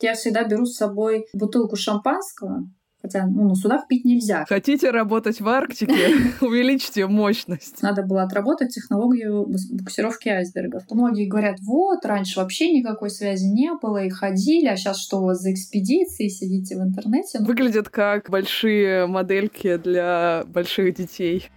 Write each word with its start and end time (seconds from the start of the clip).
Я 0.00 0.14
всегда 0.14 0.44
беру 0.44 0.66
с 0.66 0.76
собой 0.76 1.26
бутылку 1.32 1.76
шампанского, 1.76 2.64
Хотя 3.02 3.26
ну, 3.26 3.48
на 3.48 3.54
судах 3.54 3.88
пить 3.88 4.04
нельзя. 4.04 4.44
Хотите 4.46 4.90
работать 4.90 5.40
в 5.40 5.48
Арктике? 5.48 6.34
Увеличьте 6.42 7.06
мощность. 7.06 7.82
Надо 7.82 8.02
было 8.02 8.22
отработать 8.22 8.74
технологию 8.74 9.46
буксировки 9.70 10.28
айсбергов. 10.28 10.82
Многие 10.90 11.26
говорят, 11.26 11.56
вот, 11.62 12.04
раньше 12.04 12.40
вообще 12.40 12.70
никакой 12.70 13.10
связи 13.10 13.46
не 13.46 13.70
было, 13.80 14.04
и 14.04 14.10
ходили, 14.10 14.66
а 14.66 14.76
сейчас 14.76 15.00
что 15.00 15.20
у 15.20 15.24
вас 15.24 15.40
за 15.40 15.52
экспедиции, 15.52 16.28
сидите 16.28 16.76
в 16.76 16.82
интернете? 16.82 17.38
Выглядят 17.40 17.88
как 17.88 18.28
большие 18.28 19.06
модельки 19.06 19.76
для 19.76 20.44
больших 20.46 20.94
детей. 20.94 21.48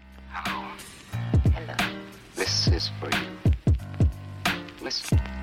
Hello. 1.45 1.75
This 2.37 2.69
is 2.73 2.89
for 3.01 3.09
you. 3.09 3.33
Listen. 4.81 5.42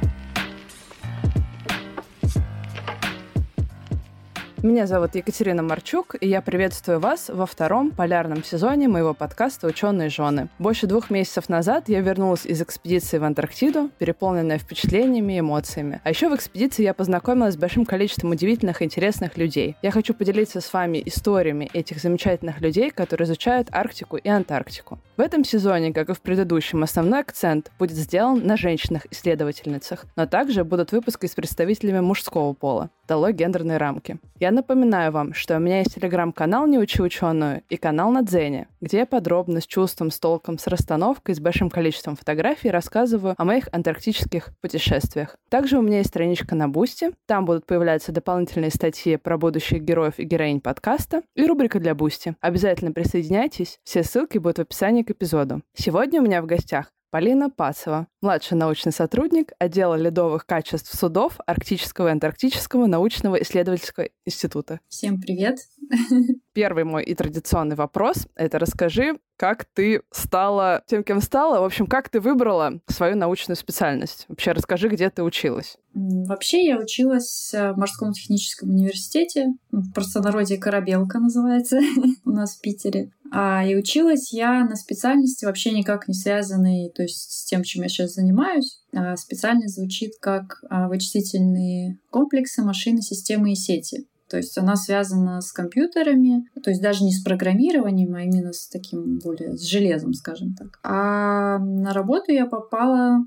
Меня 4.63 4.87
зовут 4.87 5.15
Екатерина 5.15 5.63
Марчук, 5.63 6.17
и 6.21 6.29
я 6.29 6.43
приветствую 6.43 7.01
вас 7.01 7.31
во 7.31 7.47
втором 7.47 7.93
полярном 7.93 8.45
сезоне 8.45 8.89
моего 8.89 9.15
подкаста 9.15 9.67
«Ученые 9.67 10.11
жены». 10.11 10.51
Больше 10.59 10.87
двух 10.87 11.09
месяцев 11.09 11.49
назад 11.49 11.89
я 11.89 12.01
вернулась 12.01 12.45
из 12.45 12.61
экспедиции 12.61 13.17
в 13.17 13.25
Антарктиду, 13.25 13.89
переполненная 13.99 14.59
впечатлениями 14.59 15.33
и 15.33 15.41
эмоциями. 15.41 16.03
А 16.05 16.11
еще 16.11 16.29
в 16.29 16.35
экспедиции 16.35 16.83
я 16.83 16.93
познакомилась 16.93 17.55
с 17.55 17.57
большим 17.57 17.87
количеством 17.87 18.33
удивительных 18.33 18.83
и 18.83 18.85
интересных 18.85 19.39
людей. 19.39 19.77
Я 19.81 19.93
хочу 19.93 20.13
поделиться 20.13 20.61
с 20.61 20.71
вами 20.71 21.03
историями 21.07 21.71
этих 21.73 21.99
замечательных 21.99 22.61
людей, 22.61 22.91
которые 22.91 23.25
изучают 23.25 23.69
Арктику 23.73 24.19
и 24.19 24.29
Антарктику. 24.29 24.99
В 25.21 25.23
этом 25.23 25.45
сезоне, 25.45 25.93
как 25.93 26.09
и 26.09 26.15
в 26.15 26.23
предыдущем, 26.23 26.83
основной 26.83 27.21
акцент 27.21 27.71
будет 27.79 27.95
сделан 27.95 28.47
на 28.47 28.57
женщинах-исследовательницах, 28.57 30.07
но 30.17 30.25
также 30.25 30.65
будут 30.65 30.93
выпуски 30.93 31.27
с 31.27 31.35
представителями 31.35 32.01
мужского 32.01 32.55
пола. 32.55 32.89
Дало 33.07 33.31
гендерные 33.31 33.77
рамки. 33.77 34.19
Я 34.39 34.51
напоминаю 34.51 35.13
вам, 35.13 35.35
что 35.35 35.57
у 35.57 35.61
меня 35.61 35.81
есть 35.81 35.97
телеграм-канал 35.97 36.67
«Не 36.67 36.79
учи 36.79 37.03
ученую» 37.03 37.63
и 37.69 37.77
канал 37.77 38.11
на 38.13 38.23
Дзене, 38.23 38.69
где 38.81 38.99
я 38.99 39.07
подробно, 39.07 39.61
с 39.61 39.67
чувством, 39.67 40.11
с 40.11 40.19
толком, 40.19 40.59
с 40.59 40.67
расстановкой, 40.69 41.35
с 41.35 41.41
большим 41.41 41.69
количеством 41.69 42.17
фотографий 42.17 42.71
рассказываю 42.71 43.35
о 43.37 43.45
моих 43.45 43.69
антарктических 43.73 44.53
путешествиях. 44.63 45.37
Также 45.51 45.77
у 45.77 45.83
меня 45.83 45.99
есть 45.99 46.09
страничка 46.09 46.55
на 46.55 46.69
Boosty, 46.69 47.11
там 47.27 47.45
будут 47.45 47.67
появляться 47.67 48.11
дополнительные 48.11 48.71
статьи 48.71 49.17
про 49.17 49.37
будущих 49.37 49.83
героев 49.83 50.15
и 50.17 50.25
героинь 50.25 50.63
подкаста 50.63 51.23
и 51.35 51.45
рубрика 51.45 51.79
для 51.79 51.95
Boosty. 51.95 52.37
Обязательно 52.41 52.93
присоединяйтесь, 52.93 53.81
все 53.85 54.03
ссылки 54.03 54.39
будут 54.39 54.59
в 54.59 54.63
описании 54.63 55.03
к 55.03 55.10
эпизоду. 55.11 55.63
Сегодня 55.75 56.21
у 56.21 56.25
меня 56.25 56.43
в 56.43 56.47
гостях 56.47 56.93
Полина 57.11 57.51
Пацева, 57.51 58.07
младший 58.23 58.57
научный 58.57 58.93
сотрудник 58.93 59.51
отдела 59.59 59.97
ледовых 59.97 60.47
качеств 60.47 60.97
судов 60.97 61.41
Арктического 61.45 62.07
и 62.07 62.13
Антарктического 62.13 62.87
научного 62.87 63.43
исследовательского 63.43 64.11
института. 64.25 64.79
Всем 64.89 65.21
привет! 65.21 65.59
Первый 66.53 66.85
мой 66.85 67.03
и 67.03 67.17
традиционный 67.17 67.75
вопрос— 67.75 68.29
это 68.37 68.61
расскажи, 68.61 69.19
как 69.37 69.65
ты 69.65 70.03
стала 70.13 70.85
тем, 70.87 71.03
кем 71.03 71.21
стала, 71.21 71.61
в 71.61 71.65
общем, 71.65 71.89
как 71.89 72.11
ты 72.11 72.21
выбрала 72.21 72.81
свою 72.87 73.17
научную 73.17 73.57
специальность. 73.57 74.27
Вообще 74.29 74.53
расскажи, 74.53 74.89
где 74.89 75.11
ты 75.11 75.25
училась. 75.25 75.79
Вообще 75.95 76.65
я 76.65 76.79
училась 76.79 77.51
в 77.53 77.75
морском 77.77 78.13
техническом 78.13 78.71
университете, 78.71 79.47
в 79.73 79.93
простонародье 79.93 80.59
«Корабелка» 80.59 81.19
называется 81.19 81.81
у 82.25 82.31
нас 82.31 82.57
в 82.57 82.61
Питере. 82.61 83.11
А, 83.33 83.65
и 83.65 83.77
училась 83.77 84.33
я 84.33 84.65
на 84.65 84.77
специальности 84.77 85.45
вообще 85.45 85.71
никак 85.71 86.09
не 86.09 86.15
связанной, 86.15 86.91
то 86.95 87.03
есть 87.03 87.31
с 87.31 87.45
тем, 87.45 87.63
чем 87.63 87.83
я 87.83 87.89
сейчас 87.89 88.15
занимаюсь. 88.15 88.81
А 88.93 89.17
специальность 89.17 89.77
звучит 89.77 90.13
как 90.21 90.63
а, 90.69 90.89
вычислительные 90.89 91.99
комплексы, 92.11 92.63
машины, 92.63 93.03
системы 93.03 93.53
и 93.53 93.57
сети. 93.57 94.07
То 94.29 94.37
есть 94.37 94.57
она 94.59 94.77
связана 94.77 95.41
с 95.41 95.51
компьютерами, 95.51 96.45
то 96.63 96.71
есть 96.71 96.81
даже 96.81 97.03
не 97.03 97.13
с 97.13 97.23
программированием, 97.23 98.15
а 98.15 98.23
именно 98.23 98.53
с 98.53 98.69
таким 98.69 99.19
более 99.19 99.57
с 99.57 99.63
железом, 99.63 100.13
скажем 100.15 100.55
так. 100.55 100.79
А 100.85 101.59
на 101.59 101.93
работу 101.93 102.31
я 102.31 102.47
попала 102.47 103.25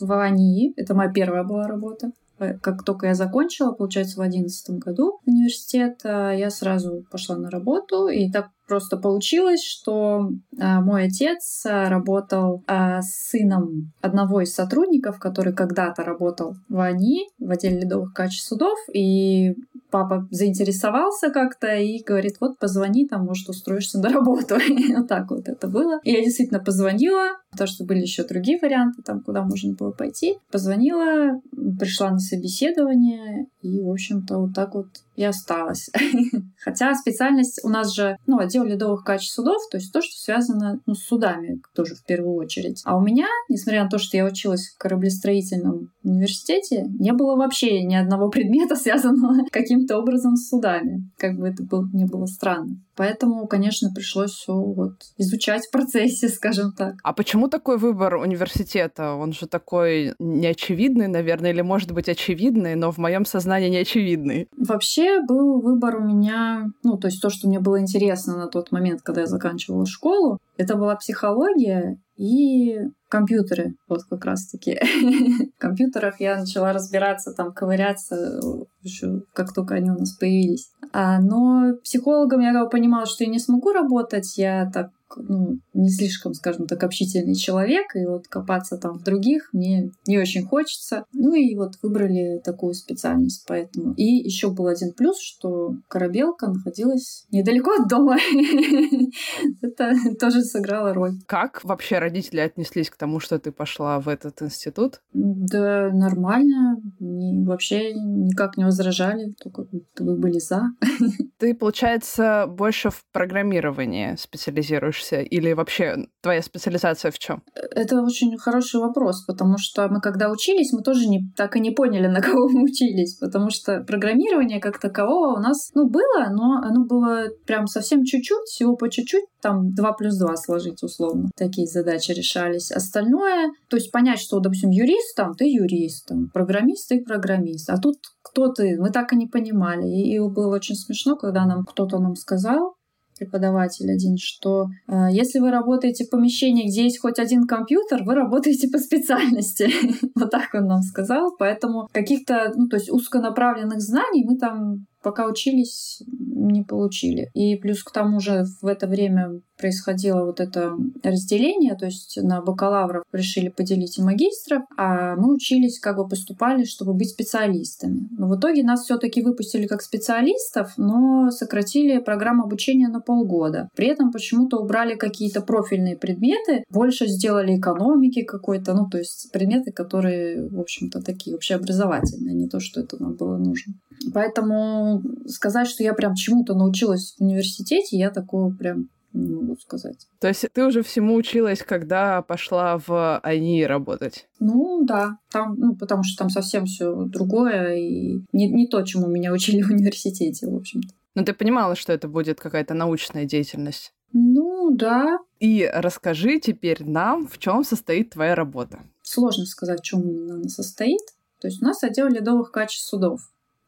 в 0.00 0.10
АНИ. 0.10 0.74
Это 0.76 0.94
моя 0.94 1.12
первая 1.12 1.44
была 1.44 1.68
работа. 1.68 2.10
Э, 2.40 2.58
как 2.58 2.82
только 2.82 3.06
я 3.06 3.14
закончила, 3.14 3.70
получается, 3.70 4.18
в 4.18 4.20
одиннадцатом 4.20 4.78
году 4.78 5.20
университет, 5.26 6.00
я 6.04 6.50
сразу 6.50 7.04
пошла 7.08 7.36
на 7.36 7.48
работу, 7.48 8.08
и 8.08 8.28
так 8.30 8.48
просто 8.72 8.96
получилось, 8.96 9.62
что 9.62 10.30
а, 10.58 10.80
мой 10.80 11.04
отец 11.04 11.66
а, 11.66 11.90
работал 11.90 12.64
а, 12.66 13.02
с 13.02 13.28
сыном 13.28 13.92
одного 14.00 14.40
из 14.40 14.54
сотрудников, 14.54 15.18
который 15.18 15.52
когда-то 15.52 16.02
работал 16.04 16.54
в 16.70 16.80
АНИ, 16.80 17.28
в 17.38 17.50
отделе 17.50 17.80
ледовых 17.80 18.14
качеств 18.14 18.48
судов, 18.48 18.78
и 18.94 19.54
папа 19.90 20.26
заинтересовался 20.30 21.28
как-то 21.28 21.76
и 21.76 22.02
говорит, 22.02 22.38
вот 22.40 22.58
позвони, 22.58 23.06
там, 23.06 23.26
может, 23.26 23.50
устроишься 23.50 23.98
на 23.98 24.08
работу. 24.08 24.56
вот 24.96 25.06
так 25.06 25.30
вот 25.30 25.46
это 25.46 25.68
было. 25.68 26.00
И 26.02 26.10
я 26.10 26.24
действительно 26.24 26.60
позвонила, 26.60 27.36
потому 27.50 27.68
что 27.68 27.84
были 27.84 28.00
еще 28.00 28.24
другие 28.24 28.58
варианты, 28.60 29.02
там, 29.02 29.20
куда 29.20 29.42
можно 29.42 29.74
было 29.74 29.90
пойти. 29.90 30.38
Позвонила, 30.50 31.40
пришла 31.78 32.10
на 32.10 32.18
собеседование, 32.18 33.48
и, 33.60 33.80
в 33.80 33.90
общем-то, 33.90 34.38
вот 34.38 34.54
так 34.54 34.74
вот 34.74 34.86
и 35.14 35.24
осталась. 35.24 35.90
Хотя 36.64 36.94
специальность 36.94 37.60
у 37.62 37.68
нас 37.68 37.94
же, 37.94 38.16
ну, 38.26 38.38
отдел 38.38 38.61
ледовых 38.64 39.04
качеств 39.04 39.34
судов, 39.34 39.62
то 39.70 39.78
есть 39.78 39.92
то, 39.92 40.00
что 40.00 40.12
связано 40.16 40.80
ну, 40.86 40.94
с 40.94 41.04
судами 41.04 41.60
тоже 41.74 41.94
в 41.94 42.04
первую 42.04 42.36
очередь. 42.36 42.82
А 42.84 42.96
у 42.96 43.00
меня, 43.00 43.26
несмотря 43.48 43.84
на 43.84 43.90
то, 43.90 43.98
что 43.98 44.16
я 44.16 44.24
училась 44.24 44.68
в 44.68 44.78
кораблестроительном 44.78 45.90
университете, 46.04 46.86
не 46.98 47.12
было 47.12 47.36
вообще 47.36 47.82
ни 47.84 47.94
одного 47.94 48.28
предмета, 48.30 48.76
связанного 48.76 49.44
каким-то 49.50 49.98
образом 49.98 50.36
с 50.36 50.48
судами. 50.48 51.10
Как 51.16 51.36
бы 51.36 51.48
это 51.48 51.62
было, 51.62 51.88
не 51.92 52.04
было 52.04 52.26
странно. 52.26 52.76
Поэтому, 52.96 53.46
конечно, 53.46 53.90
пришлось 53.94 54.32
все 54.32 54.52
вот 54.52 54.94
изучать 55.16 55.66
в 55.66 55.70
процессе, 55.70 56.28
скажем 56.28 56.72
так. 56.72 56.94
А 57.02 57.12
почему 57.12 57.48
такой 57.48 57.78
выбор 57.78 58.16
университета? 58.16 59.14
Он 59.14 59.32
же 59.32 59.46
такой 59.46 60.14
неочевидный, 60.18 61.08
наверное, 61.08 61.50
или 61.50 61.62
может 61.62 61.92
быть 61.92 62.08
очевидный, 62.08 62.74
но 62.74 62.92
в 62.92 62.98
моем 62.98 63.24
сознании 63.24 63.68
неочевидный. 63.68 64.48
Вообще 64.56 65.20
был 65.20 65.60
выбор 65.60 65.96
у 65.96 66.04
меня, 66.04 66.70
ну, 66.82 66.98
то 66.98 67.08
есть 67.08 67.20
то, 67.22 67.30
что 67.30 67.48
мне 67.48 67.60
было 67.60 67.80
интересно 67.80 68.36
на 68.36 68.48
тот 68.48 68.72
момент, 68.72 69.02
когда 69.02 69.22
я 69.22 69.26
заканчивала 69.26 69.86
школу, 69.86 70.38
это 70.56 70.76
была 70.76 70.96
психология 70.96 71.98
и 72.16 72.78
компьютеры, 73.08 73.74
вот 73.88 74.04
как 74.08 74.24
раз-таки. 74.24 74.78
В 75.56 75.60
компьютерах 75.60 76.20
я 76.20 76.38
начала 76.38 76.72
разбираться, 76.72 77.32
там, 77.32 77.52
ковыряться 77.52 78.40
еще 78.82 79.22
как 79.34 79.52
только 79.52 79.74
они 79.74 79.90
у 79.90 79.98
нас 79.98 80.16
появились. 80.18 80.70
А, 80.92 81.20
но 81.20 81.74
психологом 81.82 82.40
я 82.40 82.64
понимала, 82.66 83.06
что 83.06 83.24
я 83.24 83.30
не 83.30 83.38
смогу 83.38 83.72
работать, 83.72 84.36
я 84.36 84.70
так 84.70 84.90
ну, 85.16 85.58
не 85.74 85.90
слишком, 85.90 86.34
скажем 86.34 86.66
так, 86.66 86.82
общительный 86.82 87.34
человек, 87.34 87.94
и 87.94 88.06
вот 88.06 88.28
копаться 88.28 88.76
там 88.76 88.98
в 88.98 89.04
других 89.04 89.48
мне 89.52 89.90
не 90.06 90.18
очень 90.18 90.44
хочется. 90.44 91.04
Ну 91.12 91.34
и 91.34 91.54
вот 91.56 91.72
выбрали 91.82 92.40
такую 92.44 92.74
специальность, 92.74 93.44
поэтому. 93.46 93.94
И 93.94 94.04
еще 94.04 94.50
был 94.50 94.66
один 94.66 94.92
плюс, 94.92 95.18
что 95.20 95.74
корабелка 95.88 96.48
находилась 96.48 97.26
недалеко 97.30 97.72
от 97.80 97.88
дома. 97.88 98.16
Это 99.62 99.94
тоже 100.18 100.42
сыграло 100.42 100.92
роль. 100.94 101.14
Как 101.26 101.62
вообще 101.64 101.98
родители 101.98 102.40
отнеслись 102.40 102.90
к 102.90 102.96
тому, 102.96 103.20
что 103.20 103.38
ты 103.38 103.52
пошла 103.52 104.00
в 104.00 104.08
этот 104.08 104.42
институт? 104.42 105.00
Да, 105.12 105.90
нормально. 105.92 106.76
Вообще 106.98 107.92
никак 107.94 108.56
не 108.56 108.64
возражали, 108.64 109.32
только 109.42 109.66
вы 109.98 110.16
были 110.16 110.38
за. 110.38 110.62
Ты, 111.38 111.54
получается, 111.54 112.46
больше 112.48 112.90
в 112.90 113.04
программировании 113.12 114.16
специализируешься 114.16 115.01
учишься? 115.02 115.20
Или 115.20 115.52
вообще 115.52 116.06
твоя 116.22 116.42
специализация 116.42 117.10
в 117.10 117.18
чем? 117.18 117.42
Это 117.54 118.02
очень 118.02 118.36
хороший 118.38 118.80
вопрос, 118.80 119.24
потому 119.26 119.56
что 119.58 119.88
мы 119.88 120.00
когда 120.00 120.30
учились, 120.30 120.72
мы 120.72 120.82
тоже 120.82 121.08
не, 121.08 121.30
так 121.36 121.56
и 121.56 121.60
не 121.60 121.70
поняли, 121.70 122.06
на 122.08 122.20
кого 122.20 122.48
мы 122.48 122.64
учились, 122.64 123.16
потому 123.18 123.50
что 123.50 123.80
программирование 123.80 124.60
как 124.60 124.78
такового 124.78 125.38
у 125.38 125.40
нас, 125.40 125.70
ну, 125.74 125.88
было, 125.88 126.28
но 126.30 126.60
оно 126.62 126.84
было 126.84 127.26
прям 127.46 127.66
совсем 127.66 128.04
чуть-чуть, 128.04 128.46
всего 128.46 128.76
по 128.76 128.88
чуть-чуть, 128.88 129.24
там 129.40 129.72
2 129.74 129.92
плюс 129.92 130.16
2 130.18 130.36
сложить 130.36 130.82
условно. 130.82 131.30
Такие 131.36 131.66
задачи 131.66 132.12
решались. 132.12 132.70
Остальное, 132.70 133.50
то 133.68 133.76
есть 133.76 133.90
понять, 133.90 134.18
что, 134.18 134.38
допустим, 134.40 134.70
юрист 134.70 135.16
там, 135.16 135.34
ты 135.34 135.46
юрист, 135.46 136.08
там, 136.08 136.28
программист, 136.32 136.88
ты 136.88 137.02
программист. 137.02 137.70
А 137.70 137.78
тут 137.78 137.96
кто 138.22 138.48
ты? 138.48 138.76
Мы 138.78 138.90
так 138.90 139.12
и 139.12 139.16
не 139.16 139.26
понимали. 139.26 139.86
И, 139.86 140.14
и 140.14 140.20
было 140.20 140.54
очень 140.54 140.76
смешно, 140.76 141.16
когда 141.16 141.44
нам 141.44 141.64
кто-то 141.64 141.98
нам 141.98 142.14
сказал, 142.14 142.76
преподаватель 143.24 143.90
один, 143.90 144.16
что 144.18 144.66
э, 144.88 145.08
если 145.10 145.38
вы 145.38 145.50
работаете 145.50 146.04
в 146.04 146.10
помещении, 146.10 146.68
где 146.68 146.84
есть 146.84 147.00
хоть 147.00 147.18
один 147.18 147.46
компьютер, 147.46 148.02
вы 148.04 148.14
работаете 148.14 148.68
по 148.68 148.78
специальности. 148.78 149.70
вот 150.14 150.30
так 150.30 150.48
он 150.54 150.66
нам 150.66 150.82
сказал. 150.82 151.34
Поэтому 151.38 151.88
каких-то, 151.92 152.52
ну, 152.54 152.68
то 152.68 152.76
есть 152.76 152.90
узконаправленных 152.90 153.80
знаний 153.80 154.24
мы 154.24 154.38
там 154.38 154.86
пока 155.02 155.26
учились, 155.26 156.02
не 156.06 156.62
получили. 156.62 157.30
И 157.34 157.56
плюс 157.56 157.82
к 157.82 157.92
тому 157.92 158.20
же 158.20 158.44
в 158.60 158.66
это 158.66 158.86
время 158.86 159.40
происходило 159.58 160.24
вот 160.24 160.40
это 160.40 160.72
разделение, 161.02 161.76
то 161.76 161.86
есть 161.86 162.18
на 162.20 162.42
бакалавров 162.42 163.04
решили 163.12 163.48
поделить 163.48 163.98
и 163.98 164.02
магистров, 164.02 164.62
а 164.76 165.14
мы 165.14 165.34
учились, 165.34 165.78
как 165.78 165.96
бы 165.96 166.08
поступали, 166.08 166.64
чтобы 166.64 166.94
быть 166.94 167.10
специалистами. 167.10 168.08
Но 168.18 168.28
в 168.28 168.36
итоге 168.36 168.64
нас 168.64 168.82
все 168.82 168.98
таки 168.98 169.22
выпустили 169.22 169.66
как 169.66 169.82
специалистов, 169.82 170.72
но 170.76 171.30
сократили 171.30 171.98
программу 171.98 172.44
обучения 172.44 172.88
на 172.88 173.00
полгода. 173.00 173.68
При 173.76 173.86
этом 173.86 174.10
почему-то 174.10 174.58
убрали 174.58 174.96
какие-то 174.96 175.42
профильные 175.42 175.96
предметы, 175.96 176.64
больше 176.70 177.06
сделали 177.06 177.58
экономики 177.58 178.22
какой-то, 178.22 178.74
ну, 178.74 178.88
то 178.90 178.98
есть 178.98 179.30
предметы, 179.32 179.70
которые, 179.70 180.48
в 180.48 180.60
общем-то, 180.60 181.00
такие 181.02 181.36
общеобразовательные, 181.36 182.34
не 182.34 182.48
то, 182.48 182.58
что 182.58 182.80
это 182.80 183.00
нам 183.00 183.14
было 183.14 183.36
нужно. 183.36 183.74
Поэтому 184.12 184.91
сказать, 185.26 185.68
что 185.68 185.82
я 185.82 185.94
прям 185.94 186.14
чему-то 186.14 186.54
научилась 186.54 187.14
в 187.16 187.22
университете, 187.22 187.96
я 187.96 188.10
такого 188.10 188.52
прям 188.52 188.88
не 189.12 189.28
могу 189.28 189.56
сказать. 189.56 190.06
То 190.20 190.28
есть 190.28 190.46
ты 190.52 190.64
уже 190.64 190.82
всему 190.82 191.14
училась, 191.14 191.62
когда 191.62 192.22
пошла 192.22 192.78
в 192.78 193.18
АИ 193.18 193.62
работать? 193.62 194.28
Ну 194.40 194.84
да, 194.84 195.18
там, 195.30 195.54
ну, 195.56 195.76
потому 195.76 196.02
что 196.02 196.24
там 196.24 196.30
совсем 196.30 196.64
все 196.64 196.94
другое 197.04 197.76
и 197.76 198.22
не, 198.32 198.48
не 198.48 198.66
то, 198.66 198.82
чему 198.82 199.06
меня 199.06 199.32
учили 199.32 199.62
в 199.62 199.70
университете, 199.70 200.46
в 200.46 200.56
общем-то. 200.56 200.88
Но 201.14 201.24
ты 201.24 201.34
понимала, 201.34 201.76
что 201.76 201.92
это 201.92 202.08
будет 202.08 202.40
какая-то 202.40 202.74
научная 202.74 203.26
деятельность? 203.26 203.92
Ну 204.14 204.74
да. 204.74 205.18
И 205.40 205.70
расскажи 205.72 206.38
теперь 206.40 206.84
нам, 206.84 207.26
в 207.26 207.38
чем 207.38 207.64
состоит 207.64 208.10
твоя 208.10 208.34
работа. 208.34 208.80
Сложно 209.02 209.44
сказать, 209.44 209.80
в 209.80 209.84
чем 209.84 210.00
она 210.00 210.48
состоит. 210.48 211.00
То 211.40 211.48
есть 211.48 211.60
у 211.62 211.64
нас 211.64 211.82
отдел 211.82 212.08
ледовых 212.08 212.52
качеств 212.52 212.88
судов. 212.88 213.20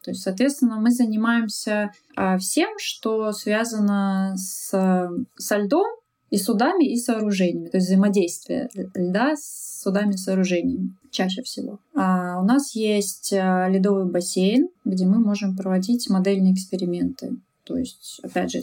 То 0.04 0.10
есть, 0.10 0.22
соответственно, 0.22 0.76
мы 0.76 0.90
занимаемся 0.90 1.90
а, 2.14 2.36
всем, 2.36 2.78
что 2.78 3.32
связано 3.32 4.34
с, 4.36 4.70
со 5.36 5.56
льдом 5.56 5.86
и 6.28 6.36
судами, 6.36 6.84
и 6.84 6.96
сооружениями. 6.96 7.68
То 7.68 7.78
есть 7.78 7.86
взаимодействие 7.86 8.68
льда 8.94 9.34
с 9.34 9.80
судами 9.82 10.12
и 10.12 10.18
сооружениями 10.18 10.94
чаще 11.10 11.42
всего. 11.42 11.78
А 11.94 12.38
у 12.40 12.44
нас 12.44 12.74
есть 12.74 13.32
а, 13.32 13.68
ледовый 13.68 14.04
бассейн, 14.04 14.68
где 14.84 15.06
мы 15.06 15.18
можем 15.18 15.56
проводить 15.56 16.10
модельные 16.10 16.52
эксперименты. 16.52 17.36
То 17.64 17.78
есть, 17.78 18.20
опять 18.22 18.50
же, 18.50 18.62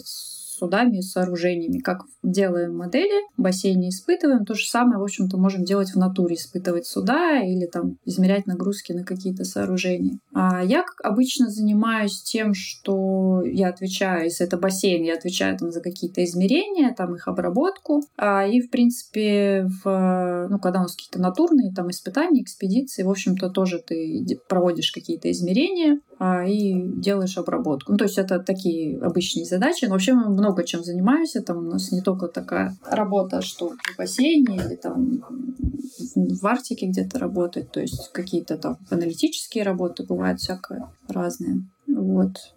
судами 0.62 0.98
и 0.98 1.02
сооружениями. 1.02 1.78
Как 1.78 2.02
делаем 2.22 2.76
модели, 2.76 3.26
в 3.36 3.42
бассейне 3.42 3.88
испытываем, 3.88 4.44
то 4.44 4.54
же 4.54 4.66
самое, 4.68 4.98
в 4.98 5.02
общем-то, 5.02 5.36
можем 5.36 5.64
делать 5.64 5.90
в 5.90 5.96
натуре, 5.96 6.36
испытывать 6.36 6.86
суда 6.86 7.40
или 7.40 7.66
там 7.66 7.96
измерять 8.04 8.46
нагрузки 8.46 8.92
на 8.92 9.04
какие-то 9.04 9.44
сооружения. 9.44 10.18
А 10.32 10.62
я, 10.62 10.82
как 10.82 11.00
обычно, 11.02 11.50
занимаюсь 11.50 12.22
тем, 12.22 12.54
что 12.54 13.42
я 13.44 13.70
отвечаю, 13.70 14.24
если 14.24 14.46
это 14.46 14.56
бассейн, 14.56 15.02
я 15.02 15.14
отвечаю 15.14 15.58
там 15.58 15.72
за 15.72 15.80
какие-то 15.80 16.24
измерения, 16.24 16.94
там 16.94 17.16
их 17.16 17.26
обработку. 17.26 18.02
А, 18.16 18.46
и, 18.46 18.60
в 18.60 18.70
принципе, 18.70 19.66
в, 19.82 20.46
ну, 20.48 20.58
когда 20.60 20.78
у 20.78 20.82
нас 20.82 20.94
какие-то 20.94 21.20
натурные 21.20 21.72
там 21.74 21.90
испытания, 21.90 22.42
экспедиции, 22.42 23.02
в 23.02 23.10
общем-то, 23.10 23.50
тоже 23.50 23.80
ты 23.84 24.24
проводишь 24.48 24.92
какие-то 24.92 25.28
измерения, 25.30 25.98
а, 26.24 26.44
и 26.44 26.74
делаешь 27.00 27.36
обработку. 27.36 27.90
Ну, 27.90 27.98
то 27.98 28.04
есть 28.04 28.16
это 28.16 28.38
такие 28.38 28.96
обычные 29.00 29.44
задачи. 29.44 29.86
Но 29.86 29.90
вообще 29.90 30.12
мы 30.12 30.28
много 30.28 30.51
чем 30.64 30.84
занимаемся. 30.84 31.42
Там 31.42 31.58
у 31.58 31.62
нас 31.62 31.92
не 31.92 32.02
только 32.02 32.28
такая 32.28 32.76
работа, 32.84 33.42
что 33.42 33.70
в 33.70 33.98
бассейне 33.98 34.56
или 34.56 34.76
там 34.76 35.24
в 36.14 36.46
Арктике 36.46 36.86
где-то 36.86 37.18
работать. 37.18 37.70
То 37.72 37.80
есть 37.80 38.10
какие-то 38.12 38.58
там 38.58 38.78
аналитические 38.90 39.64
работы 39.64 40.04
бывают 40.04 40.40
всякое 40.40 40.90
разные. 41.08 41.64
Вот. 41.94 42.54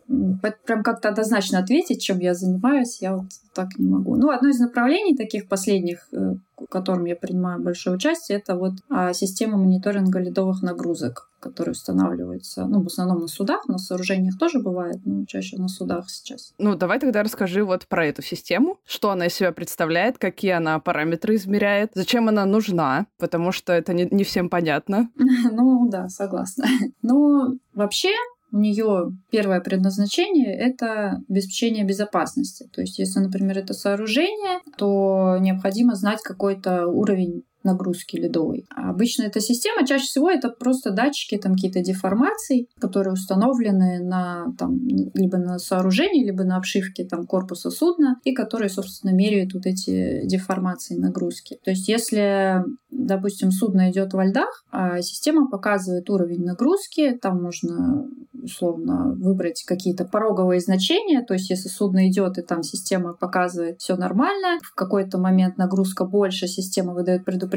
Прям 0.66 0.84
как-то 0.84 1.10
однозначно 1.10 1.60
ответить, 1.60 2.02
чем 2.02 2.20
я 2.20 2.34
занимаюсь, 2.34 3.02
я 3.02 3.16
вот 3.18 3.26
так 3.54 3.78
не 3.78 3.88
могу. 3.88 4.16
Ну, 4.16 4.30
одно 4.30 4.50
из 4.50 4.60
направлений 4.60 5.16
таких 5.16 5.48
последних, 5.48 6.08
э, 6.12 6.36
в 6.58 6.66
котором 6.68 7.06
я 7.06 7.16
принимаю 7.16 7.62
большое 7.62 7.96
участие, 7.96 8.38
это 8.38 8.56
вот 8.56 8.74
а, 8.90 9.14
система 9.14 9.58
мониторинга 9.58 10.20
ледовых 10.20 10.62
нагрузок, 10.62 11.30
которые 11.40 11.74
устанавливаются, 11.74 12.66
ну, 12.66 12.82
в 12.82 12.88
основном 12.88 13.22
на 13.22 13.28
судах, 13.28 13.68
на 13.68 13.78
сооружениях 13.78 14.38
тоже 14.38 14.60
бывает, 14.60 14.98
но 15.06 15.26
чаще 15.26 15.58
на 15.58 15.68
судах 15.68 16.10
сейчас. 16.10 16.54
Ну, 16.58 16.76
давай 16.76 17.00
тогда 17.00 17.24
расскажи 17.24 17.64
вот 17.64 17.88
про 17.88 18.06
эту 18.06 18.22
систему, 18.22 18.78
что 18.86 19.12
она 19.12 19.28
из 19.28 19.34
себя 19.34 19.52
представляет, 19.52 20.18
какие 20.18 20.52
она 20.52 20.80
параметры 20.80 21.36
измеряет, 21.36 21.92
зачем 21.94 22.28
она 22.28 22.46
нужна, 22.46 23.08
потому 23.18 23.52
что 23.52 23.74
это 23.74 23.94
не, 23.94 24.08
не 24.12 24.24
всем 24.24 24.50
понятно. 24.50 25.10
Ну, 25.52 25.88
да, 25.90 26.10
согласна. 26.10 26.66
Ну, 27.02 27.60
вообще, 27.74 28.10
у 28.52 28.58
нее 28.58 29.12
первое 29.32 29.60
предназначение— 29.62 30.54
это 30.58 31.22
обеспечение 31.30 31.84
безопасности. 31.84 32.70
То 32.74 32.82
есть, 32.82 33.00
если, 33.00 33.20
например, 33.20 33.58
это 33.58 33.74
сооружение, 33.74 34.60
то 34.78 35.38
необходимо 35.40 35.96
знать 35.96 36.22
какой-то 36.22 36.88
уровень 36.88 37.44
нагрузки 37.66 38.16
ледовой. 38.16 38.66
А 38.74 38.90
обычно 38.90 39.24
эта 39.24 39.42
система, 39.42 39.86
чаще 39.86 40.06
всего 40.06 40.30
это 40.30 40.50
просто 40.50 40.92
датчики, 40.92 41.38
там 41.38 41.54
какие-то 41.54 41.82
деформации, 41.82 42.68
которые 42.80 43.14
установлены 43.14 44.04
на 44.04 44.54
там, 44.58 44.80
либо 44.88 45.38
на 45.38 45.60
сооружении, 45.60 46.26
либо 46.26 46.44
на 46.44 46.58
обшивке 46.58 47.06
там, 47.06 47.26
корпуса 47.26 47.70
судна, 47.70 48.20
и 48.24 48.34
которые, 48.34 48.70
собственно, 48.70 49.12
меряют 49.12 49.54
вот 49.54 49.66
эти 49.66 50.26
деформации 50.26 50.96
нагрузки. 50.96 51.60
То 51.64 51.72
есть 51.72 51.88
если, 51.88 52.64
допустим, 52.92 53.52
судно 53.52 53.92
идет 53.92 54.14
во 54.14 54.26
льдах, 54.26 54.64
а 54.72 55.02
система 55.02 55.50
показывает 55.50 56.10
уровень 56.10 56.44
нагрузки, 56.44 57.18
там 57.22 57.42
можно 57.42 58.08
условно 58.44 59.16
выбрать 59.18 59.64
какие-то 59.64 60.06
пороговые 60.06 60.60
значения, 60.60 61.24
то 61.24 61.34
есть 61.34 61.50
если 61.50 61.68
судно 61.68 62.08
идет 62.10 62.38
и 62.38 62.42
там 62.42 62.64
система 62.64 63.14
показывает 63.14 63.80
все 63.80 63.96
нормально, 63.96 64.60
в 64.64 64.76
какой-то 64.76 65.18
момент 65.18 65.58
нагрузка 65.58 66.06
больше, 66.06 66.48
система 66.48 66.94
выдает 66.94 67.26
предупреждение, 67.26 67.55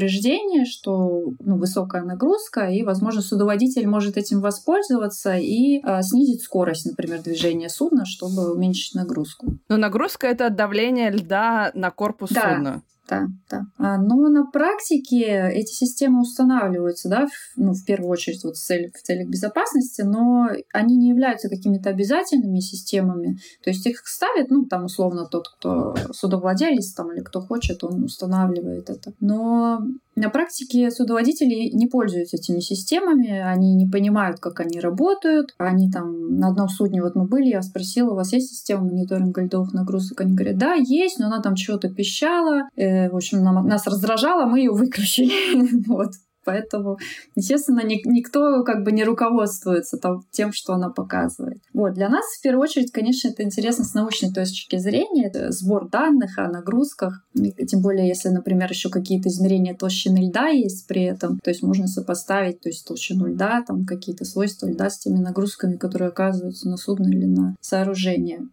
что 0.65 1.33
ну, 1.39 1.57
высокая 1.57 2.03
нагрузка, 2.03 2.69
и, 2.69 2.83
возможно, 2.83 3.21
судоводитель 3.21 3.87
может 3.87 4.17
этим 4.17 4.41
воспользоваться 4.41 5.35
и 5.35 5.81
э, 5.83 6.01
снизить 6.01 6.41
скорость, 6.41 6.85
например, 6.85 7.21
движения 7.21 7.69
судна, 7.69 8.05
чтобы 8.05 8.53
уменьшить 8.53 8.95
нагрузку. 8.95 9.57
Но 9.67 9.77
нагрузка— 9.77 10.27
это 10.27 10.49
давление 10.49 11.11
льда 11.11 11.71
на 11.73 11.91
корпус 11.91 12.29
да. 12.31 12.55
судна 12.55 12.83
да, 13.09 13.27
да. 13.49 13.65
А, 13.77 13.97
но 13.97 14.29
на 14.29 14.45
практике 14.45 15.49
эти 15.51 15.71
системы 15.71 16.21
устанавливаются, 16.21 17.09
да, 17.09 17.25
в, 17.25 17.31
ну, 17.57 17.73
в 17.73 17.83
первую 17.85 18.11
очередь 18.11 18.43
вот 18.43 18.55
в 18.55 18.63
целях, 18.63 18.93
в 18.93 19.01
целях 19.01 19.27
безопасности, 19.27 20.03
но 20.03 20.49
они 20.73 20.95
не 20.95 21.09
являются 21.09 21.49
какими-то 21.49 21.89
обязательными 21.89 22.59
системами. 22.59 23.37
То 23.63 23.71
есть 23.71 23.85
их 23.87 24.01
ставят, 24.05 24.49
ну, 24.49 24.65
там, 24.65 24.85
условно, 24.85 25.25
тот, 25.25 25.47
кто 25.49 25.95
судовладелец 26.11 26.93
там, 26.93 27.11
или 27.11 27.21
кто 27.21 27.41
хочет, 27.41 27.83
он 27.83 28.03
устанавливает 28.03 28.89
это. 28.89 29.13
Но 29.19 29.81
на 30.19 30.29
практике 30.29 30.91
судоводители 30.91 31.69
не 31.73 31.87
пользуются 31.87 32.37
этими 32.37 32.59
системами, 32.59 33.39
они 33.39 33.73
не 33.75 33.87
понимают, 33.87 34.39
как 34.39 34.59
они 34.59 34.79
работают. 34.79 35.55
Они 35.57 35.89
там 35.89 36.37
на 36.37 36.49
одном 36.49 36.67
судне, 36.67 37.01
вот 37.01 37.15
мы 37.15 37.25
были, 37.25 37.47
я 37.47 37.61
спросила, 37.61 38.11
у 38.11 38.15
вас 38.15 38.33
есть 38.33 38.49
система 38.49 38.83
мониторинга 38.83 39.41
льдовых 39.41 39.73
нагрузок? 39.73 40.21
Они 40.21 40.33
говорят, 40.33 40.57
да, 40.57 40.73
есть, 40.73 41.19
но 41.19 41.27
она 41.27 41.41
там 41.41 41.55
чего-то 41.55 41.89
пищала, 41.89 42.69
э, 42.75 43.09
в 43.09 43.15
общем, 43.15 43.43
нам, 43.43 43.65
нас 43.65 43.87
раздражала, 43.87 44.45
мы 44.45 44.59
ее 44.59 44.71
выключили. 44.71 45.31
вот. 45.87 46.11
Поэтому, 46.45 46.97
естественно, 47.35 47.83
ни, 47.83 48.01
никто 48.05 48.63
как 48.63 48.83
бы 48.83 48.91
не 48.91 49.03
руководствуется 49.03 49.97
там, 49.97 50.21
тем, 50.31 50.51
что 50.53 50.73
она 50.73 50.89
показывает. 50.89 51.59
Вот. 51.73 51.93
Для 51.93 52.09
нас, 52.09 52.25
в 52.25 52.41
первую 52.41 52.63
очередь, 52.63 52.91
конечно, 52.91 53.29
это 53.29 53.43
интересно 53.43 53.83
с 53.83 53.93
научной 53.93 54.31
точки 54.31 54.77
зрения. 54.77 55.27
Это 55.27 55.51
сбор 55.51 55.89
данных 55.89 56.37
о 56.37 56.49
нагрузках. 56.49 57.25
И, 57.35 57.65
тем 57.65 57.81
более, 57.81 58.07
если, 58.07 58.29
например, 58.29 58.69
еще 58.69 58.89
какие-то 58.89 59.29
измерения 59.29 59.75
толщины 59.75 60.27
льда 60.27 60.47
есть 60.47 60.87
при 60.87 61.03
этом, 61.03 61.39
то 61.43 61.49
есть 61.49 61.63
можно 61.63 61.87
сопоставить 61.87 62.61
то 62.61 62.69
есть 62.69 62.85
толщину 62.85 63.27
льда, 63.27 63.63
там 63.65 63.85
какие-то 63.85 64.25
свойства 64.25 64.67
льда 64.67 64.89
с 64.89 64.99
теми 64.99 65.19
нагрузками, 65.19 65.77
которые 65.77 66.09
оказываются 66.09 66.69
на 66.69 66.77
судно 66.77 67.07
или 67.07 67.25
на 67.25 67.55
сооружение. 67.61 68.47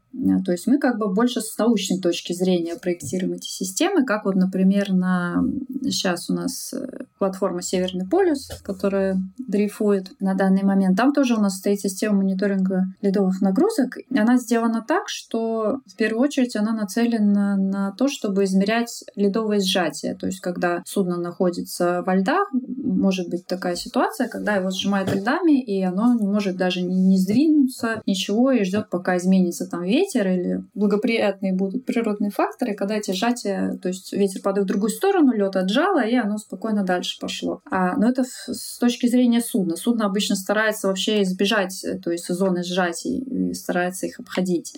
То 0.45 0.53
есть 0.53 0.67
мы 0.67 0.79
как 0.79 0.99
бы 0.99 1.13
больше 1.13 1.41
с 1.41 1.57
научной 1.59 2.01
точки 2.01 2.33
зрения 2.33 2.77
проектируем 2.77 3.35
эти 3.35 3.49
системы, 3.49 4.05
как 4.05 4.25
вот, 4.25 4.35
например, 4.35 4.93
на 4.93 5.43
сейчас 5.83 6.31
у 6.31 6.35
нас 6.35 6.73
э, 6.73 7.05
платформа 7.19 7.63
Северный 7.63 8.07
полюс, 8.09 8.49
которая 8.63 9.21
дрейфует 9.39 10.13
на 10.21 10.35
данный 10.35 10.63
момент. 10.63 10.97
Там 10.97 11.13
тоже 11.13 11.35
у 11.35 11.41
нас 11.41 11.57
стоит 11.57 11.81
система 11.81 12.19
мониторинга 12.19 12.87
ледовых 13.01 13.41
нагрузок. 13.41 13.99
Она 14.11 14.37
сделана 14.37 14.85
так, 14.87 15.09
что 15.09 15.81
в 15.87 15.97
первую 15.97 16.23
очередь 16.23 16.57
она 16.57 16.73
нацелена 16.73 17.57
на 17.57 17.93
то, 17.93 18.09
чтобы 18.09 18.45
измерять 18.45 19.05
ледовое 19.15 19.61
сжатие. 19.61 20.15
То 20.15 20.27
есть 20.27 20.41
когда 20.41 20.83
судно 20.85 21.17
находится 21.17 22.03
во 22.07 22.17
льдах, 22.17 22.49
может 22.53 23.29
быть 23.29 23.47
такая 23.47 23.77
ситуация, 23.77 24.29
когда 24.29 24.57
его 24.57 24.71
сжимают 24.71 25.15
льдами, 25.15 25.61
и 25.61 25.83
оно 25.83 26.15
не 26.15 26.27
может 26.27 26.57
даже 26.57 26.83
не 26.83 27.19
сдвинуться, 27.19 28.03
ничего, 28.07 28.51
и 28.51 28.65
ждет, 28.65 28.91
пока 28.91 29.17
изменится 29.17 29.67
там 29.67 29.83
ветер, 29.83 30.16
ветер 30.17 30.29
или 30.29 30.65
благоприятные 30.75 31.53
будут 31.53 31.85
природные 31.85 32.31
факторы, 32.31 32.75
когда 32.75 32.97
эти 32.97 33.13
сжатия, 33.13 33.79
то 33.83 33.89
есть 33.89 34.13
ветер 34.13 34.41
падает 34.43 34.67
в 34.67 34.69
другую 34.69 34.91
сторону, 34.91 35.33
лед 35.33 35.57
отжало, 35.57 36.01
и 36.01 36.15
оно 36.15 36.39
спокойно 36.39 36.85
дальше 36.85 37.19
пошло. 37.21 37.61
А, 37.71 37.97
но 37.97 38.09
это 38.09 38.25
с 38.25 38.79
точки 38.79 39.07
зрения 39.07 39.41
судна. 39.41 39.77
Судно 39.77 40.07
обычно 40.07 40.37
старается 40.37 40.89
вообще 40.89 41.23
избежать, 41.23 41.85
то 42.03 42.11
есть 42.11 42.29
зоны 42.29 42.63
сжатий, 42.63 43.19
и 43.19 43.55
старается 43.55 44.07
их 44.07 44.21
обходить. 44.21 44.75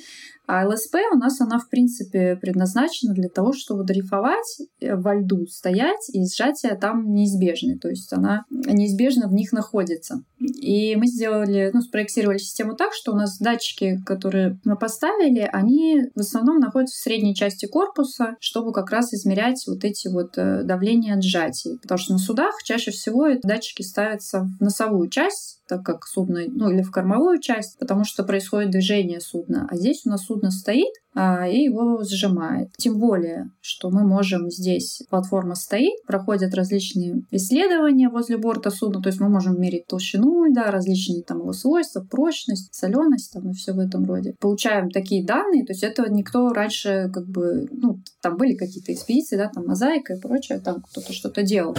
А 0.48 0.66
ЛСП 0.66 0.94
у 1.12 1.18
нас, 1.18 1.42
она, 1.42 1.58
в 1.58 1.68
принципе, 1.68 2.34
предназначена 2.36 3.12
для 3.12 3.28
того, 3.28 3.52
чтобы 3.52 3.84
дрейфовать 3.84 4.62
э, 4.80 4.96
во 4.96 5.14
льду, 5.14 5.46
стоять, 5.46 6.08
и 6.14 6.24
сжатие 6.24 6.74
там 6.74 7.12
неизбежны. 7.12 7.78
То 7.78 7.90
есть 7.90 8.10
она 8.14 8.44
неизбежно 8.48 9.28
в 9.28 9.34
них 9.34 9.52
находится. 9.52 10.22
И 10.40 10.96
мы 10.96 11.06
сделали, 11.06 11.70
ну, 11.74 11.82
спроектировали 11.82 12.38
систему 12.38 12.76
так, 12.76 12.94
что 12.94 13.12
у 13.12 13.14
нас 13.14 13.38
датчики, 13.38 14.00
которые 14.06 14.58
мы 14.64 14.78
поставили, 14.78 15.46
они 15.52 16.04
в 16.14 16.20
основном 16.20 16.60
находятся 16.60 16.96
в 16.96 17.02
средней 17.02 17.34
части 17.34 17.66
корпуса, 17.66 18.36
чтобы 18.40 18.72
как 18.72 18.90
раз 18.90 19.12
измерять 19.12 19.62
вот 19.66 19.84
эти 19.84 20.08
вот 20.08 20.38
э, 20.38 20.62
давления 20.62 21.14
отжатий. 21.14 21.78
Потому 21.82 21.98
что 21.98 22.14
на 22.14 22.18
судах 22.18 22.54
чаще 22.64 22.90
всего 22.90 23.26
эти 23.26 23.46
датчики 23.46 23.82
ставятся 23.82 24.48
в 24.58 24.62
носовую 24.62 25.10
часть, 25.10 25.60
так 25.68 25.84
как 25.84 26.06
судно, 26.06 26.40
ну 26.48 26.70
или 26.70 26.82
в 26.82 26.90
кормовую 26.90 27.38
часть, 27.40 27.78
потому 27.78 28.04
что 28.04 28.24
происходит 28.24 28.70
движение 28.70 29.20
судна. 29.20 29.68
А 29.70 29.76
здесь 29.76 30.02
у 30.06 30.08
нас 30.08 30.24
судно 30.24 30.37
стоит, 30.50 30.92
а, 31.07 31.07
и 31.50 31.64
его 31.64 32.02
сжимает. 32.04 32.70
Тем 32.76 32.98
более, 32.98 33.50
что 33.60 33.90
мы 33.90 34.06
можем 34.06 34.50
здесь, 34.50 35.02
платформа 35.10 35.54
стоит, 35.54 36.04
проходят 36.06 36.54
различные 36.54 37.22
исследования 37.30 38.08
возле 38.08 38.36
борта 38.36 38.70
судна, 38.70 39.02
то 39.02 39.08
есть 39.08 39.20
мы 39.20 39.28
можем 39.28 39.60
мерить 39.60 39.86
толщину 39.86 40.44
льда, 40.44 40.70
различные 40.70 41.22
там 41.22 41.38
его 41.40 41.52
свойства, 41.52 42.00
прочность, 42.08 42.74
соленость 42.74 43.32
там 43.32 43.50
и 43.50 43.54
все 43.54 43.72
в 43.72 43.78
этом 43.78 44.04
роде. 44.04 44.34
Получаем 44.40 44.90
такие 44.90 45.24
данные, 45.24 45.64
то 45.64 45.72
есть 45.72 45.82
этого 45.82 46.06
никто 46.08 46.48
раньше 46.52 47.10
как 47.12 47.26
бы, 47.26 47.66
ну, 47.70 47.98
там 48.20 48.36
были 48.36 48.54
какие-то 48.54 48.92
экспедиции, 48.92 49.36
да, 49.36 49.48
там 49.48 49.66
мозаика 49.66 50.14
и 50.14 50.20
прочее, 50.20 50.60
там 50.60 50.82
кто-то 50.82 51.12
что-то 51.12 51.42
делал. 51.42 51.76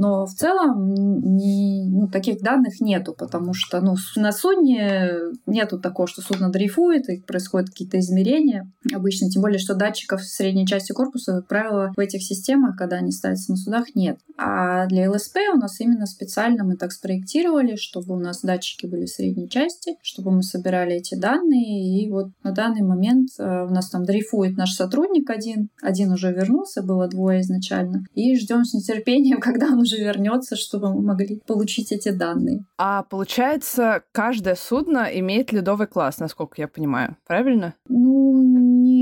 Но 0.00 0.24
в 0.24 0.32
целом 0.32 0.94
не, 1.36 1.84
ну, 1.86 2.08
таких 2.08 2.40
данных 2.40 2.80
нету, 2.80 3.14
потому 3.16 3.52
что 3.52 3.82
ну, 3.82 3.96
на 4.16 4.32
судне 4.32 5.10
нету 5.44 5.78
такого, 5.78 6.08
что 6.08 6.22
судно 6.22 6.50
дрейфует 6.50 7.10
и 7.10 7.20
происходят 7.20 7.68
какие-то 7.68 7.98
измерения 7.98 8.72
обычно. 8.92 9.28
Тем 9.28 9.42
более, 9.42 9.58
что 9.58 9.74
датчиков 9.74 10.22
в 10.22 10.26
средней 10.26 10.66
части 10.66 10.92
корпуса, 10.92 11.32
как 11.32 11.48
правило, 11.48 11.92
в 11.96 12.00
этих 12.00 12.22
системах, 12.22 12.76
когда 12.76 12.96
они 12.96 13.12
ставятся 13.12 13.52
на 13.52 13.56
судах, 13.56 13.94
нет. 13.94 14.18
А 14.36 14.86
для 14.86 15.10
ЛСП 15.10 15.36
у 15.54 15.58
нас 15.58 15.80
именно 15.80 16.06
специально 16.06 16.64
мы 16.64 16.76
так 16.76 16.92
спроектировали, 16.92 17.76
чтобы 17.76 18.14
у 18.14 18.18
нас 18.18 18.42
датчики 18.42 18.86
были 18.86 19.04
в 19.04 19.10
средней 19.10 19.48
части, 19.48 19.96
чтобы 20.02 20.30
мы 20.30 20.42
собирали 20.42 20.94
эти 20.94 21.14
данные. 21.14 22.02
И 22.02 22.10
вот 22.10 22.28
на 22.42 22.52
данный 22.52 22.82
момент 22.82 23.30
э, 23.38 23.66
у 23.68 23.70
нас 23.70 23.90
там 23.90 24.04
дрейфует 24.04 24.56
наш 24.56 24.72
сотрудник 24.72 25.28
один. 25.30 25.68
Один 25.82 26.12
уже 26.12 26.32
вернулся, 26.32 26.82
было 26.82 27.08
двое 27.08 27.40
изначально. 27.40 28.04
И 28.14 28.36
ждем 28.36 28.64
с 28.64 28.74
нетерпением, 28.74 29.40
когда 29.40 29.66
он 29.66 29.80
уже 29.80 29.96
вернется, 29.96 30.56
чтобы 30.56 30.92
мы 30.94 31.02
могли 31.02 31.40
получить 31.46 31.92
эти 31.92 32.10
данные. 32.10 32.64
А 32.78 33.02
получается, 33.02 34.02
каждое 34.12 34.54
судно 34.54 35.08
имеет 35.12 35.52
ледовый 35.52 35.86
класс, 35.86 36.18
насколько 36.18 36.54
я 36.60 36.68
понимаю, 36.68 37.16
правильно? 37.26 37.74
Ну, 37.88 38.29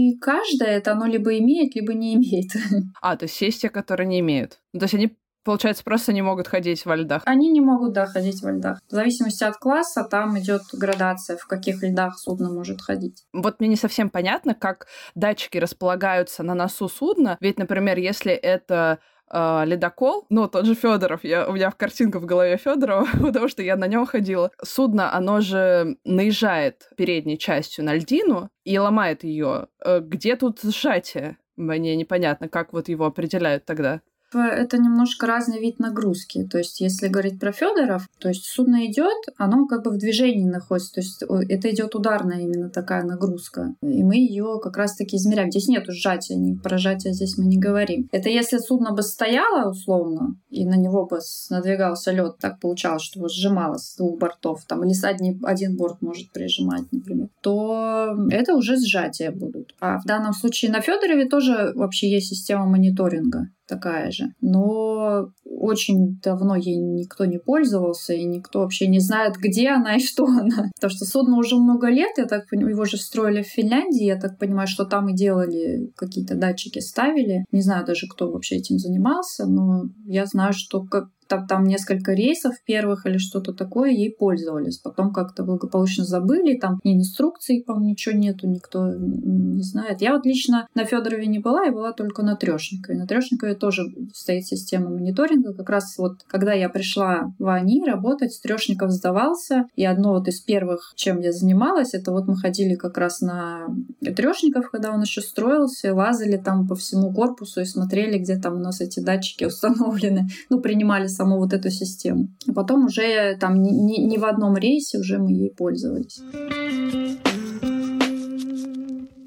не 0.08 0.18
каждое, 0.18 0.78
это 0.78 0.92
оно 0.92 1.06
либо 1.06 1.38
имеет, 1.38 1.74
либо 1.74 1.94
не 1.94 2.14
имеет. 2.14 2.50
А, 3.00 3.16
то 3.16 3.24
есть 3.24 3.40
есть 3.40 3.60
те, 3.60 3.70
которые 3.70 4.06
не 4.06 4.20
имеют. 4.20 4.60
То 4.72 4.82
есть 4.82 4.94
они 4.94 5.16
Получается, 5.48 5.82
просто 5.82 6.12
не 6.12 6.20
могут 6.20 6.46
ходить 6.46 6.84
во 6.84 6.94
льдах. 6.94 7.22
Они 7.24 7.48
не 7.48 7.62
могут, 7.62 7.94
да, 7.94 8.04
ходить 8.04 8.42
во 8.42 8.52
льдах. 8.52 8.80
В 8.86 8.92
зависимости 8.92 9.44
от 9.44 9.56
класса 9.56 10.04
там 10.04 10.38
идет 10.38 10.60
градация, 10.74 11.38
в 11.38 11.46
каких 11.46 11.82
льдах 11.82 12.18
судно 12.18 12.50
может 12.50 12.82
ходить. 12.82 13.24
Вот 13.32 13.58
мне 13.58 13.70
не 13.70 13.76
совсем 13.76 14.10
понятно, 14.10 14.54
как 14.54 14.88
датчики 15.14 15.56
располагаются 15.56 16.42
на 16.42 16.52
носу 16.52 16.86
судна. 16.90 17.38
Ведь, 17.40 17.58
например, 17.58 17.96
если 17.96 18.32
это 18.32 18.98
э, 19.30 19.64
ледокол, 19.66 20.26
ну, 20.28 20.48
тот 20.48 20.66
же 20.66 20.74
Федоров, 20.74 21.24
я, 21.24 21.48
у 21.48 21.52
меня 21.52 21.70
в 21.70 21.76
картинка 21.76 22.20
в 22.20 22.26
голове 22.26 22.56
Федорова, 22.56 23.06
потому 23.20 23.48
что 23.48 23.62
я 23.62 23.76
на 23.76 23.86
нем 23.86 24.06
ходила. 24.06 24.50
Судно, 24.62 25.14
оно 25.14 25.40
же 25.40 25.96
наезжает 26.04 26.90
передней 26.96 27.38
частью 27.38 27.84
на 27.84 27.94
льдину 27.94 28.50
и 28.64 28.78
ломает 28.78 29.24
ее. 29.24 29.68
Э, 29.84 30.00
где 30.00 30.36
тут 30.36 30.60
сжатие? 30.62 31.38
Мне 31.56 31.96
непонятно, 31.96 32.48
как 32.48 32.72
вот 32.72 32.88
его 32.88 33.06
определяют 33.06 33.64
тогда 33.64 34.00
это 34.34 34.78
немножко 34.78 35.26
разный 35.26 35.60
вид 35.60 35.78
нагрузки. 35.78 36.46
То 36.50 36.58
есть, 36.58 36.80
если 36.80 37.08
говорить 37.08 37.40
про 37.40 37.52
Федоров, 37.52 38.08
то 38.18 38.28
есть 38.28 38.44
судно 38.44 38.86
идет, 38.86 39.16
оно 39.36 39.66
как 39.66 39.84
бы 39.84 39.90
в 39.90 39.98
движении 39.98 40.44
находится. 40.44 40.92
То 40.94 41.00
есть, 41.00 41.22
это 41.48 41.70
идет 41.70 41.94
ударная 41.94 42.40
именно 42.40 42.70
такая 42.70 43.04
нагрузка. 43.04 43.74
И 43.82 44.02
мы 44.02 44.16
ее 44.16 44.60
как 44.62 44.76
раз-таки 44.76 45.16
измеряем. 45.16 45.50
Здесь 45.50 45.68
нет 45.68 45.84
сжатия, 45.88 46.36
не, 46.36 46.54
про 46.54 46.78
сжатие 46.78 47.12
здесь 47.12 47.38
мы 47.38 47.46
не 47.46 47.58
говорим. 47.58 48.08
Это 48.12 48.28
если 48.28 48.58
судно 48.58 48.92
бы 48.92 49.02
стояло 49.02 49.70
условно, 49.70 50.36
и 50.50 50.64
на 50.64 50.76
него 50.76 51.06
бы 51.06 51.18
надвигался 51.50 52.12
лед, 52.12 52.38
так 52.40 52.60
получалось, 52.60 53.02
что 53.02 53.20
его 53.20 53.28
сжимало 53.28 53.78
с 53.78 53.96
двух 53.96 54.18
бортов, 54.18 54.64
там, 54.66 54.84
или 54.84 54.92
с 54.92 55.04
один, 55.04 55.40
один 55.44 55.76
борт 55.76 56.02
может 56.02 56.32
прижимать, 56.32 56.90
например, 56.92 57.28
то 57.40 58.16
это 58.30 58.54
уже 58.54 58.76
сжатия 58.76 59.30
будут. 59.30 59.74
А 59.80 59.98
в 59.98 60.04
данном 60.04 60.32
случае 60.32 60.70
на 60.70 60.80
Федорове 60.80 61.26
тоже 61.26 61.72
вообще 61.74 62.10
есть 62.10 62.28
система 62.28 62.66
мониторинга 62.66 63.48
такая 63.68 64.10
же. 64.10 64.24
Но 64.40 65.28
очень 65.44 66.18
давно 66.22 66.56
ей 66.56 66.76
никто 66.76 67.24
не 67.24 67.38
пользовался, 67.38 68.14
и 68.14 68.24
никто 68.24 68.60
вообще 68.60 68.88
не 68.88 69.00
знает, 69.00 69.36
где 69.36 69.70
она 69.70 69.96
и 69.96 70.00
что 70.04 70.24
она. 70.24 70.70
Потому 70.74 70.90
что 70.90 71.04
судно 71.04 71.36
уже 71.36 71.56
много 71.56 71.88
лет, 71.88 72.12
я 72.16 72.24
так 72.24 72.48
понимаю, 72.48 72.74
его 72.74 72.84
же 72.84 72.96
строили 72.96 73.42
в 73.42 73.46
Финляндии, 73.46 74.04
я 74.04 74.18
так 74.18 74.38
понимаю, 74.38 74.66
что 74.66 74.84
там 74.84 75.08
и 75.08 75.14
делали 75.14 75.92
какие-то 75.96 76.34
датчики, 76.34 76.80
ставили. 76.80 77.44
Не 77.52 77.62
знаю 77.62 77.84
даже, 77.84 78.06
кто 78.08 78.30
вообще 78.30 78.56
этим 78.56 78.78
занимался, 78.78 79.46
но 79.46 79.84
я 80.06 80.26
знаю, 80.26 80.52
что 80.54 80.82
как 80.82 81.08
там, 81.28 81.46
там 81.46 81.64
несколько 81.64 82.12
рейсов 82.12 82.54
первых 82.64 83.06
или 83.06 83.18
что-то 83.18 83.52
такое, 83.52 83.90
ей 83.90 84.10
пользовались. 84.10 84.78
Потом 84.78 85.12
как-то 85.12 85.44
благополучно 85.44 86.04
забыли, 86.04 86.58
там 86.58 86.80
ни 86.84 86.96
инструкций, 86.96 87.62
по-моему, 87.66 87.90
ничего 87.90 88.16
нету, 88.16 88.48
никто 88.48 88.86
не 88.94 89.62
знает. 89.62 90.00
Я 90.00 90.14
вот 90.14 90.26
лично 90.26 90.66
на 90.74 90.84
Федорове 90.84 91.26
не 91.26 91.38
была, 91.38 91.64
я 91.64 91.72
была 91.72 91.92
только 91.92 92.22
на 92.22 92.36
Трешникове. 92.36 92.98
На 92.98 93.06
Трешникове 93.06 93.54
тоже 93.54 93.82
стоит 94.14 94.46
система 94.46 94.90
мониторинга. 94.90 95.52
Как 95.54 95.68
раз 95.70 95.96
вот, 95.98 96.22
когда 96.26 96.52
я 96.52 96.68
пришла 96.68 97.32
в 97.38 97.48
АНИ 97.48 97.84
работать, 97.86 98.38
Трешников 98.42 98.90
сдавался, 98.90 99.66
и 99.76 99.84
одно 99.84 100.12
вот 100.12 100.28
из 100.28 100.40
первых, 100.40 100.92
чем 100.96 101.20
я 101.20 101.32
занималась, 101.32 101.94
это 101.94 102.12
вот 102.12 102.26
мы 102.26 102.36
ходили 102.36 102.74
как 102.74 102.96
раз 102.98 103.20
на 103.20 103.66
Трешников, 104.00 104.70
когда 104.70 104.92
он 104.92 105.02
еще 105.02 105.20
строился, 105.20 105.94
лазали 105.94 106.36
там 106.36 106.66
по 106.66 106.74
всему 106.74 107.12
корпусу 107.12 107.60
и 107.60 107.64
смотрели, 107.64 108.18
где 108.18 108.36
там 108.36 108.54
у 108.54 108.58
нас 108.58 108.80
эти 108.80 109.00
датчики 109.00 109.44
установлены. 109.58 110.28
Ну, 110.50 110.60
принимали 110.60 111.06
саму 111.18 111.38
вот 111.38 111.52
эту 111.52 111.70
систему. 111.70 112.28
А 112.48 112.52
потом 112.52 112.86
уже 112.86 113.36
там 113.40 113.60
ни, 113.60 113.70
ни, 113.70 114.00
ни 114.06 114.16
в 114.18 114.24
одном 114.24 114.56
рейсе 114.56 114.98
уже 114.98 115.18
мы 115.18 115.32
ей 115.32 115.50
пользовались. 115.50 116.20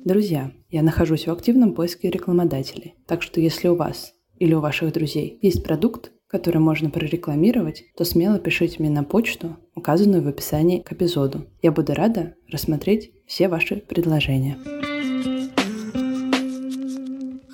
Друзья, 0.05 0.51
я 0.69 0.81
нахожусь 0.81 1.27
в 1.27 1.31
активном 1.31 1.74
поиске 1.74 2.10
рекламодателей. 2.10 2.95
Так 3.05 3.21
что 3.21 3.39
если 3.41 3.67
у 3.67 3.75
вас 3.75 4.13
или 4.39 4.53
у 4.53 4.62
ваших 4.62 4.93
друзей 4.93 5.38
есть 5.41 5.63
продукт, 5.63 6.12
который 6.27 6.60
можно 6.60 6.89
прорекламировать, 6.89 7.83
то 7.98 8.05
смело 8.05 8.39
пишите 8.39 8.77
мне 8.79 8.89
на 8.89 9.03
почту, 9.03 9.57
указанную 9.75 10.24
в 10.24 10.27
описании 10.27 10.79
к 10.79 10.93
эпизоду. 10.93 11.45
Я 11.62 11.71
буду 11.71 11.93
рада 11.93 12.36
рассмотреть 12.50 13.12
все 13.27 13.50
ваши 13.50 13.75
предложения. 13.75 14.57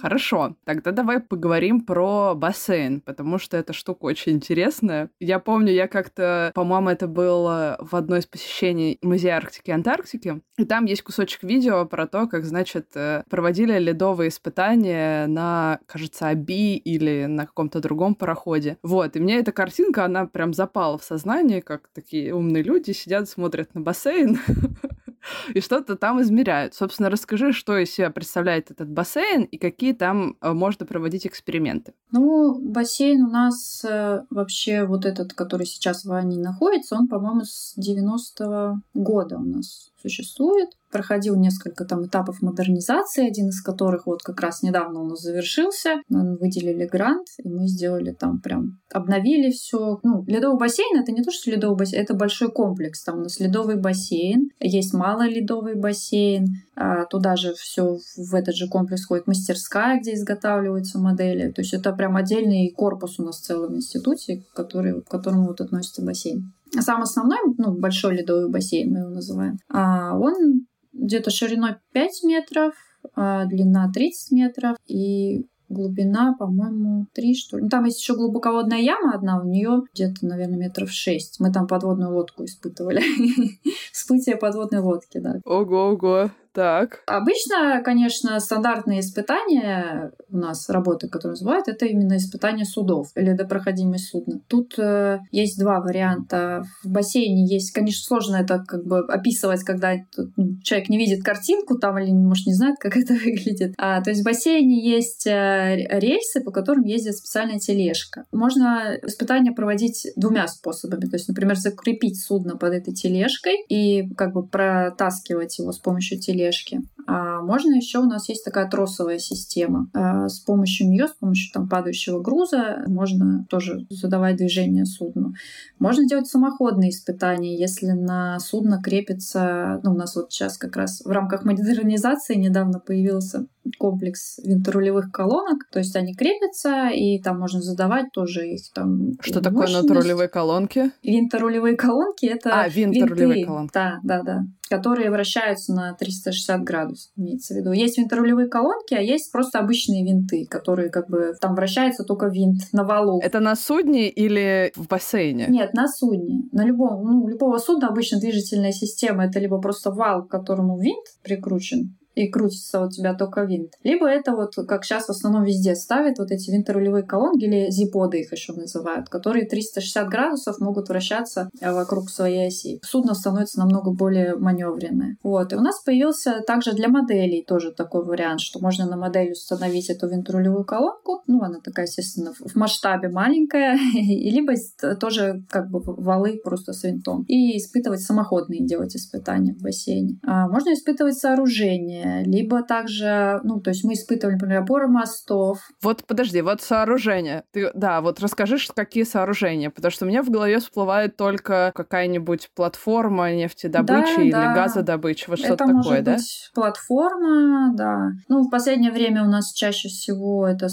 Хорошо, 0.08 0.56
тогда 0.64 0.92
давай 0.92 1.20
поговорим 1.20 1.82
про 1.82 2.34
бассейн, 2.34 3.02
потому 3.02 3.38
что 3.38 3.58
эта 3.58 3.74
штука 3.74 4.06
очень 4.06 4.32
интересная. 4.32 5.10
Я 5.20 5.38
помню, 5.40 5.74
я 5.74 5.90
как-то, 5.90 6.54
по-моему, 6.56 6.92
это 6.92 7.08
было 7.10 7.78
в 7.82 7.94
одной 7.94 8.20
из 8.20 8.26
посещений 8.26 9.00
Музея 9.02 9.36
Арктики 9.36 9.70
и 9.70 9.74
Антарктики, 9.74 10.42
и 10.58 10.64
там 10.64 10.86
есть 10.86 11.02
кусочек 11.02 11.44
видео 11.44 11.86
про 11.86 12.08
то, 12.08 12.26
как, 12.28 12.46
значит, 12.46 12.88
э, 12.96 13.24
проводили 13.30 13.78
ледовые 13.80 14.30
испытания 14.30 15.28
на, 15.28 15.80
кажется, 15.88 16.30
Аби 16.30 16.78
или 16.78 17.26
на 17.26 17.46
каком-то 17.46 17.82
другом 17.82 18.16
пароходе. 18.16 18.78
Вот, 18.84 19.18
и 19.18 19.20
мне 19.20 19.40
эта 19.40 19.52
картинка, 19.52 20.06
она 20.06 20.26
прям 20.26 20.54
запала 20.54 20.98
в 20.98 21.04
сознание, 21.04 21.62
как 21.62 21.90
такие 21.94 22.34
умные 22.34 22.64
люди 22.64 22.92
сидят, 22.92 23.28
смотрят 23.28 23.76
на 23.76 23.82
бассейн, 23.82 24.40
и 25.54 25.62
что-то 25.62 25.96
там 25.96 26.22
измеряют. 26.22 26.74
Собственно, 26.74 27.10
расскажи, 27.10 27.54
что 27.54 27.78
из 27.78 27.92
себя 27.92 28.10
представляет 28.10 28.72
этот 28.72 28.90
бассейн 28.90 29.44
и 29.44 29.58
какие 29.58 29.94
там 29.94 30.38
э, 30.42 30.54
можно 30.54 30.86
проводить 30.86 31.26
эксперименты. 31.26 31.94
Ну, 32.12 32.60
бассейн 32.60 33.24
у 33.24 33.30
нас 33.30 33.84
э, 33.84 34.24
вообще 34.30 34.86
вот 34.86 35.06
этот, 35.06 35.34
который 35.34 35.66
сейчас 35.66 36.06
в 36.06 36.12
Ане 36.12 36.38
находится, 36.38 36.96
он, 36.96 37.08
по-моему, 37.08 37.42
с 37.44 37.76
90-го 37.78 38.82
года 38.94 39.38
у 39.38 39.44
нас 39.44 39.92
существует. 40.02 40.70
Проходил 40.92 41.36
несколько 41.36 41.86
там 41.86 42.06
этапов 42.06 42.42
модернизации, 42.42 43.28
один 43.28 43.50
из 43.50 43.62
которых 43.62 44.06
вот 44.06 44.22
как 44.24 44.40
раз 44.42 44.64
недавно 44.64 45.02
у 45.02 45.08
нас 45.08 45.22
завершился. 45.22 46.02
Нам 46.10 46.38
выделили 46.38 46.86
грант, 46.86 47.28
и 47.44 47.50
мы 47.50 47.68
сделали 47.68 48.12
там 48.12 48.40
прям, 48.40 48.80
обновили 48.92 49.52
все. 49.52 50.00
Ну, 50.04 50.24
ледовый 50.28 50.58
бассейн— 50.58 51.00
это 51.02 51.12
не 51.12 51.24
то, 51.24 51.32
что 51.32 51.52
ледовый 51.52 51.78
бассейн, 51.78 52.02
это 52.02 52.14
большой 52.14 52.52
комплекс. 52.52 53.04
Там 53.04 53.20
у 53.20 53.24
нас 53.24 53.40
ледовый 53.40 53.78
бассейн, 53.78 54.50
есть 54.60 54.94
малоледовый 54.94 55.76
бассейн, 55.76 56.48
а 56.76 57.06
туда 57.06 57.36
же 57.36 57.54
все 57.56 57.98
в 58.18 58.36
этот 58.36 58.56
же 58.56 58.68
комплекс 58.68 59.04
входит 59.04 59.28
мастерская, 59.28 60.00
где 60.00 60.14
изготавливаются 60.14 61.00
модели. 61.00 61.52
То 61.52 61.62
есть 61.62 61.74
это 61.74 61.92
прям 61.94 62.16
отдельный 62.16 62.72
корпус 62.76 63.20
у 63.20 63.24
нас 63.24 63.38
в 63.38 63.46
целом 63.46 63.76
институте, 63.76 64.44
который, 64.54 65.02
к 65.02 65.08
которому 65.08 65.48
вот 65.48 65.62
относится 65.62 66.04
бассейн. 66.04 66.54
Сам 66.80 67.02
основной, 67.02 67.40
ну, 67.58 67.78
большой 67.80 68.18
ледовый 68.18 68.50
бассейн 68.50 68.92
мы 68.92 69.00
его 69.00 69.10
называем, 69.10 69.58
а 69.70 70.18
он 70.18 70.66
где-то 70.98 71.30
шириной 71.30 71.76
5 71.94 72.24
метров, 72.24 72.74
а 73.16 73.46
длина 73.46 73.92
30 73.94 74.32
метров 74.32 74.78
и 74.86 75.48
глубина, 75.70 76.36
по-моему, 76.38 77.08
3, 77.14 77.36
что 77.36 77.58
ли. 77.58 77.64
Ну, 77.64 77.70
там 77.70 77.86
есть 77.86 78.00
еще 78.00 78.16
глубоководная 78.16 78.80
яма 78.80 79.14
одна, 79.14 79.42
у 79.42 79.46
нее 79.46 79.84
где-то, 79.94 80.26
наверное, 80.26 80.58
метров 80.58 80.92
6. 80.92 81.40
Мы 81.40 81.52
там 81.52 81.68
подводную 81.68 82.14
лодку 82.14 82.46
испытывали. 82.46 83.02
Всплытие 83.92 84.38
подводной 84.38 84.80
лодки, 84.80 85.20
да. 85.20 85.42
Ого-ого. 85.46 86.32
Так. 86.54 87.02
Обычно, 87.06 87.82
конечно, 87.84 88.40
стандартные 88.40 89.02
испытания 89.02 90.12
у 90.30 90.38
нас 90.38 90.70
работы, 90.70 91.08
которые 91.08 91.34
называют, 91.34 91.68
это 91.68 91.86
именно 91.86 92.18
испытания 92.18 92.66
судов 92.66 93.10
или 93.16 93.34
допроходимость 93.34 94.10
судна. 94.10 94.40
Тут 94.48 94.78
э, 94.78 95.20
есть 95.32 95.60
два 95.60 95.80
варианта. 95.80 96.64
В 96.84 96.90
бассейне 96.90 97.46
есть, 97.46 97.72
конечно, 97.72 98.04
сложно 98.04 98.38
это 98.38 98.64
как 98.68 98.86
бы 98.86 99.00
описывать, 99.00 99.64
когда 99.64 99.94
ну, 100.36 100.60
человек 100.64 100.90
не 100.90 100.98
видит 100.98 101.24
картинку 101.24 101.78
там 101.78 101.98
или, 102.00 102.12
может, 102.12 102.48
не 102.48 102.54
знает, 102.54 102.78
как 102.80 102.98
это 102.98 103.14
выглядит. 103.14 103.74
А, 103.78 104.02
то 104.02 104.10
есть 104.10 104.22
в 104.22 104.26
бассейне 104.26 104.84
есть 104.84 105.28
э, 105.28 105.76
рельсы, 105.90 106.42
по 106.42 106.52
которым 106.52 106.84
ездит 106.84 107.16
специальная 107.16 107.60
тележка. 107.60 108.26
Можно 108.32 108.98
испытания 109.04 109.52
проводить 109.52 110.08
двумя 110.16 110.48
способами. 110.48 111.06
То 111.06 111.16
есть, 111.16 111.28
например, 111.28 111.56
закрепить 111.58 112.20
судно 112.20 112.58
под 112.58 112.74
этой 112.74 112.94
тележкой 112.94 113.64
и 113.70 114.10
как 114.16 114.34
бы 114.34 114.46
протаскивать 114.46 115.60
его 115.60 115.72
с 115.72 115.80
помощью 115.80 116.20
тележки 116.20 116.47
тележки. 116.48 116.82
А 117.10 117.42
можно 117.42 117.76
еще 117.76 118.00
у 118.00 118.06
нас 118.06 118.28
есть 118.28 118.44
такая 118.44 118.70
тросовая 118.70 119.18
система. 119.18 119.90
А 119.94 120.28
с 120.28 120.40
помощью 120.40 120.90
нее, 120.90 121.08
с 121.08 121.14
помощью 121.14 121.54
там 121.54 121.70
падающего 121.70 122.20
груза, 122.22 122.84
можно 122.88 123.46
тоже 123.50 123.88
задавать 123.90 124.36
движение 124.36 124.86
судну. 124.86 125.34
Можно 125.80 126.06
делать 126.06 126.28
самоходные 126.28 126.90
испытания, 126.90 127.58
если 127.58 127.92
на 127.92 128.40
судно 128.40 128.82
крепится, 128.82 129.80
ну 129.84 129.92
у 129.92 129.98
нас 129.98 130.16
вот 130.16 130.34
сейчас 130.34 130.58
как 130.58 130.76
раз 130.76 131.02
в 131.06 131.10
рамках 131.10 131.46
модернизации 131.46 132.36
недавно 132.36 132.80
появился 132.80 133.46
комплекс 133.78 134.40
винторулевых 134.44 135.12
колонок, 135.12 135.68
то 135.72 135.80
есть 135.80 135.96
они 135.96 136.14
крепятся, 136.14 136.90
и 136.90 137.22
там 137.22 137.40
можно 137.40 137.62
задавать 137.62 138.12
тоже 138.12 138.48
их 138.48 138.62
там. 138.74 139.14
Что 139.22 139.42
такое 139.42 139.68
винторулевые 139.68 140.28
колонки? 140.28 140.92
Винторулевые 141.04 141.78
колонки 141.78 142.26
это 142.26 142.52
а 142.52 142.68
винторулевые 142.68 143.46
колонки. 143.46 143.72
Да, 143.74 144.00
да, 144.04 144.24
да 144.24 144.44
которые 144.68 145.10
вращаются 145.10 145.74
на 145.74 145.94
360 145.94 146.64
градусов, 146.64 147.12
имеется 147.16 147.54
в 147.54 147.58
виду. 147.58 147.72
Есть 147.72 147.98
винторулевые 147.98 148.48
колонки, 148.48 148.94
а 148.94 149.02
есть 149.02 149.32
просто 149.32 149.60
обычные 149.60 150.04
винты, 150.04 150.46
которые 150.50 150.90
как 150.90 151.10
бы 151.10 151.34
там 151.40 151.56
вращается 151.56 152.04
только 152.04 152.28
винт 152.28 152.62
на 152.72 152.84
валу. 152.84 153.20
Это 153.22 153.40
на 153.40 153.56
судне 153.56 154.10
или 154.10 154.72
в 154.76 154.88
бассейне? 154.88 155.48
Нет, 155.50 155.74
на 155.74 155.88
судне. 155.88 156.44
На 156.52 156.66
любом, 156.66 157.04
ну, 157.04 157.28
любого 157.28 157.58
судна 157.58 157.90
обычно 157.90 158.20
движительная 158.20 158.72
система 158.72 159.26
это 159.26 159.40
либо 159.40 159.60
просто 159.60 159.92
вал, 159.92 160.26
к 160.26 160.32
которому 160.32 160.80
винт 160.80 161.06
прикручен, 161.24 161.98
и 162.18 162.28
крутится 162.30 162.84
у 162.84 162.90
тебя 162.90 163.14
только 163.14 163.44
винт. 163.44 163.74
Либо 163.84 164.08
это 164.08 164.36
вот, 164.36 164.56
как 164.68 164.84
сейчас 164.84 165.06
в 165.06 165.12
основном 165.12 165.44
везде 165.44 165.76
ставят, 165.76 166.18
вот 166.18 166.32
эти 166.32 166.50
винторулевые 166.50 167.04
колонки 167.04 167.46
или 167.46 167.70
зиподы 167.70 168.22
их 168.22 168.32
еще 168.32 168.54
называют, 168.54 169.10
которые 169.10 169.46
360 169.46 170.10
градусов 170.10 170.60
могут 170.60 170.90
вращаться 170.90 171.50
э, 171.62 171.72
вокруг 171.72 172.10
своей 172.10 172.48
оси. 172.48 172.80
Судно 172.84 173.14
становится 173.14 173.60
намного 173.60 173.92
более 173.92 174.36
маневренное. 174.36 175.18
Вот. 175.22 175.54
И 175.54 175.56
у 175.56 175.62
нас 175.62 175.82
появился 175.84 176.42
также 176.46 176.74
для 176.74 176.88
моделей 176.90 177.44
тоже 177.48 177.72
такой 177.72 178.04
вариант, 178.04 178.42
что 178.42 178.60
можно 178.60 178.88
на 178.88 178.98
модель 178.98 179.34
установить 179.34 179.90
эту 179.90 180.08
винторулевую 180.08 180.66
колонку. 180.66 181.22
Ну, 181.28 181.44
она 181.44 181.60
такая, 181.60 181.86
естественно, 181.86 182.34
в 182.34 182.56
масштабе 182.56 183.10
маленькая. 183.10 183.78
и 183.94 184.32
либо 184.32 184.54
тоже 185.00 185.44
как 185.50 185.70
бы 185.70 185.82
валы 185.82 186.40
просто 186.44 186.74
с 186.74 186.84
винтом. 186.84 187.24
И 187.28 187.58
испытывать 187.58 188.02
самоходные 188.02 188.66
делать 188.66 188.96
испытания 188.96 189.54
в 189.54 189.62
бассейне. 189.62 190.20
А 190.26 190.48
можно 190.48 190.74
испытывать 190.74 191.18
сооружение 191.18 192.07
либо 192.24 192.64
также, 192.64 193.40
ну, 193.44 193.60
то 193.60 193.70
есть 193.70 193.84
мы 193.84 193.94
испытывали, 193.94 194.36
например, 194.36 194.62
опоры 194.62 194.88
мостов. 194.88 195.60
Вот 195.82 196.04
подожди, 196.06 196.42
вот 196.42 196.62
сооружение. 196.62 197.44
Ты, 197.52 197.72
да, 197.74 198.02
вот 198.02 198.20
расскажи, 198.20 198.58
какие 198.76 199.04
сооружения, 199.04 199.70
потому 199.70 199.92
что 199.92 200.06
у 200.06 200.08
меня 200.08 200.24
в 200.24 200.30
голове 200.30 200.60
всплывает 200.60 201.18
только 201.18 201.72
какая-нибудь 201.76 202.50
платформа 202.56 203.34
нефтедобычи 203.34 204.16
да, 204.16 204.22
или 204.22 204.32
да. 204.32 204.54
газодобычи, 204.54 205.30
вот 205.30 205.40
что-то 205.40 205.58
такое, 205.58 205.74
может 205.76 206.04
да? 206.04 206.14
Быть 206.16 206.52
платформа, 206.54 207.74
да. 207.76 208.12
Ну, 208.28 208.44
в 208.44 208.50
последнее 208.50 208.92
время 208.92 209.24
у 209.24 209.28
нас 209.28 209.54
чаще 209.54 209.90
всего 209.90 210.48
это 210.48 210.68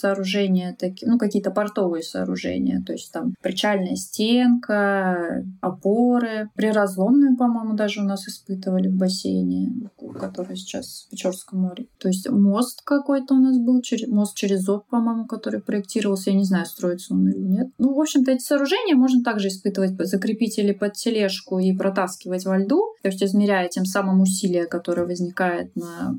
сооружения, 0.00 0.74
такие, 0.78 1.10
ну, 1.10 1.18
какие-то 1.18 1.50
портовые 1.50 2.02
сооружения, 2.02 2.82
то 2.84 2.92
есть 2.92 3.12
там 3.12 3.34
причальная 3.42 3.96
стенка, 3.96 5.44
опоры. 5.60 6.48
Приразломную, 6.54 7.36
по-моему, 7.36 7.74
даже 7.74 8.00
у 8.00 8.04
нас 8.04 8.26
испытывали 8.26 8.88
в 8.88 8.96
бассейне, 8.96 9.90
который 10.18 10.56
сейчас 10.56 11.06
в 11.06 11.10
Печорском 11.10 11.60
море. 11.60 11.86
То 11.98 12.08
есть 12.08 12.28
мост 12.28 12.82
какой-то 12.84 13.34
у 13.34 13.38
нас 13.38 13.58
был, 13.58 13.82
мост 14.08 14.36
через 14.36 14.60
Зоб, 14.60 14.86
по-моему, 14.88 15.26
который 15.26 15.60
проектировался. 15.60 16.30
Я 16.30 16.36
не 16.36 16.44
знаю, 16.44 16.66
строится 16.66 17.14
он 17.14 17.28
или 17.28 17.38
нет. 17.38 17.68
Ну, 17.78 17.94
в 17.94 18.00
общем-то, 18.00 18.30
эти 18.30 18.42
сооружения 18.42 18.94
можно 18.94 19.22
также 19.22 19.48
испытывать, 19.48 19.92
закрепить 20.06 20.58
или 20.58 20.72
под 20.72 20.94
тележку 20.94 21.58
и 21.58 21.76
протаскивать 21.76 22.44
во 22.44 22.58
льду, 22.58 22.94
то 23.02 23.08
есть 23.08 23.22
измеряя 23.22 23.68
тем 23.68 23.84
самым 23.84 24.20
усилие, 24.20 24.66
которое 24.66 25.06
возникает 25.06 25.74
на 25.76 26.18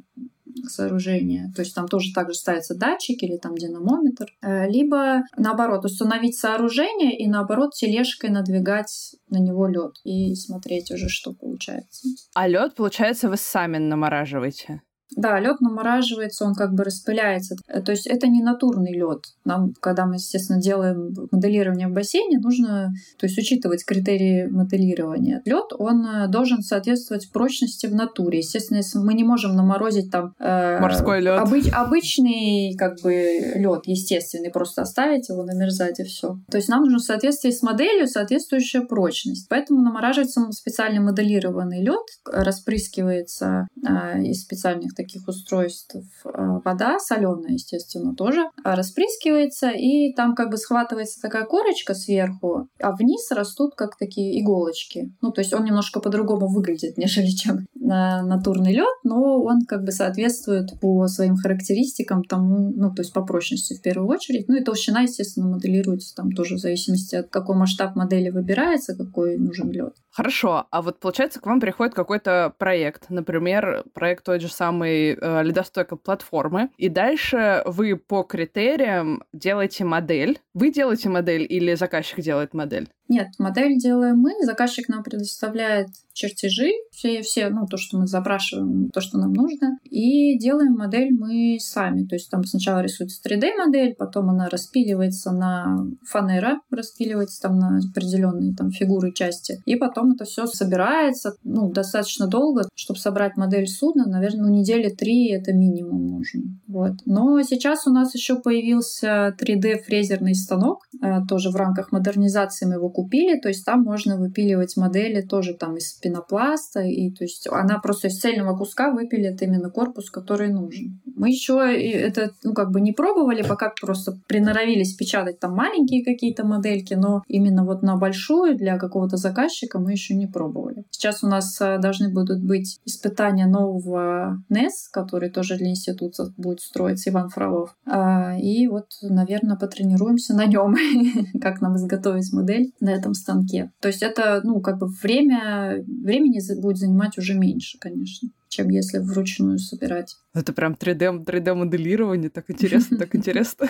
сооружения. 0.67 1.51
То 1.55 1.61
есть 1.61 1.75
там 1.75 1.87
тоже 1.87 2.13
также 2.13 2.35
ставится 2.35 2.75
датчик 2.75 3.21
или 3.23 3.37
там 3.37 3.55
динамометр. 3.55 4.27
Э, 4.41 4.69
либо 4.69 5.23
наоборот, 5.37 5.85
установить 5.85 6.37
сооружение 6.37 7.17
и 7.17 7.27
наоборот 7.27 7.73
тележкой 7.73 8.29
надвигать 8.29 9.15
на 9.29 9.37
него 9.37 9.67
лед 9.67 9.95
и 10.03 10.35
смотреть 10.35 10.91
уже, 10.91 11.09
что 11.09 11.33
получается. 11.33 12.07
А 12.33 12.47
лед, 12.47 12.75
получается, 12.75 13.29
вы 13.29 13.37
сами 13.37 13.77
намораживаете? 13.77 14.81
Да, 15.15 15.39
лед 15.39 15.59
намораживается, 15.59 16.45
он 16.45 16.53
как 16.53 16.73
бы 16.73 16.83
распыляется. 16.83 17.55
Э, 17.67 17.81
то 17.81 17.91
есть 17.91 18.07
это 18.07 18.27
не 18.27 18.41
натурный 18.41 18.93
лед. 18.93 19.25
Нам, 19.43 19.73
когда 19.79 20.05
мы, 20.05 20.15
естественно, 20.15 20.61
делаем 20.61 21.13
моделирование 21.31 21.87
в 21.87 21.91
бассейне, 21.91 22.39
нужно 22.39 22.93
то 23.17 23.25
есть, 23.25 23.37
учитывать 23.37 23.85
критерии 23.85 24.47
моделирования. 24.47 25.41
Лед, 25.45 25.73
он 25.77 26.05
э, 26.05 26.27
должен 26.27 26.61
соответствовать 26.61 27.29
прочности 27.31 27.87
в 27.87 27.95
натуре. 27.95 28.39
Естественно, 28.39 28.77
если 28.77 28.99
мы 28.99 29.13
не 29.13 29.23
можем 29.23 29.55
наморозить 29.55 30.11
там 30.11 30.33
э, 30.39 30.79
морской 30.79 31.21
лед, 31.21 31.39
обыч, 31.39 31.65
обычный 31.73 32.75
как 32.77 33.01
бы 33.01 33.13
лед, 33.55 33.81
естественный, 33.85 34.49
просто 34.49 34.83
оставить 34.83 35.29
его 35.29 35.43
намерзать 35.43 35.99
и 35.99 36.03
все. 36.03 36.37
То 36.49 36.57
есть 36.57 36.69
нам 36.69 36.83
нужно 36.83 36.99
в 36.99 37.03
соответствии 37.03 37.51
с 37.51 37.61
моделью 37.61 38.07
соответствующая 38.07 38.81
прочность. 38.81 39.47
Поэтому 39.49 39.81
намораживается 39.81 40.51
специально 40.51 41.01
моделированный 41.01 41.83
лед, 41.83 42.05
распрыскивается 42.25 43.67
э, 43.85 44.23
из 44.23 44.41
специальных 44.41 44.95
таких 45.01 45.27
устройств 45.27 45.95
а, 46.23 46.59
вода, 46.63 46.99
соленая, 46.99 47.53
естественно, 47.53 48.15
тоже, 48.15 48.43
а, 48.63 48.75
распрыскивается, 48.75 49.71
и 49.71 50.13
там 50.13 50.35
как 50.35 50.49
бы 50.49 50.57
схватывается 50.57 51.21
такая 51.21 51.45
корочка 51.45 51.93
сверху, 51.93 52.67
а 52.79 52.95
вниз 52.95 53.31
растут 53.31 53.75
как 53.75 53.97
такие 53.97 54.41
иголочки. 54.41 55.13
Ну, 55.21 55.31
то 55.31 55.41
есть 55.41 55.53
он 55.53 55.65
немножко 55.65 55.99
по-другому 55.99 56.47
выглядит, 56.47 56.97
нежели 56.97 57.27
чем 57.27 57.65
натурный 57.81 58.73
лед, 58.73 58.97
но 59.03 59.41
он 59.41 59.61
как 59.67 59.83
бы 59.83 59.91
соответствует 59.91 60.79
по 60.79 61.07
своим 61.07 61.35
характеристикам 61.35 62.23
тому, 62.23 62.71
ну, 62.75 62.93
то 62.93 63.01
есть 63.01 63.13
по 63.13 63.23
прочности 63.23 63.73
в 63.73 63.81
первую 63.81 64.07
очередь. 64.07 64.47
Ну 64.47 64.55
и 64.55 64.63
толщина, 64.63 65.01
естественно, 65.01 65.47
моделируется 65.47 66.15
там 66.15 66.31
тоже 66.31 66.55
в 66.55 66.59
зависимости 66.59 67.15
от 67.15 67.29
какой 67.29 67.55
масштаб 67.55 67.95
модели 67.95 68.29
выбирается, 68.29 68.95
какой 68.95 69.37
нужен 69.37 69.71
лед. 69.71 69.95
Хорошо, 70.11 70.67
а 70.71 70.81
вот 70.81 70.99
получается 70.99 71.39
к 71.39 71.45
вам 71.45 71.59
приходит 71.59 71.93
какой-то 71.93 72.53
проект, 72.57 73.09
например, 73.09 73.85
проект 73.93 74.25
той 74.25 74.39
же 74.39 74.49
самой 74.49 75.13
э, 75.13 75.43
ледостойкой 75.43 75.97
платформы, 75.97 76.69
и 76.77 76.89
дальше 76.89 77.63
вы 77.65 77.95
по 77.95 78.23
критериям 78.23 79.23
делаете 79.31 79.85
модель. 79.85 80.39
Вы 80.53 80.71
делаете 80.71 81.09
модель 81.09 81.45
или 81.47 81.75
заказчик 81.75 82.19
делает 82.19 82.53
модель? 82.53 82.89
Нет, 83.11 83.27
модель 83.39 83.77
делаем 83.77 84.19
мы, 84.19 84.31
заказчик 84.45 84.87
нам 84.87 85.03
предоставляет 85.03 85.87
чертежи, 86.13 86.69
все, 86.91 87.21
все, 87.21 87.49
ну, 87.49 87.65
то, 87.67 87.77
что 87.77 87.97
мы 87.97 88.07
запрашиваем, 88.07 88.89
то, 88.89 89.01
что 89.01 89.17
нам 89.17 89.33
нужно, 89.33 89.77
и 89.83 90.37
делаем 90.37 90.73
модель 90.73 91.11
мы 91.11 91.57
сами. 91.59 92.05
То 92.05 92.15
есть 92.15 92.29
там 92.29 92.43
сначала 92.43 92.79
рисуется 92.79 93.21
3D-модель, 93.27 93.95
потом 93.97 94.29
она 94.29 94.49
распиливается 94.49 95.31
на 95.31 95.77
фанера, 96.07 96.59
распиливается 96.69 97.41
там 97.41 97.57
на 97.57 97.79
определенные 97.79 98.55
там 98.55 98.71
фигуры, 98.71 99.13
части, 99.13 99.61
и 99.65 99.75
потом 99.75 100.13
это 100.13 100.25
все 100.25 100.45
собирается, 100.45 101.33
ну, 101.43 101.71
достаточно 101.71 102.27
долго, 102.27 102.67
чтобы 102.75 102.99
собрать 102.99 103.35
модель 103.37 103.67
судна, 103.67 104.05
наверное, 104.05 104.47
ну, 104.47 104.53
недели 104.53 104.89
три 104.89 105.31
это 105.31 105.53
минимум 105.53 106.07
нужно. 106.07 106.43
Вот. 106.67 106.93
Но 107.05 107.41
сейчас 107.41 107.87
у 107.87 107.91
нас 107.91 108.13
еще 108.15 108.39
появился 108.39 109.35
3D-фрезерный 109.39 110.33
станок, 110.33 110.85
э, 111.01 111.25
тоже 111.27 111.49
в 111.49 111.55
рамках 111.55 111.91
модернизации 111.91 112.65
мы 112.65 112.75
его 112.75 112.89
купили, 112.89 113.00
то 113.09 113.49
есть 113.49 113.65
там 113.65 113.83
можно 113.83 114.17
выпиливать 114.17 114.77
модели 114.77 115.21
тоже 115.21 115.53
там 115.53 115.77
из 115.77 115.93
пенопласта, 115.93 116.81
и 116.81 117.11
то 117.11 117.23
есть 117.23 117.47
она 117.49 117.79
просто 117.79 118.07
из 118.07 118.19
цельного 118.19 118.57
куска 118.57 118.91
выпилит 118.91 119.41
именно 119.41 119.69
корпус, 119.69 120.09
который 120.09 120.49
нужен. 120.49 120.99
Мы 121.15 121.29
еще 121.29 121.59
это, 121.71 122.31
ну, 122.43 122.53
как 122.53 122.71
бы 122.71 122.81
не 122.81 122.91
пробовали, 122.91 123.43
пока 123.43 123.73
просто 123.79 124.17
приноровились 124.27 124.95
печатать 124.95 125.39
там 125.39 125.53
маленькие 125.55 126.03
какие-то 126.03 126.45
модельки, 126.45 126.93
но 126.93 127.23
именно 127.27 127.65
вот 127.65 127.83
на 127.83 127.97
большую 127.97 128.55
для 128.55 128.77
какого-то 128.77 129.17
заказчика 129.17 129.79
мы 129.79 129.91
еще 129.91 130.15
не 130.15 130.27
пробовали. 130.27 130.85
Сейчас 130.89 131.23
у 131.23 131.27
нас 131.27 131.59
э, 131.61 131.77
должны 131.79 132.09
будут 132.09 132.43
быть 132.43 132.79
испытания 132.85 133.45
нового 133.45 134.37
NES, 134.49 134.89
который 134.91 135.29
тоже 135.29 135.57
для 135.57 135.69
института 135.69 136.31
будет 136.37 136.61
строиться, 136.61 137.09
Иван 137.09 137.29
Фролов. 137.29 137.75
А, 137.85 138.37
и 138.37 138.67
вот, 138.67 138.87
наверное, 139.01 139.55
потренируемся 139.55 140.33
на 140.35 140.45
нем, 140.45 140.75
как 141.41 141.61
нам 141.61 141.75
изготовить 141.75 142.31
модель 142.33 142.71
на 142.91 142.97
этом 142.99 143.13
станке. 143.13 143.71
То 143.79 143.87
есть 143.87 144.03
это, 144.03 144.41
ну, 144.43 144.61
как 144.61 144.77
бы 144.77 144.87
время, 144.87 145.83
времени 145.87 146.39
будет 146.59 146.77
занимать 146.77 147.17
уже 147.17 147.33
меньше, 147.33 147.77
конечно 147.79 148.29
чем 148.51 148.67
если 148.67 148.99
вручную 148.99 149.57
собирать. 149.59 150.17
Это 150.33 150.51
прям 150.51 150.73
3D, 150.73 151.23
3D-моделирование, 151.23 152.29
так 152.29 152.51
интересно, 152.51 152.97
так 152.97 153.15
интересно. 153.15 153.67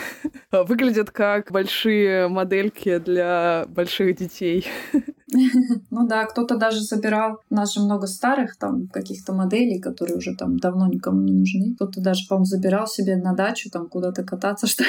Выглядят 0.51 1.11
как 1.11 1.51
большие 1.51 2.27
модельки 2.27 2.97
для 2.97 3.65
больших 3.69 4.17
детей. 4.17 4.65
Ну 5.91 6.07
да, 6.07 6.25
кто-то 6.25 6.57
даже 6.57 6.81
собирал, 6.81 7.39
у 7.49 7.55
нас 7.55 7.73
же 7.73 7.79
много 7.79 8.05
старых 8.05 8.57
там 8.57 8.89
каких-то 8.89 9.31
моделей, 9.31 9.79
которые 9.79 10.17
уже 10.17 10.35
там 10.35 10.57
давно 10.57 10.87
никому 10.87 11.21
не 11.21 11.31
нужны. 11.31 11.73
Кто-то 11.75 12.01
даже, 12.01 12.27
по-моему, 12.27 12.43
забирал 12.43 12.85
себе 12.85 13.15
на 13.15 13.33
дачу 13.33 13.69
там 13.69 13.87
куда-то 13.87 14.25
кататься, 14.25 14.67
что 14.67 14.83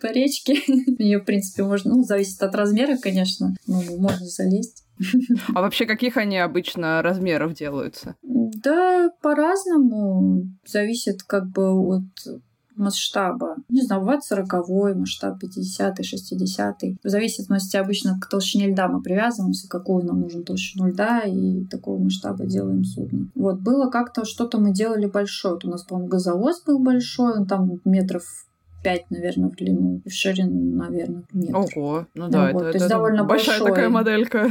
по 0.00 0.06
речке. 0.06 0.54
Ее, 0.98 1.18
в 1.18 1.26
принципе, 1.26 1.64
можно, 1.64 1.96
ну, 1.96 2.02
зависит 2.02 2.42
от 2.42 2.54
размера, 2.54 2.96
конечно, 2.96 3.54
ну, 3.66 3.82
можно 3.98 4.24
залезть. 4.24 4.84
А 5.54 5.60
вообще 5.60 5.86
каких 5.86 6.16
они 6.16 6.38
обычно 6.38 7.02
размеров 7.02 7.54
делаются? 7.54 8.16
Да, 8.22 9.10
по-разному. 9.22 10.48
Зависит 10.66 11.22
как 11.22 11.48
бы 11.48 11.70
от 11.70 12.04
масштаба. 12.78 13.56
Не 13.68 13.82
знаю, 13.82 14.02
бывает 14.02 14.24
40 14.24 14.96
масштаб, 14.96 15.38
50 15.40 16.04
60 16.04 16.82
В 17.02 17.08
зависимости 17.08 17.76
обычно 17.76 18.18
к 18.20 18.28
толщине 18.28 18.68
льда 18.68 18.88
мы 18.88 19.02
привязываемся, 19.02 19.68
какую 19.68 20.04
нам 20.04 20.20
нужен 20.20 20.44
толщину 20.44 20.88
льда, 20.88 21.22
и 21.22 21.64
такого 21.64 21.98
масштаба 22.02 22.46
делаем 22.46 22.84
судно. 22.84 23.28
Вот, 23.34 23.60
было 23.60 23.90
как-то 23.90 24.24
что-то 24.24 24.58
мы 24.58 24.72
делали 24.72 25.06
большое. 25.06 25.54
Вот 25.54 25.64
у 25.64 25.70
нас, 25.70 25.82
по-моему, 25.82 26.08
газовоз 26.08 26.62
был 26.62 26.78
большой, 26.78 27.38
он 27.38 27.46
там 27.46 27.80
метров 27.84 28.24
5, 28.82 29.10
наверное, 29.10 29.50
в 29.50 29.56
длину, 29.56 30.00
в 30.04 30.10
ширину, 30.10 30.76
наверное, 30.76 31.24
метр. 31.32 31.56
Ого, 31.56 32.06
ну 32.14 32.28
да, 32.28 32.52
вот, 32.52 32.62
это, 32.62 32.70
то 32.70 32.74
есть 32.74 32.86
это 32.86 32.88
довольно 32.88 33.24
большая 33.24 33.58
большой. 33.58 33.68
такая 33.68 33.88
моделька. 33.88 34.50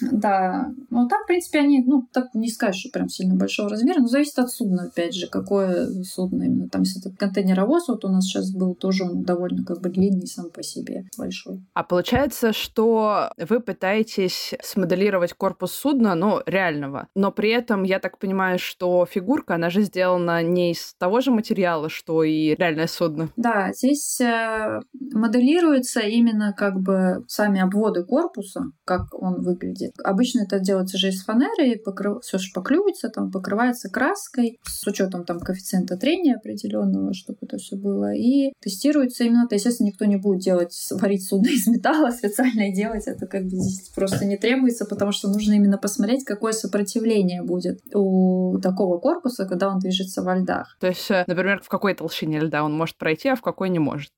Да, 0.00 0.72
ну 0.90 1.08
там, 1.08 1.22
в 1.24 1.26
принципе, 1.26 1.60
они, 1.60 1.82
ну, 1.84 2.06
так 2.12 2.34
не 2.34 2.48
скажешь, 2.48 2.82
что 2.82 2.90
прям 2.90 3.08
сильно 3.08 3.34
большого 3.34 3.70
размера, 3.70 4.00
но 4.00 4.06
зависит 4.06 4.38
от 4.38 4.50
судна, 4.50 4.84
опять 4.84 5.14
же, 5.14 5.28
какое 5.28 5.86
судно 6.04 6.44
именно. 6.44 6.68
Там, 6.68 6.82
если 6.82 7.00
это 7.00 7.16
контейнеровоз, 7.16 7.88
вот 7.88 8.04
у 8.04 8.08
нас 8.08 8.24
сейчас 8.24 8.52
был 8.52 8.74
тоже 8.74 9.04
он 9.04 9.22
довольно 9.22 9.64
как 9.64 9.80
бы 9.80 9.88
длинный 9.88 10.26
сам 10.26 10.50
по 10.50 10.62
себе, 10.62 11.04
большой. 11.16 11.60
А 11.72 11.82
получается, 11.82 12.52
что 12.52 13.30
вы 13.38 13.60
пытаетесь 13.60 14.54
смоделировать 14.62 15.32
корпус 15.32 15.72
судна, 15.72 16.14
ну, 16.14 16.40
реального, 16.46 17.08
но 17.14 17.32
при 17.32 17.50
этом, 17.50 17.82
я 17.82 17.98
так 17.98 18.18
понимаю, 18.18 18.58
что 18.58 19.06
фигурка, 19.06 19.54
она 19.54 19.70
же 19.70 19.82
сделана 19.82 20.42
не 20.42 20.72
из 20.72 20.94
того 20.94 21.20
же 21.20 21.30
материала, 21.30 21.88
что 21.88 22.22
и 22.22 22.54
реальное 22.54 22.86
судно. 22.86 23.30
Да, 23.36 23.53
здесь 23.72 24.20
э, 24.20 24.80
моделируются 25.12 26.00
именно 26.00 26.52
как 26.52 26.80
бы 26.80 27.24
сами 27.28 27.60
обводы 27.60 28.04
корпуса, 28.04 28.64
как 28.84 29.14
он 29.14 29.42
выглядит. 29.42 29.92
Обычно 30.02 30.42
это 30.42 30.58
делается 30.60 30.98
же 30.98 31.08
из 31.08 31.24
фанеры, 31.24 31.68
и 31.68 31.78
покрыв... 31.78 32.22
все 32.22 32.38
шпаклюется, 32.38 33.08
там 33.08 33.30
покрывается 33.30 33.88
краской 33.88 34.58
с 34.64 34.86
учетом 34.86 35.24
там 35.24 35.40
коэффициента 35.40 35.96
трения 35.96 36.36
определенного, 36.36 37.14
чтобы 37.14 37.38
это 37.42 37.56
все 37.58 37.76
было. 37.76 38.14
И 38.14 38.52
тестируется 38.60 39.24
именно, 39.24 39.46
то, 39.48 39.54
естественно, 39.54 39.88
никто 39.88 40.04
не 40.04 40.16
будет 40.16 40.40
делать, 40.40 40.74
варить 40.90 41.26
судно 41.26 41.48
из 41.52 41.66
металла 41.66 42.10
специально 42.10 42.72
делать 42.72 43.06
это 43.06 43.26
как 43.26 43.44
бы 43.44 43.50
здесь 43.50 43.88
просто 43.90 44.24
не 44.24 44.36
требуется, 44.36 44.84
потому 44.84 45.12
что 45.12 45.28
нужно 45.28 45.54
именно 45.54 45.78
посмотреть, 45.78 46.24
какое 46.24 46.52
сопротивление 46.52 47.42
будет 47.42 47.80
у 47.94 48.58
такого 48.58 48.98
корпуса, 48.98 49.46
когда 49.46 49.68
он 49.68 49.78
движется 49.78 50.22
во 50.22 50.36
льдах. 50.36 50.76
То 50.80 50.88
есть, 50.88 51.10
э, 51.10 51.24
например, 51.26 51.60
в 51.62 51.68
какой 51.68 51.94
толщине 51.94 52.40
льда 52.40 52.64
он 52.64 52.76
может 52.76 52.96
пройти, 52.96 53.28
а 53.28 53.36
в 53.36 53.42
какой 53.44 53.68
не 53.68 53.78
может. 53.78 54.10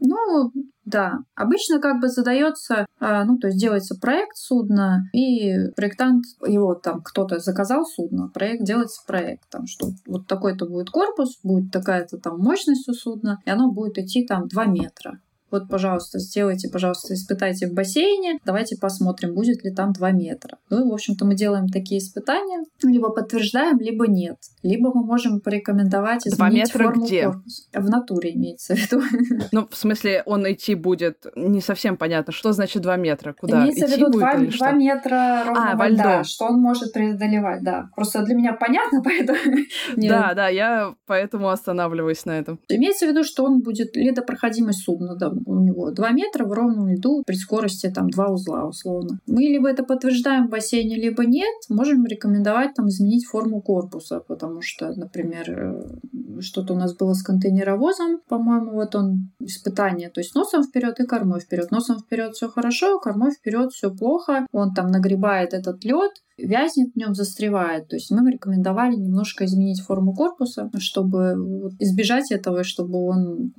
Ну, 0.00 0.52
да. 0.84 1.18
Обычно 1.34 1.80
как 1.80 2.00
бы 2.00 2.08
задается, 2.08 2.86
а, 3.00 3.24
ну, 3.24 3.38
то 3.38 3.48
есть 3.48 3.60
делается 3.60 3.96
проект 4.00 4.36
судна, 4.36 5.02
и 5.12 5.70
проектант, 5.76 6.24
его 6.46 6.74
там 6.74 7.00
кто-то 7.02 7.38
заказал 7.38 7.84
судно, 7.84 8.28
проект 8.28 8.64
делается 8.64 9.02
проект, 9.06 9.48
там, 9.50 9.66
что 9.66 9.88
вот 10.06 10.26
такой-то 10.26 10.66
будет 10.66 10.90
корпус, 10.90 11.38
будет 11.42 11.72
такая-то 11.72 12.18
там 12.18 12.38
мощность 12.38 12.88
у 12.88 12.92
судна, 12.92 13.40
и 13.44 13.50
оно 13.50 13.70
будет 13.70 13.98
идти 13.98 14.26
там 14.26 14.48
2 14.48 14.66
метра. 14.66 15.20
Вот, 15.54 15.68
пожалуйста, 15.68 16.18
сделайте, 16.18 16.68
пожалуйста, 16.68 17.14
испытайте 17.14 17.68
в 17.68 17.74
бассейне. 17.74 18.40
Давайте 18.44 18.76
посмотрим, 18.76 19.34
будет 19.34 19.64
ли 19.64 19.72
там 19.72 19.92
2 19.92 20.10
метра. 20.10 20.58
Ну 20.68 20.84
и, 20.84 20.90
в 20.90 20.92
общем-то, 20.92 21.24
мы 21.24 21.36
делаем 21.36 21.68
такие 21.68 22.00
испытания. 22.00 22.64
Либо 22.82 23.10
подтверждаем, 23.10 23.78
либо 23.78 24.08
нет. 24.08 24.36
Либо 24.64 24.92
мы 24.92 25.04
можем 25.04 25.40
порекомендовать 25.40 26.26
изменить 26.26 26.38
2 26.38 26.50
метра 26.50 26.84
форму 26.84 27.06
где? 27.06 27.22
корпуса. 27.22 27.62
В 27.72 27.88
натуре 27.88 28.34
имеется 28.34 28.74
в 28.74 28.78
виду. 28.78 29.02
Ну, 29.52 29.68
в 29.70 29.76
смысле, 29.76 30.24
он 30.26 30.50
идти 30.50 30.74
будет 30.74 31.26
не 31.36 31.60
совсем 31.60 31.96
понятно. 31.96 32.32
Что 32.32 32.50
значит 32.50 32.82
2 32.82 32.96
метра? 32.96 33.32
Куда? 33.32 33.62
Имеется 33.62 33.86
в 33.86 33.90
идти 33.90 34.00
виду 34.00 34.10
будет 34.10 34.20
2, 34.20 34.32
или 34.32 34.46
2 34.46 34.50
что? 34.50 34.72
метра 34.72 35.14
А, 35.14 35.44
ровного 35.44 35.76
во 35.76 35.88
льда, 35.88 36.16
льду. 36.16 36.24
что 36.24 36.46
он 36.46 36.60
может 36.60 36.92
преодолевать, 36.92 37.62
да. 37.62 37.90
Просто 37.94 38.24
для 38.24 38.34
меня 38.34 38.54
понятно, 38.54 39.02
поэтому... 39.04 39.38
Да, 39.96 40.34
да, 40.34 40.48
я 40.48 40.94
поэтому 41.06 41.50
останавливаюсь 41.50 42.24
на 42.24 42.32
этом. 42.32 42.58
Имеется 42.68 43.06
в 43.06 43.10
виду, 43.10 43.22
что 43.22 43.44
он 43.44 43.60
будет 43.60 43.94
ледопроходимость 43.94 44.82
судна, 44.82 45.14
да, 45.14 45.30
у 45.46 45.60
него 45.60 45.90
2 45.90 46.10
метра 46.10 46.44
в 46.44 46.52
ровном 46.52 46.88
льду 46.88 47.22
при 47.26 47.34
скорости 47.34 47.90
там 47.90 48.08
2 48.08 48.28
узла 48.28 48.66
условно. 48.66 49.20
Мы 49.26 49.42
либо 49.42 49.68
это 49.68 49.84
подтверждаем 49.84 50.46
в 50.46 50.50
бассейне, 50.50 50.96
либо 50.96 51.24
нет. 51.24 51.54
Можем 51.68 52.04
рекомендовать 52.06 52.74
там 52.74 52.88
изменить 52.88 53.26
форму 53.26 53.60
корпуса, 53.60 54.20
потому 54.20 54.60
что, 54.60 54.92
например, 54.94 55.50
э, 55.50 56.40
что-то 56.40 56.74
у 56.74 56.76
нас 56.76 56.96
было 56.96 57.14
с 57.14 57.22
контейнеровозом, 57.22 58.20
по-моему, 58.28 58.72
вот 58.72 58.94
он 58.94 59.30
испытание, 59.40 60.10
то 60.10 60.20
есть 60.20 60.34
носом 60.34 60.62
вперед 60.62 60.98
и 61.00 61.06
кормой 61.06 61.40
вперед. 61.40 61.70
Носом 61.70 61.98
вперед 61.98 62.34
все 62.34 62.48
хорошо, 62.48 62.98
кормой 62.98 63.32
вперед 63.32 63.72
все 63.72 63.90
плохо. 63.90 64.46
Он 64.52 64.72
там 64.74 64.88
нагребает 64.88 65.54
этот 65.54 65.84
лед, 65.84 66.12
вязнет 66.38 66.92
в 66.94 66.96
нем, 66.96 67.14
застревает. 67.14 67.88
То 67.88 67.96
есть 67.96 68.10
мы 68.10 68.30
рекомендовали 68.30 68.96
немножко 68.96 69.44
изменить 69.44 69.80
форму 69.80 70.14
корпуса, 70.14 70.70
чтобы 70.78 71.72
избежать 71.78 72.30
этого, 72.32 72.64
чтобы 72.64 73.04
он 73.06 73.52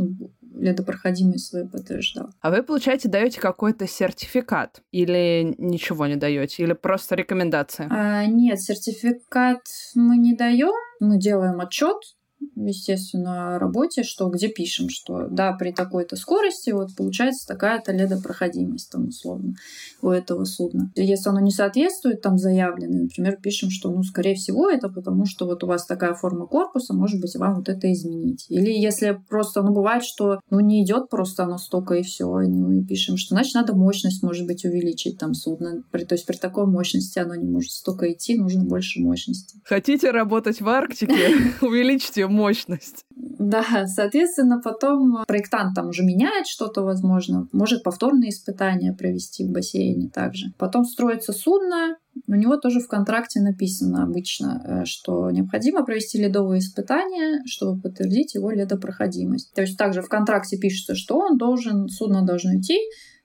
ледопроходимость 0.56 1.50
свою 1.50 1.68
подтверждал. 1.68 2.30
А 2.42 2.50
вы, 2.50 2.64
получаете, 2.64 3.10
даете 3.10 3.40
какой-то 3.40 3.88
сертификат? 3.88 4.82
Или 4.92 5.56
ничего 5.58 6.08
не 6.08 6.16
даете? 6.16 6.64
Или 6.64 6.74
просто 6.74 7.16
рекомендации? 7.16 7.88
А, 7.90 8.26
нет, 8.26 8.62
сертификат 8.62 9.62
мы 9.96 10.18
не 10.18 10.36
даем. 10.36 10.74
Мы 11.00 11.20
делаем 11.20 11.60
отчет 11.60 11.98
естественно, 12.56 13.60
работе, 13.60 14.04
что 14.04 14.30
где 14.30 14.48
пишем, 14.48 14.90
что 14.90 15.28
да, 15.30 15.54
при 15.54 15.72
такой-то 15.72 16.16
скорости 16.16 16.72
вот 16.72 16.96
получается 16.96 17.48
такая-то 17.48 17.92
ледопроходимость 17.92 18.92
там 18.92 19.08
условно 19.08 19.56
у 20.02 20.10
этого 20.10 20.46
судна. 20.46 20.92
Если 20.96 21.30
оно 21.30 21.40
не 21.40 21.52
соответствует 21.52 22.22
там 22.22 22.38
заявленной, 22.38 23.04
например, 23.04 23.38
пишем, 23.42 23.70
что 23.70 23.92
ну 23.92 24.04
скорее 24.04 24.36
всего 24.36 24.70
это 24.70 24.90
потому, 24.90 25.26
что 25.26 25.46
вот 25.46 25.64
у 25.64 25.68
вас 25.68 25.86
такая 25.86 26.14
форма 26.14 26.48
корпуса, 26.48 26.94
может 26.94 27.20
быть, 27.22 27.36
вам 27.36 27.56
вот 27.56 27.70
это 27.70 27.92
изменить. 27.92 28.46
Или 28.50 28.72
если 28.72 29.20
просто, 29.30 29.62
ну 29.62 29.74
бывает, 29.74 30.04
что 30.04 30.40
ну 30.50 30.60
не 30.60 30.84
идет 30.84 31.10
просто 31.10 31.44
оно 31.44 31.58
столько 31.58 31.96
и 31.96 32.04
все, 32.04 32.26
ну 32.26 32.72
и 32.72 32.84
пишем, 32.84 33.18
что 33.18 33.36
значит 33.36 33.56
надо 33.56 33.76
мощность, 33.76 34.24
может 34.24 34.46
быть, 34.46 34.66
увеличить 34.66 35.18
там 35.18 35.34
судно. 35.34 35.84
При, 35.92 36.04
то 36.04 36.16
есть 36.16 36.26
при 36.26 36.36
такой 36.36 36.66
мощности 36.66 37.20
оно 37.20 37.36
не 37.36 37.48
может 37.48 37.72
столько 37.72 38.12
идти, 38.12 38.38
нужно 38.38 38.64
больше 38.64 39.02
мощности. 39.02 39.60
Хотите 39.64 40.12
работать 40.12 40.62
в 40.62 40.70
Арктике? 40.70 41.16
Увеличьте 41.62 42.28
мощность. 42.36 43.06
Да, 43.16 43.86
соответственно, 43.88 44.62
потом 44.62 45.24
проектант 45.28 45.76
там 45.76 45.90
уже 45.90 46.04
меняет 46.04 46.48
что-то, 46.48 46.84
возможно, 46.84 47.48
может 47.52 47.84
повторные 47.84 48.30
испытания 48.30 48.94
провести 48.94 49.46
в 49.46 49.52
бассейне 49.52 50.10
также. 50.10 50.54
Потом 50.58 50.86
строится 50.86 51.34
судно, 51.34 51.98
у 52.28 52.36
него 52.36 52.58
тоже 52.58 52.80
в 52.80 52.88
контракте 52.88 53.42
написано 53.42 54.04
обычно, 54.04 54.62
э, 54.64 54.86
что 54.86 55.30
необходимо 55.32 55.84
провести 55.84 56.18
ледовые 56.18 56.60
испытания, 56.60 57.42
чтобы 57.46 57.82
подтвердить 57.82 58.36
его 58.36 58.52
ледопроходимость. 58.52 59.54
То 59.54 59.62
есть 59.62 59.78
также 59.78 60.02
в 60.02 60.08
контракте 60.08 60.58
пишется, 60.58 60.96
что 60.96 61.18
он 61.18 61.38
должен, 61.38 61.90
судно 61.90 62.26
должно 62.26 62.56
идти 62.58 62.78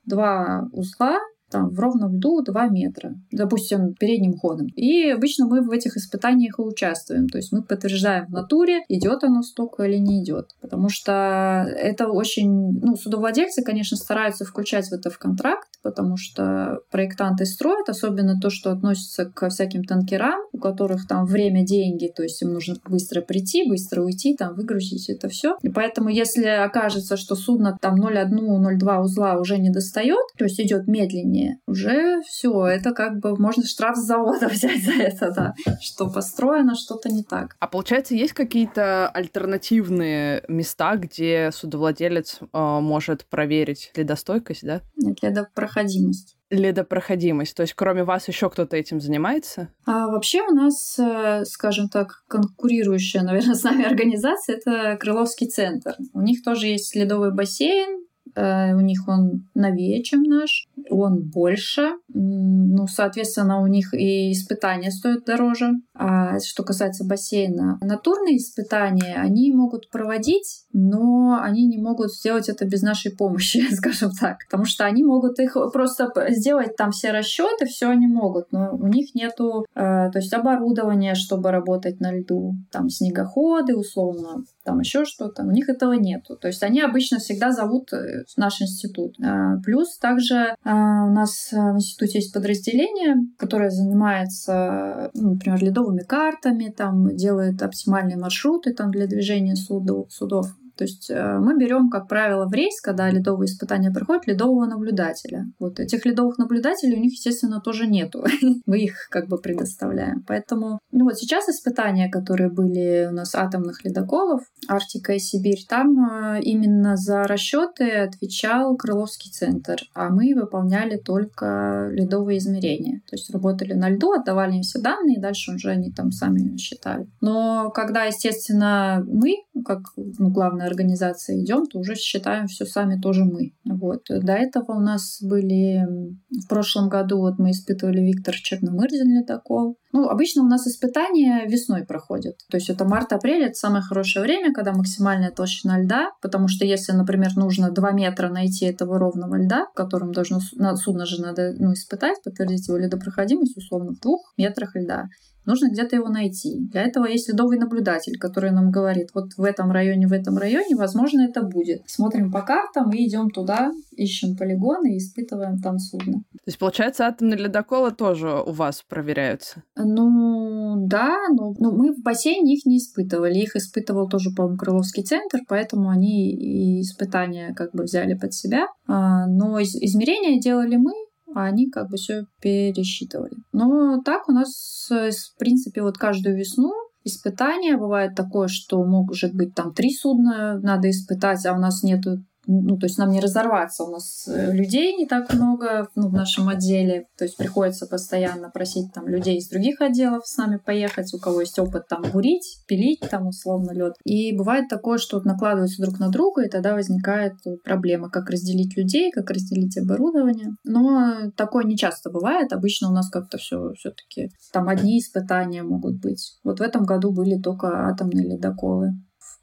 два 0.07 0.69
узла 0.73 1.19
там 1.51 1.71
в 1.71 1.79
ровном 1.79 2.17
льду 2.17 2.43
2 2.43 2.69
метра, 2.69 3.15
допустим, 3.31 3.95
передним 3.95 4.35
ходом. 4.35 4.67
И 4.77 5.11
обычно 5.11 5.47
мы 5.47 5.63
в 5.63 5.71
этих 5.71 5.97
испытаниях 5.97 6.59
и 6.59 6.63
участвуем. 6.63 7.29
То 7.29 7.39
есть 7.39 7.53
мы 7.53 7.63
подтверждаем 7.63 8.27
в 8.27 8.31
натуре, 8.31 8.81
идет 8.89 9.25
оно 9.25 9.43
столько 9.43 9.85
или 9.85 9.99
не 9.99 10.23
идет. 10.23 10.51
Потому 10.61 10.89
что 10.89 11.67
это 11.77 12.09
очень... 12.09 12.81
Ну, 12.81 12.97
судовладельцы, 12.97 13.63
конечно, 13.63 13.97
стараются 13.97 14.45
включать 14.45 14.89
в 14.89 14.93
это 14.93 15.11
в 15.11 15.19
контракт, 15.19 15.69
потому 15.83 16.17
что 16.17 16.81
проектанты 16.91 17.45
строят, 17.45 17.89
особенно 17.89 18.39
то, 18.41 18.51
что 18.51 18.71
относится 18.73 19.25
к 19.25 19.49
всяким 19.49 19.85
танкерам, 19.85 20.41
у 20.53 20.59
которых 20.59 21.07
там 21.07 21.25
время, 21.25 21.65
деньги, 21.65 22.13
то 22.15 22.23
есть 22.23 22.41
им 22.43 22.53
нужно 22.53 22.77
быстро 22.87 23.23
прийти, 23.23 23.69
быстро 23.69 24.03
уйти, 24.03 24.37
там 24.37 24.55
выгрузить 24.55 25.09
это 25.09 25.29
все. 25.29 25.57
И 25.63 25.69
поэтому, 25.69 26.09
если 26.09 26.47
окажется, 26.47 27.17
что 27.17 27.35
судно 27.35 27.77
там 27.81 27.97
0,1-0,2 28.01 29.01
узла 29.03 29.37
уже 29.39 29.59
не 29.59 29.71
достает, 29.71 30.19
то 30.37 30.45
есть 30.45 30.61
идет 30.61 30.87
медленнее, 30.87 31.40
уже 31.67 32.21
все, 32.23 32.67
это 32.67 32.93
как 32.93 33.19
бы 33.21 33.37
можно 33.37 33.65
штраф 33.65 33.97
с 33.97 34.07
завода 34.07 34.49
взять 34.51 34.83
за 34.83 34.93
это, 34.93 35.31
да, 35.31 35.55
что 35.81 36.11
построено 36.11 36.75
что-то 36.75 37.09
не 37.09 37.23
так. 37.23 37.57
А 37.59 37.67
получается, 37.67 38.15
есть 38.15 38.33
какие-то 38.33 39.09
альтернативные 39.09 40.45
места, 40.49 40.97
где 40.97 41.51
судовладелец 41.53 42.41
э, 42.41 42.47
может 42.81 43.27
проверить 43.27 43.93
ледостойкость, 43.95 44.65
да? 44.65 44.81
Нет, 44.97 45.23
ледопроходимость 45.23 46.37
ледопроходимость? 46.51 47.55
То 47.55 47.63
есть 47.63 47.75
кроме 47.75 48.05
вас 48.05 48.29
еще 48.29 48.51
кто-то 48.51 48.77
этим 48.77 49.01
занимается? 49.01 49.69
А 49.87 50.09
вообще 50.09 50.43
у 50.43 50.53
нас, 50.53 50.99
э, 50.99 51.45
скажем 51.45 51.89
так, 51.89 52.25
конкурирующая, 52.29 53.23
наверное, 53.23 53.55
с 53.55 53.63
нами 53.63 53.85
организация— 53.87 54.57
это 54.65 54.97
Крыловский 55.01 55.49
центр. 55.49 55.95
У 56.13 56.21
них 56.21 56.43
тоже 56.43 56.67
есть 56.67 56.95
ледовый 56.95 57.33
бассейн, 57.33 58.05
у 58.37 58.81
них 58.81 59.09
он 59.09 59.49
новее, 59.55 60.03
чем 60.03 60.23
наш, 60.23 60.69
он 60.89 61.23
больше. 61.23 61.93
Ну, 62.09 62.87
соответственно, 62.87 63.61
у 63.61 63.67
них 63.67 63.95
и 63.95 64.33
испытания 64.33 64.91
стоят 64.91 65.25
дороже. 65.25 65.73
А 65.95 66.39
что 66.41 66.63
касается 66.63 67.05
бассейна, 67.05 67.79
натурные 67.83 68.39
испытания 68.39 69.17
они 69.17 69.53
могут 69.53 69.91
проводить, 69.91 70.65
но 70.73 71.39
они 71.43 71.67
не 71.67 71.79
могут 71.79 72.13
сделать 72.13 72.49
это 72.49 72.65
без 72.65 72.83
нашей 72.83 73.15
помощи, 73.15 73.63
скажем 73.75 74.11
так. 74.13 74.39
Потому 74.51 74.65
что 74.65 74.85
они 74.85 75.05
могут 75.05 75.39
их 75.39 75.57
просто 75.73 76.11
сделать 76.29 76.77
там 76.77 76.91
все 76.91 77.11
расчеты, 77.11 77.67
все 77.67 77.89
они 77.89 78.07
могут, 78.07 78.53
но 78.53 78.71
у 78.73 78.87
них 78.87 79.15
нету, 79.15 79.67
э, 79.75 80.11
то 80.11 80.19
есть 80.19 80.33
оборудования, 80.33 81.15
чтобы 81.15 81.51
работать 81.51 82.01
на 82.01 82.13
льду, 82.13 82.55
там 82.71 82.89
снегоходы, 82.89 83.77
условно, 83.77 84.45
там 84.65 84.81
еще 84.81 85.05
что-то. 85.05 85.43
У 85.43 85.51
них 85.51 85.69
этого 85.69 85.95
нету. 85.95 86.37
То 86.37 86.49
есть 86.49 86.63
они 86.63 86.81
обычно 86.81 87.19
всегда 87.19 87.53
зовут 87.53 87.93
э, 87.93 88.25
наш 88.37 88.61
институт. 88.61 89.17
А, 89.23 89.59
плюс 89.65 89.99
также 89.99 90.55
а, 90.65 91.07
у 91.07 91.13
нас 91.13 91.49
в 91.51 91.77
институте 91.77 92.19
есть 92.19 92.33
подразделение, 92.33 93.17
которое 93.39 93.71
занимается, 93.71 95.11
ну, 95.15 95.35
например, 95.35 95.63
ледовыми 95.63 96.03
картами, 96.03 96.73
там 96.77 97.15
делает 97.17 97.63
оптимальные 97.63 98.17
маршруты 98.17 98.73
там 98.75 98.91
для 98.91 99.07
движения 99.07 99.57
судов, 99.57 100.13
судов 100.13 100.47
то 100.81 100.85
есть 100.85 101.11
э, 101.11 101.39
мы 101.39 101.59
берем, 101.59 101.91
как 101.91 102.09
правило, 102.09 102.49
в 102.49 102.55
рейс, 102.55 102.81
когда 102.81 103.11
ледовые 103.11 103.49
испытания 103.49 103.91
проходят, 103.91 104.27
ледового 104.27 104.65
наблюдателя. 104.65 105.45
Вот 105.59 105.79
этих 105.79 106.07
ледовых 106.07 106.39
наблюдателей 106.39 106.97
у 106.97 107.01
них, 107.01 107.13
естественно, 107.13 107.61
тоже 107.61 107.87
нету. 107.87 108.25
мы 108.67 108.79
их 108.79 109.09
как 109.11 109.29
бы 109.29 109.37
предоставляем. 109.37 110.25
Поэтому, 110.27 110.79
ну 110.91 111.05
вот 111.05 111.19
сейчас 111.19 111.51
испытания, 111.51 112.09
которые 112.09 112.51
были 112.51 113.09
у 113.11 113.13
нас 113.13 113.35
атомных 113.35 113.85
ледоколов, 113.85 114.41
Арктика 114.69 115.13
и 115.13 115.19
Сибирь, 115.19 115.67
там 115.69 115.89
э, 116.03 116.41
именно 116.45 116.97
за 116.97 117.25
расчеты 117.25 117.91
отвечал 117.99 118.75
Крыловский 118.79 119.31
центр, 119.31 119.83
а 119.95 120.09
мы 120.09 120.33
выполняли 120.35 120.97
только 120.97 121.91
ледовые 121.93 122.39
измерения. 122.39 123.03
То 123.07 123.17
есть 123.17 123.29
работали 123.29 123.75
на 123.75 123.91
льду, 123.91 124.13
отдавали 124.13 124.55
им 124.55 124.63
все 124.63 124.81
данные, 124.81 125.19
и 125.19 125.21
дальше 125.21 125.53
уже 125.53 125.69
они 125.73 125.93
там 125.93 126.11
сами 126.11 126.57
считали. 126.57 127.07
Но 127.21 127.69
когда, 127.69 128.05
естественно, 128.05 129.05
мы, 129.07 129.35
как 129.63 129.81
ну, 129.97 130.31
главное 130.31 130.70
организация 130.71 131.41
идем, 131.43 131.67
то 131.67 131.79
уже 131.79 131.95
считаем 131.95 132.47
все 132.47 132.65
сами 132.65 133.01
тоже 133.01 133.25
мы. 133.25 133.53
Вот. 133.65 134.05
До 134.09 134.33
этого 134.33 134.73
у 134.73 134.81
нас 134.81 135.19
были 135.23 135.87
в 136.31 136.49
прошлом 136.49 136.89
году 136.89 137.19
вот 137.19 137.39
мы 137.39 137.51
испытывали 137.51 138.01
Виктор 138.01 138.35
Черномырдин 138.35 139.19
ледокол. 139.19 139.77
Ну, 139.93 140.09
обычно 140.09 140.43
у 140.43 140.47
нас 140.47 140.67
испытания 140.67 141.47
весной 141.47 141.85
проходят. 141.85 142.37
То 142.49 142.57
есть 142.57 142.71
это 142.71 142.85
март-апрель, 142.85 143.45
это 143.45 143.55
самое 143.55 143.83
хорошее 143.83 144.25
время, 144.25 144.53
когда 144.55 144.73
максимальная 144.73 145.33
толщина 145.33 145.81
льда, 145.81 146.11
потому 146.23 146.47
что 146.47 146.65
если, 146.65 146.93
например, 146.93 147.31
нужно 147.37 147.71
2 147.71 147.91
метра 147.93 148.29
найти 148.29 148.67
этого 148.67 148.99
ровного 148.99 149.37
льда, 149.37 149.67
в 149.67 149.75
котором 149.75 150.13
должно 150.13 150.41
судно 150.77 151.07
же 151.07 151.21
надо 151.21 151.55
ну, 151.59 151.73
испытать, 151.73 152.23
подтвердить 152.23 152.69
его 152.69 152.79
ледопроходимость, 152.79 153.57
условно, 153.57 153.93
в 153.93 154.01
двух 154.01 154.33
метрах 154.37 154.77
льда 154.77 155.07
нужно 155.45 155.69
где-то 155.71 155.97
его 155.97 156.09
найти. 156.09 156.59
Для 156.71 156.83
этого 156.83 157.07
есть 157.07 157.29
ледовый 157.29 157.59
наблюдатель, 157.59 158.19
который 158.19 158.51
нам 158.51 158.71
говорит, 158.71 159.11
вот 159.15 159.35
в 159.37 159.43
этом 159.43 159.71
районе, 159.71 160.07
в 160.07 160.13
этом 160.13 160.39
районе, 160.39 160.77
возможно, 160.77 161.23
это 161.23 161.43
будет. 161.43 161.83
Смотрим 161.87 162.31
по 162.31 162.43
картам 162.43 162.91
и 162.93 163.07
идем 163.07 163.31
туда, 163.31 163.73
ищем 163.93 164.37
полигоны 164.37 164.95
и 164.95 164.99
испытываем 164.99 165.59
там 165.59 165.79
судно. 165.79 166.23
То 166.33 166.47
есть, 166.47 166.59
получается, 166.59 167.07
атомные 167.07 167.39
ледоколы 167.39 167.91
тоже 167.93 168.43
у 168.47 168.53
вас 168.53 168.83
проверяются? 168.89 169.63
Ну, 169.77 170.87
да, 170.87 171.17
но 171.37 171.55
ну, 171.59 171.73
мы 171.73 171.93
в 171.93 172.03
бассейне 172.03 172.55
их 172.55 172.67
не 172.67 172.79
испытывали. 172.79 173.39
Их 173.39 173.57
испытывал 173.57 174.09
тоже, 174.09 174.31
по-моему, 174.31 174.59
Крыловский 174.59 175.03
центр, 175.03 175.41
поэтому 175.49 175.91
они 175.91 176.31
и 176.31 176.81
испытания 176.83 177.55
как 177.55 177.73
бы 177.73 177.85
взяли 177.85 178.15
под 178.15 178.35
себя. 178.35 178.67
А, 178.87 179.27
но 179.27 179.61
измерения 179.61 180.41
делали 180.41 180.77
мы, 180.77 180.93
а 181.35 181.45
они 181.45 181.71
как 181.71 181.89
бы 181.91 181.97
все 181.97 182.25
пересчитывали. 182.41 183.37
Но 183.53 184.01
так 184.03 184.29
у 184.29 184.33
нас, 184.33 184.89
э, 184.91 185.11
в 185.11 185.39
принципе, 185.39 185.83
вот 185.83 185.99
каждую 185.99 186.37
весну 186.37 186.73
испытания. 187.05 187.77
Бывает 187.77 188.15
такое, 188.15 188.49
что 188.49 188.83
может 188.85 189.35
быть 189.35 189.55
там 189.55 189.73
три 189.73 189.93
судна 189.93 190.61
надо 190.61 190.91
испытать, 190.91 191.45
а 191.47 191.55
у 191.55 191.59
нас 191.59 191.83
нету 191.83 192.19
ну, 192.51 192.77
то 192.77 192.87
есть 192.87 192.99
нам 192.99 193.11
не 193.11 193.21
разорваться. 193.21 193.85
У 193.85 193.91
нас 193.91 194.27
э, 194.29 194.53
людей 194.53 194.97
не 194.97 195.07
так 195.07 195.33
много 195.33 195.89
ну, 195.95 196.09
в 196.09 196.13
нашем 196.13 196.49
отделе. 196.49 197.07
То 197.17 197.25
есть 197.25 197.37
приходится 197.37 197.87
постоянно 197.87 198.51
просить 198.51 198.93
там 198.93 199.07
людей 199.07 199.39
из 199.39 199.49
других 199.49 199.81
отделов 199.81 200.27
с 200.27 200.37
нами 200.37 200.57
поехать, 200.57 201.15
у 201.15 201.19
кого 201.19 201.41
есть 201.43 201.59
опыт 201.59 201.87
там 201.89 202.03
бурить, 202.13 202.59
пилить 202.67 203.01
там 203.09 203.29
условно 203.29 203.73
лед. 203.73 203.95
И 204.05 204.37
бывает 204.37 204.69
такое, 204.69 204.99
что 204.99 205.17
вот 205.17 205.25
накладываются 205.25 205.83
друг 205.83 206.01
на 206.01 206.09
друга, 206.09 206.43
и 206.43 206.51
тогда 206.51 206.75
возникает 206.75 207.35
проблема, 207.65 208.11
как 208.11 208.29
разделить 208.29 208.77
людей, 208.77 209.13
как 209.13 209.31
разделить 209.31 209.79
оборудование. 209.79 210.51
Но 210.65 211.31
такое 211.37 211.65
не 211.65 211.77
часто 211.77 212.11
бывает. 212.11 212.53
Обычно 212.53 212.91
у 212.91 212.93
нас 212.93 213.09
как-то 213.11 213.39
все 213.39 213.73
все-таки 213.75 214.31
там 214.53 214.69
одни 214.69 214.99
испытания 214.99 215.63
могут 215.63 216.01
быть. 216.01 216.39
Вот 216.43 216.59
в 216.59 216.63
этом 216.63 216.85
году 216.85 217.13
были 217.13 217.41
только 217.41 217.89
атомные 217.89 218.27
ледоколы. 218.27 218.95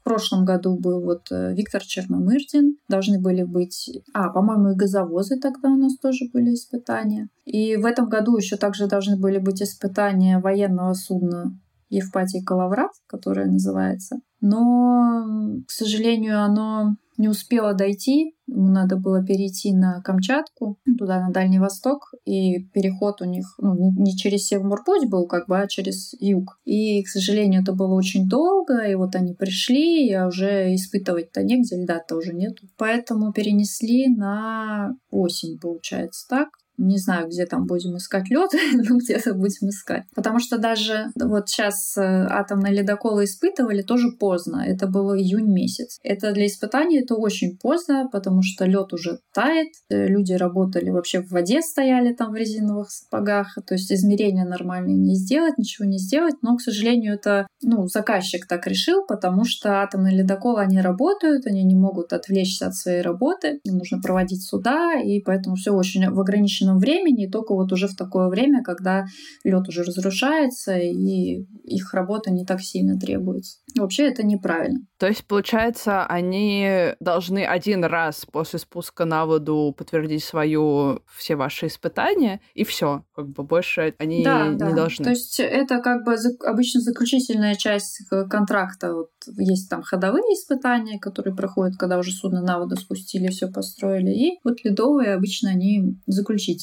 Прошлом 0.08 0.46
году 0.46 0.74
был 0.78 1.02
вот 1.02 1.30
э, 1.30 1.52
Виктор 1.52 1.82
Черномырдин. 1.82 2.78
Должны 2.88 3.20
были 3.20 3.42
быть... 3.42 3.90
А, 4.14 4.30
по-моему, 4.30 4.70
и 4.70 4.74
газовозы 4.74 5.38
тогда 5.38 5.68
у 5.68 5.76
нас 5.76 5.98
тоже 5.98 6.24
были 6.32 6.54
испытания. 6.54 7.28
И 7.44 7.76
в 7.76 7.84
этом 7.84 8.08
году 8.08 8.34
еще 8.38 8.56
также 8.56 8.86
должны 8.86 9.18
были 9.18 9.36
быть 9.36 9.60
испытания 9.62 10.38
военного 10.38 10.94
судна 10.94 11.58
Евпатий 11.90 12.42
Калаврат, 12.42 12.92
которое 13.06 13.48
называется. 13.48 14.20
Но, 14.40 15.24
к 15.66 15.70
сожалению, 15.70 16.42
оно 16.42 16.96
не 17.18 17.28
успела 17.28 17.74
дойти. 17.74 18.34
Ему 18.46 18.68
надо 18.68 18.96
было 18.96 19.24
перейти 19.24 19.74
на 19.74 20.00
Камчатку, 20.02 20.78
туда, 20.98 21.20
на 21.20 21.30
Дальний 21.32 21.58
Восток. 21.58 22.14
И 22.24 22.60
переход 22.72 23.20
у 23.20 23.24
них 23.24 23.54
ну, 23.58 23.92
не 23.98 24.16
через 24.16 24.46
Севморпуть 24.46 25.10
был, 25.10 25.26
как 25.26 25.48
бы, 25.48 25.60
а 25.60 25.66
через 25.66 26.14
юг. 26.20 26.58
И, 26.64 27.02
к 27.02 27.08
сожалению, 27.08 27.62
это 27.62 27.72
было 27.72 27.94
очень 27.94 28.28
долго. 28.28 28.88
И 28.88 28.94
вот 28.94 29.16
они 29.16 29.34
пришли, 29.34 30.10
а 30.12 30.28
уже 30.28 30.74
испытывать-то 30.74 31.42
негде, 31.42 31.82
льда-то 31.82 32.16
уже 32.16 32.32
нету. 32.32 32.68
Поэтому 32.76 33.32
перенесли 33.32 34.06
на 34.14 34.96
осень, 35.10 35.58
получается 35.58 36.26
так. 36.28 36.50
Не 36.78 36.96
знаю, 36.96 37.28
где 37.28 37.44
там 37.44 37.66
будем 37.66 37.96
искать 37.96 38.30
лед, 38.30 38.50
но 38.72 38.96
где-то 38.96 39.34
будем 39.34 39.68
искать. 39.68 40.04
Потому 40.14 40.38
что 40.38 40.58
даже 40.58 41.08
вот 41.16 41.48
сейчас 41.48 41.96
э, 41.96 42.00
атомные 42.00 42.72
ледоколы 42.72 43.24
испытывали 43.24 43.82
тоже 43.82 44.12
поздно. 44.12 44.64
Это 44.66 44.86
был 44.86 45.14
июнь 45.14 45.52
месяц. 45.52 45.98
Это 46.02 46.32
для 46.32 46.46
испытаний 46.46 47.00
это 47.00 47.16
очень 47.16 47.58
поздно, 47.58 48.08
потому 48.10 48.42
что 48.42 48.64
лед 48.64 48.92
уже 48.92 49.18
тает. 49.34 49.68
Э, 49.90 50.06
люди 50.06 50.32
работали 50.32 50.90
вообще 50.90 51.20
в 51.20 51.30
воде, 51.30 51.60
стояли 51.62 52.14
там 52.14 52.32
в 52.32 52.36
резиновых 52.36 52.90
сапогах. 52.90 53.58
То 53.66 53.74
есть 53.74 53.92
измерения 53.92 54.44
нормальные 54.44 54.96
не 54.96 55.16
сделать, 55.16 55.58
ничего 55.58 55.86
не 55.86 55.98
сделать. 55.98 56.36
Но, 56.42 56.56
к 56.56 56.62
сожалению, 56.62 57.14
это 57.14 57.46
ну, 57.62 57.88
заказчик 57.88 58.46
так 58.46 58.66
решил, 58.66 59.04
потому 59.06 59.44
что 59.44 59.82
атомные 59.82 60.16
ледоколы, 60.16 60.60
они 60.60 60.80
работают, 60.80 61.46
они 61.46 61.64
не 61.64 61.74
могут 61.74 62.12
отвлечься 62.12 62.68
от 62.68 62.74
своей 62.74 63.02
работы. 63.02 63.60
Им 63.64 63.78
нужно 63.78 64.00
проводить 64.00 64.42
суда, 64.42 64.94
и 64.94 65.20
поэтому 65.20 65.56
все 65.56 65.72
очень 65.72 66.08
в 66.10 66.20
ограниченном 66.20 66.67
ограниченном 66.68 66.78
времени, 66.78 67.26
и 67.26 67.30
только 67.30 67.54
вот 67.54 67.72
уже 67.72 67.88
в 67.88 67.96
такое 67.96 68.28
время, 68.28 68.62
когда 68.62 69.06
лед 69.44 69.68
уже 69.68 69.82
разрушается, 69.82 70.76
и 70.76 71.44
их 71.64 71.94
работа 71.94 72.30
не 72.30 72.44
так 72.44 72.60
сильно 72.60 72.98
требуется. 72.98 73.58
Вообще 73.76 74.08
это 74.08 74.24
неправильно. 74.24 74.80
То 74.98 75.06
есть, 75.06 75.26
получается, 75.26 76.04
они 76.06 76.94
должны 77.00 77.44
один 77.44 77.84
раз 77.84 78.26
после 78.30 78.58
спуска 78.58 79.04
на 79.04 79.26
воду 79.26 79.74
подтвердить 79.76 80.24
свою 80.24 81.00
все 81.16 81.36
ваши 81.36 81.66
испытания, 81.66 82.40
и 82.54 82.64
все, 82.64 83.04
как 83.14 83.28
бы 83.28 83.44
больше 83.44 83.94
они 83.98 84.24
да, 84.24 84.48
не 84.48 84.56
да. 84.56 84.72
должны. 84.72 85.04
То 85.04 85.10
есть 85.10 85.38
это 85.40 85.80
как 85.80 86.04
бы 86.04 86.16
обычно 86.44 86.80
заключительная 86.80 87.54
часть 87.54 88.02
контракта. 88.30 88.94
Вот 88.94 89.10
есть 89.36 89.68
там 89.68 89.82
ходовые 89.82 90.22
испытания, 90.34 90.98
которые 90.98 91.34
проходят, 91.34 91.76
когда 91.76 91.98
уже 91.98 92.10
судно 92.12 92.42
на 92.42 92.58
воду 92.58 92.76
спустили, 92.76 93.28
все 93.28 93.48
построили. 93.48 94.10
И 94.10 94.38
вот 94.44 94.64
ледовые 94.64 95.14
обычно 95.14 95.50
они 95.50 95.96
заключительные. 96.06 96.57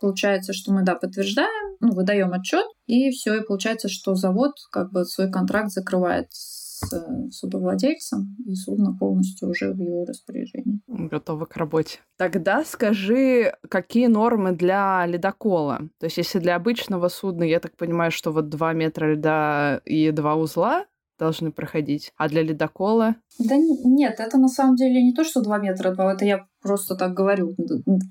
Получается, 0.00 0.52
что 0.52 0.72
мы, 0.72 0.82
да, 0.84 0.94
подтверждаем, 0.94 1.76
ну, 1.80 1.94
выдаем 1.94 2.32
отчет, 2.32 2.64
и 2.86 3.10
все, 3.10 3.40
и 3.40 3.44
получается, 3.44 3.88
что 3.88 4.14
завод 4.14 4.52
как 4.70 4.92
бы 4.92 5.04
свой 5.04 5.30
контракт 5.30 5.70
закрывает 5.70 6.28
с 6.30 6.92
э, 6.92 7.30
судовладельцем, 7.30 8.36
и 8.46 8.54
судно 8.54 8.96
полностью 8.98 9.48
уже 9.48 9.72
в 9.72 9.78
его 9.78 10.04
распоряжении. 10.04 10.80
Готово 10.86 11.46
к 11.46 11.56
работе. 11.56 11.98
Тогда 12.16 12.64
скажи, 12.64 13.54
какие 13.68 14.06
нормы 14.06 14.52
для 14.52 15.06
ледокола? 15.06 15.88
То 15.98 16.06
есть, 16.06 16.18
если 16.18 16.38
для 16.38 16.56
обычного 16.56 17.08
судна, 17.08 17.44
я 17.44 17.60
так 17.60 17.76
понимаю, 17.76 18.10
что 18.10 18.32
вот 18.32 18.48
2 18.48 18.72
метра 18.72 19.14
льда 19.14 19.80
и 19.84 20.10
два 20.10 20.36
узла, 20.36 20.86
должны 21.22 21.52
проходить. 21.52 22.12
А 22.16 22.28
для 22.28 22.42
ледокола? 22.42 23.14
Да 23.38 23.54
нет, 23.56 24.16
это 24.18 24.38
на 24.38 24.48
самом 24.48 24.74
деле 24.74 25.02
не 25.02 25.14
то, 25.14 25.24
что 25.24 25.40
2 25.40 25.58
метра, 25.58 25.94
2, 25.94 26.14
это 26.14 26.24
я 26.24 26.46
просто 26.60 26.96
так 26.96 27.14
говорю 27.14 27.54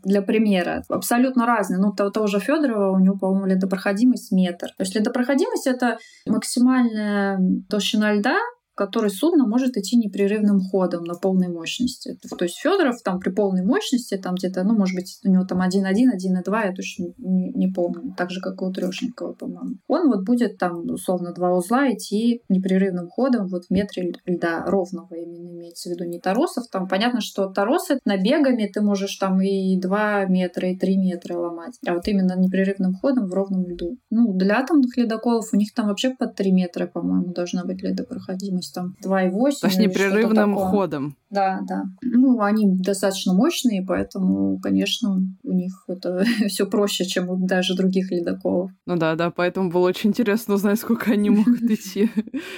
для 0.03 0.21
примера. 0.21 0.83
Абсолютно 0.87 1.45
разные. 1.45 1.79
Ну, 1.79 1.91
того, 1.91 2.09
того 2.09 2.27
же 2.27 2.39
Федорова, 2.39 2.95
у 2.95 2.99
него, 2.99 3.17
по-моему, 3.17 3.47
ледопроходимость 3.47 4.31
метр. 4.31 4.67
То 4.77 4.83
есть 4.83 4.95
ледопроходимость— 4.95 5.67
это 5.67 5.97
максимальная 6.25 7.37
толщина 7.69 8.13
льда, 8.13 8.37
которой 8.75 9.09
судно 9.09 9.47
может 9.47 9.77
идти 9.77 9.97
непрерывным 9.97 10.59
ходом 10.59 11.03
на 11.03 11.15
полной 11.15 11.49
мощности. 11.49 12.17
То 12.37 12.45
есть 12.45 12.57
Федоров 12.57 13.01
там 13.03 13.19
при 13.19 13.29
полной 13.31 13.63
мощности, 13.63 14.17
там 14.17 14.35
где-то, 14.35 14.63
ну, 14.63 14.75
может 14.75 14.95
быть, 14.95 15.19
у 15.25 15.29
него 15.29 15.45
там 15.45 15.61
1.1, 15.61 15.83
1.2, 16.15 16.65
я 16.65 16.73
точно 16.73 17.05
не, 17.17 17.51
не 17.51 17.67
помню, 17.67 18.13
так 18.17 18.31
же, 18.31 18.39
как 18.41 18.61
и 18.61 18.65
у 18.65 18.71
Трешникова, 18.71 19.33
по-моему. 19.33 19.75
Он 19.87 20.07
вот 20.07 20.25
будет 20.25 20.57
там, 20.57 20.89
условно, 20.89 21.33
два 21.33 21.53
узла 21.53 21.91
идти 21.91 22.41
непрерывным 22.49 23.09
ходом 23.09 23.47
вот 23.47 23.65
в 23.65 23.71
метре 23.71 24.13
льда, 24.25 24.63
ровного 24.65 25.13
именно 25.15 25.49
имеется 25.49 25.89
в 25.89 25.93
виду, 25.93 26.05
не 26.05 26.19
торосов. 26.19 26.65
Там 26.71 26.87
понятно, 26.87 27.21
что 27.21 27.47
торосы 27.47 27.99
набегами 28.05 28.69
ты 28.73 28.81
можешь 28.81 29.15
там 29.17 29.41
и 29.41 29.79
2 29.79 30.25
метра, 30.25 30.69
и 30.69 30.77
3 30.77 30.97
метра 30.97 31.37
ломать, 31.37 31.77
а 31.85 31.93
вот 31.93 32.07
именно 32.07 32.37
непрерывным 32.37 32.93
ходом 32.95 33.27
в 33.27 33.33
ровном 33.33 33.67
льду. 33.67 33.97
Ну, 34.09 34.33
для 34.33 34.59
атомных 34.59 34.97
ледоколов 34.97 35.49
у 35.53 35.57
них 35.57 35.73
там 35.73 35.87
вообще 35.87 36.15
под 36.17 36.35
3 36.35 36.51
метра, 36.51 36.87
по-моему, 36.87 37.33
должна 37.33 37.65
быть 37.65 37.81
ледопроходимость 37.83 38.60
есть 38.61 38.73
там 38.73 38.95
2,8. 39.03 39.31
То 39.61 39.67
есть 39.67 39.79
непрерывным 39.79 40.55
ходом. 40.55 41.15
Да, 41.29 41.61
да. 41.67 41.83
Ну, 42.01 42.41
они 42.41 42.75
достаточно 42.77 43.33
мощные, 43.33 43.83
поэтому, 43.85 44.59
конечно, 44.59 45.21
у 45.43 45.51
них 45.51 45.85
это 45.87 46.23
все 46.47 46.65
проще, 46.65 47.05
чем 47.05 47.29
у 47.29 47.47
даже 47.47 47.75
других 47.75 48.11
ледоколов. 48.11 48.71
Ну 48.85 48.97
да, 48.97 49.15
да, 49.15 49.31
поэтому 49.31 49.71
было 49.71 49.87
очень 49.87 50.09
интересно 50.09 50.55
узнать, 50.55 50.79
сколько 50.79 51.11
они 51.11 51.29
могут 51.29 51.61
идти 51.61 52.09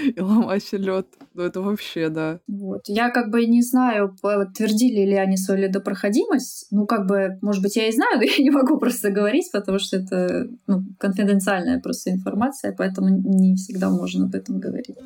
и 0.04 0.20
ломать 0.20 0.72
лед. 0.74 1.08
Ну 1.34 1.44
это 1.44 1.62
вообще, 1.62 2.10
да. 2.10 2.40
Вот. 2.48 2.82
Я 2.88 3.10
как 3.10 3.32
бы 3.32 3.46
не 3.46 3.62
знаю, 3.62 4.16
подтвердили 4.22 5.02
ли 5.02 5.16
они 5.16 5.38
свою 5.38 5.62
ледопроходимость. 5.62 6.68
Ну, 6.72 6.86
как 6.86 7.08
бы, 7.08 7.38
может 7.42 7.62
быть, 7.62 7.76
я 7.76 7.88
и 7.88 7.92
знаю, 7.92 8.12
но 8.18 8.24
я 8.24 8.38
не 8.38 8.52
могу 8.52 8.78
просто 8.78 9.10
говорить, 9.10 9.50
потому 9.52 9.80
что 9.80 9.98
это 9.98 10.48
ну, 10.68 10.84
конфиденциальная 11.00 11.80
просто 11.80 12.12
информация, 12.12 12.74
поэтому 12.78 13.10
не 13.10 13.56
всегда 13.56 13.90
можно 13.90 14.26
об 14.26 14.36
этом 14.36 14.60
говорить. 14.60 14.98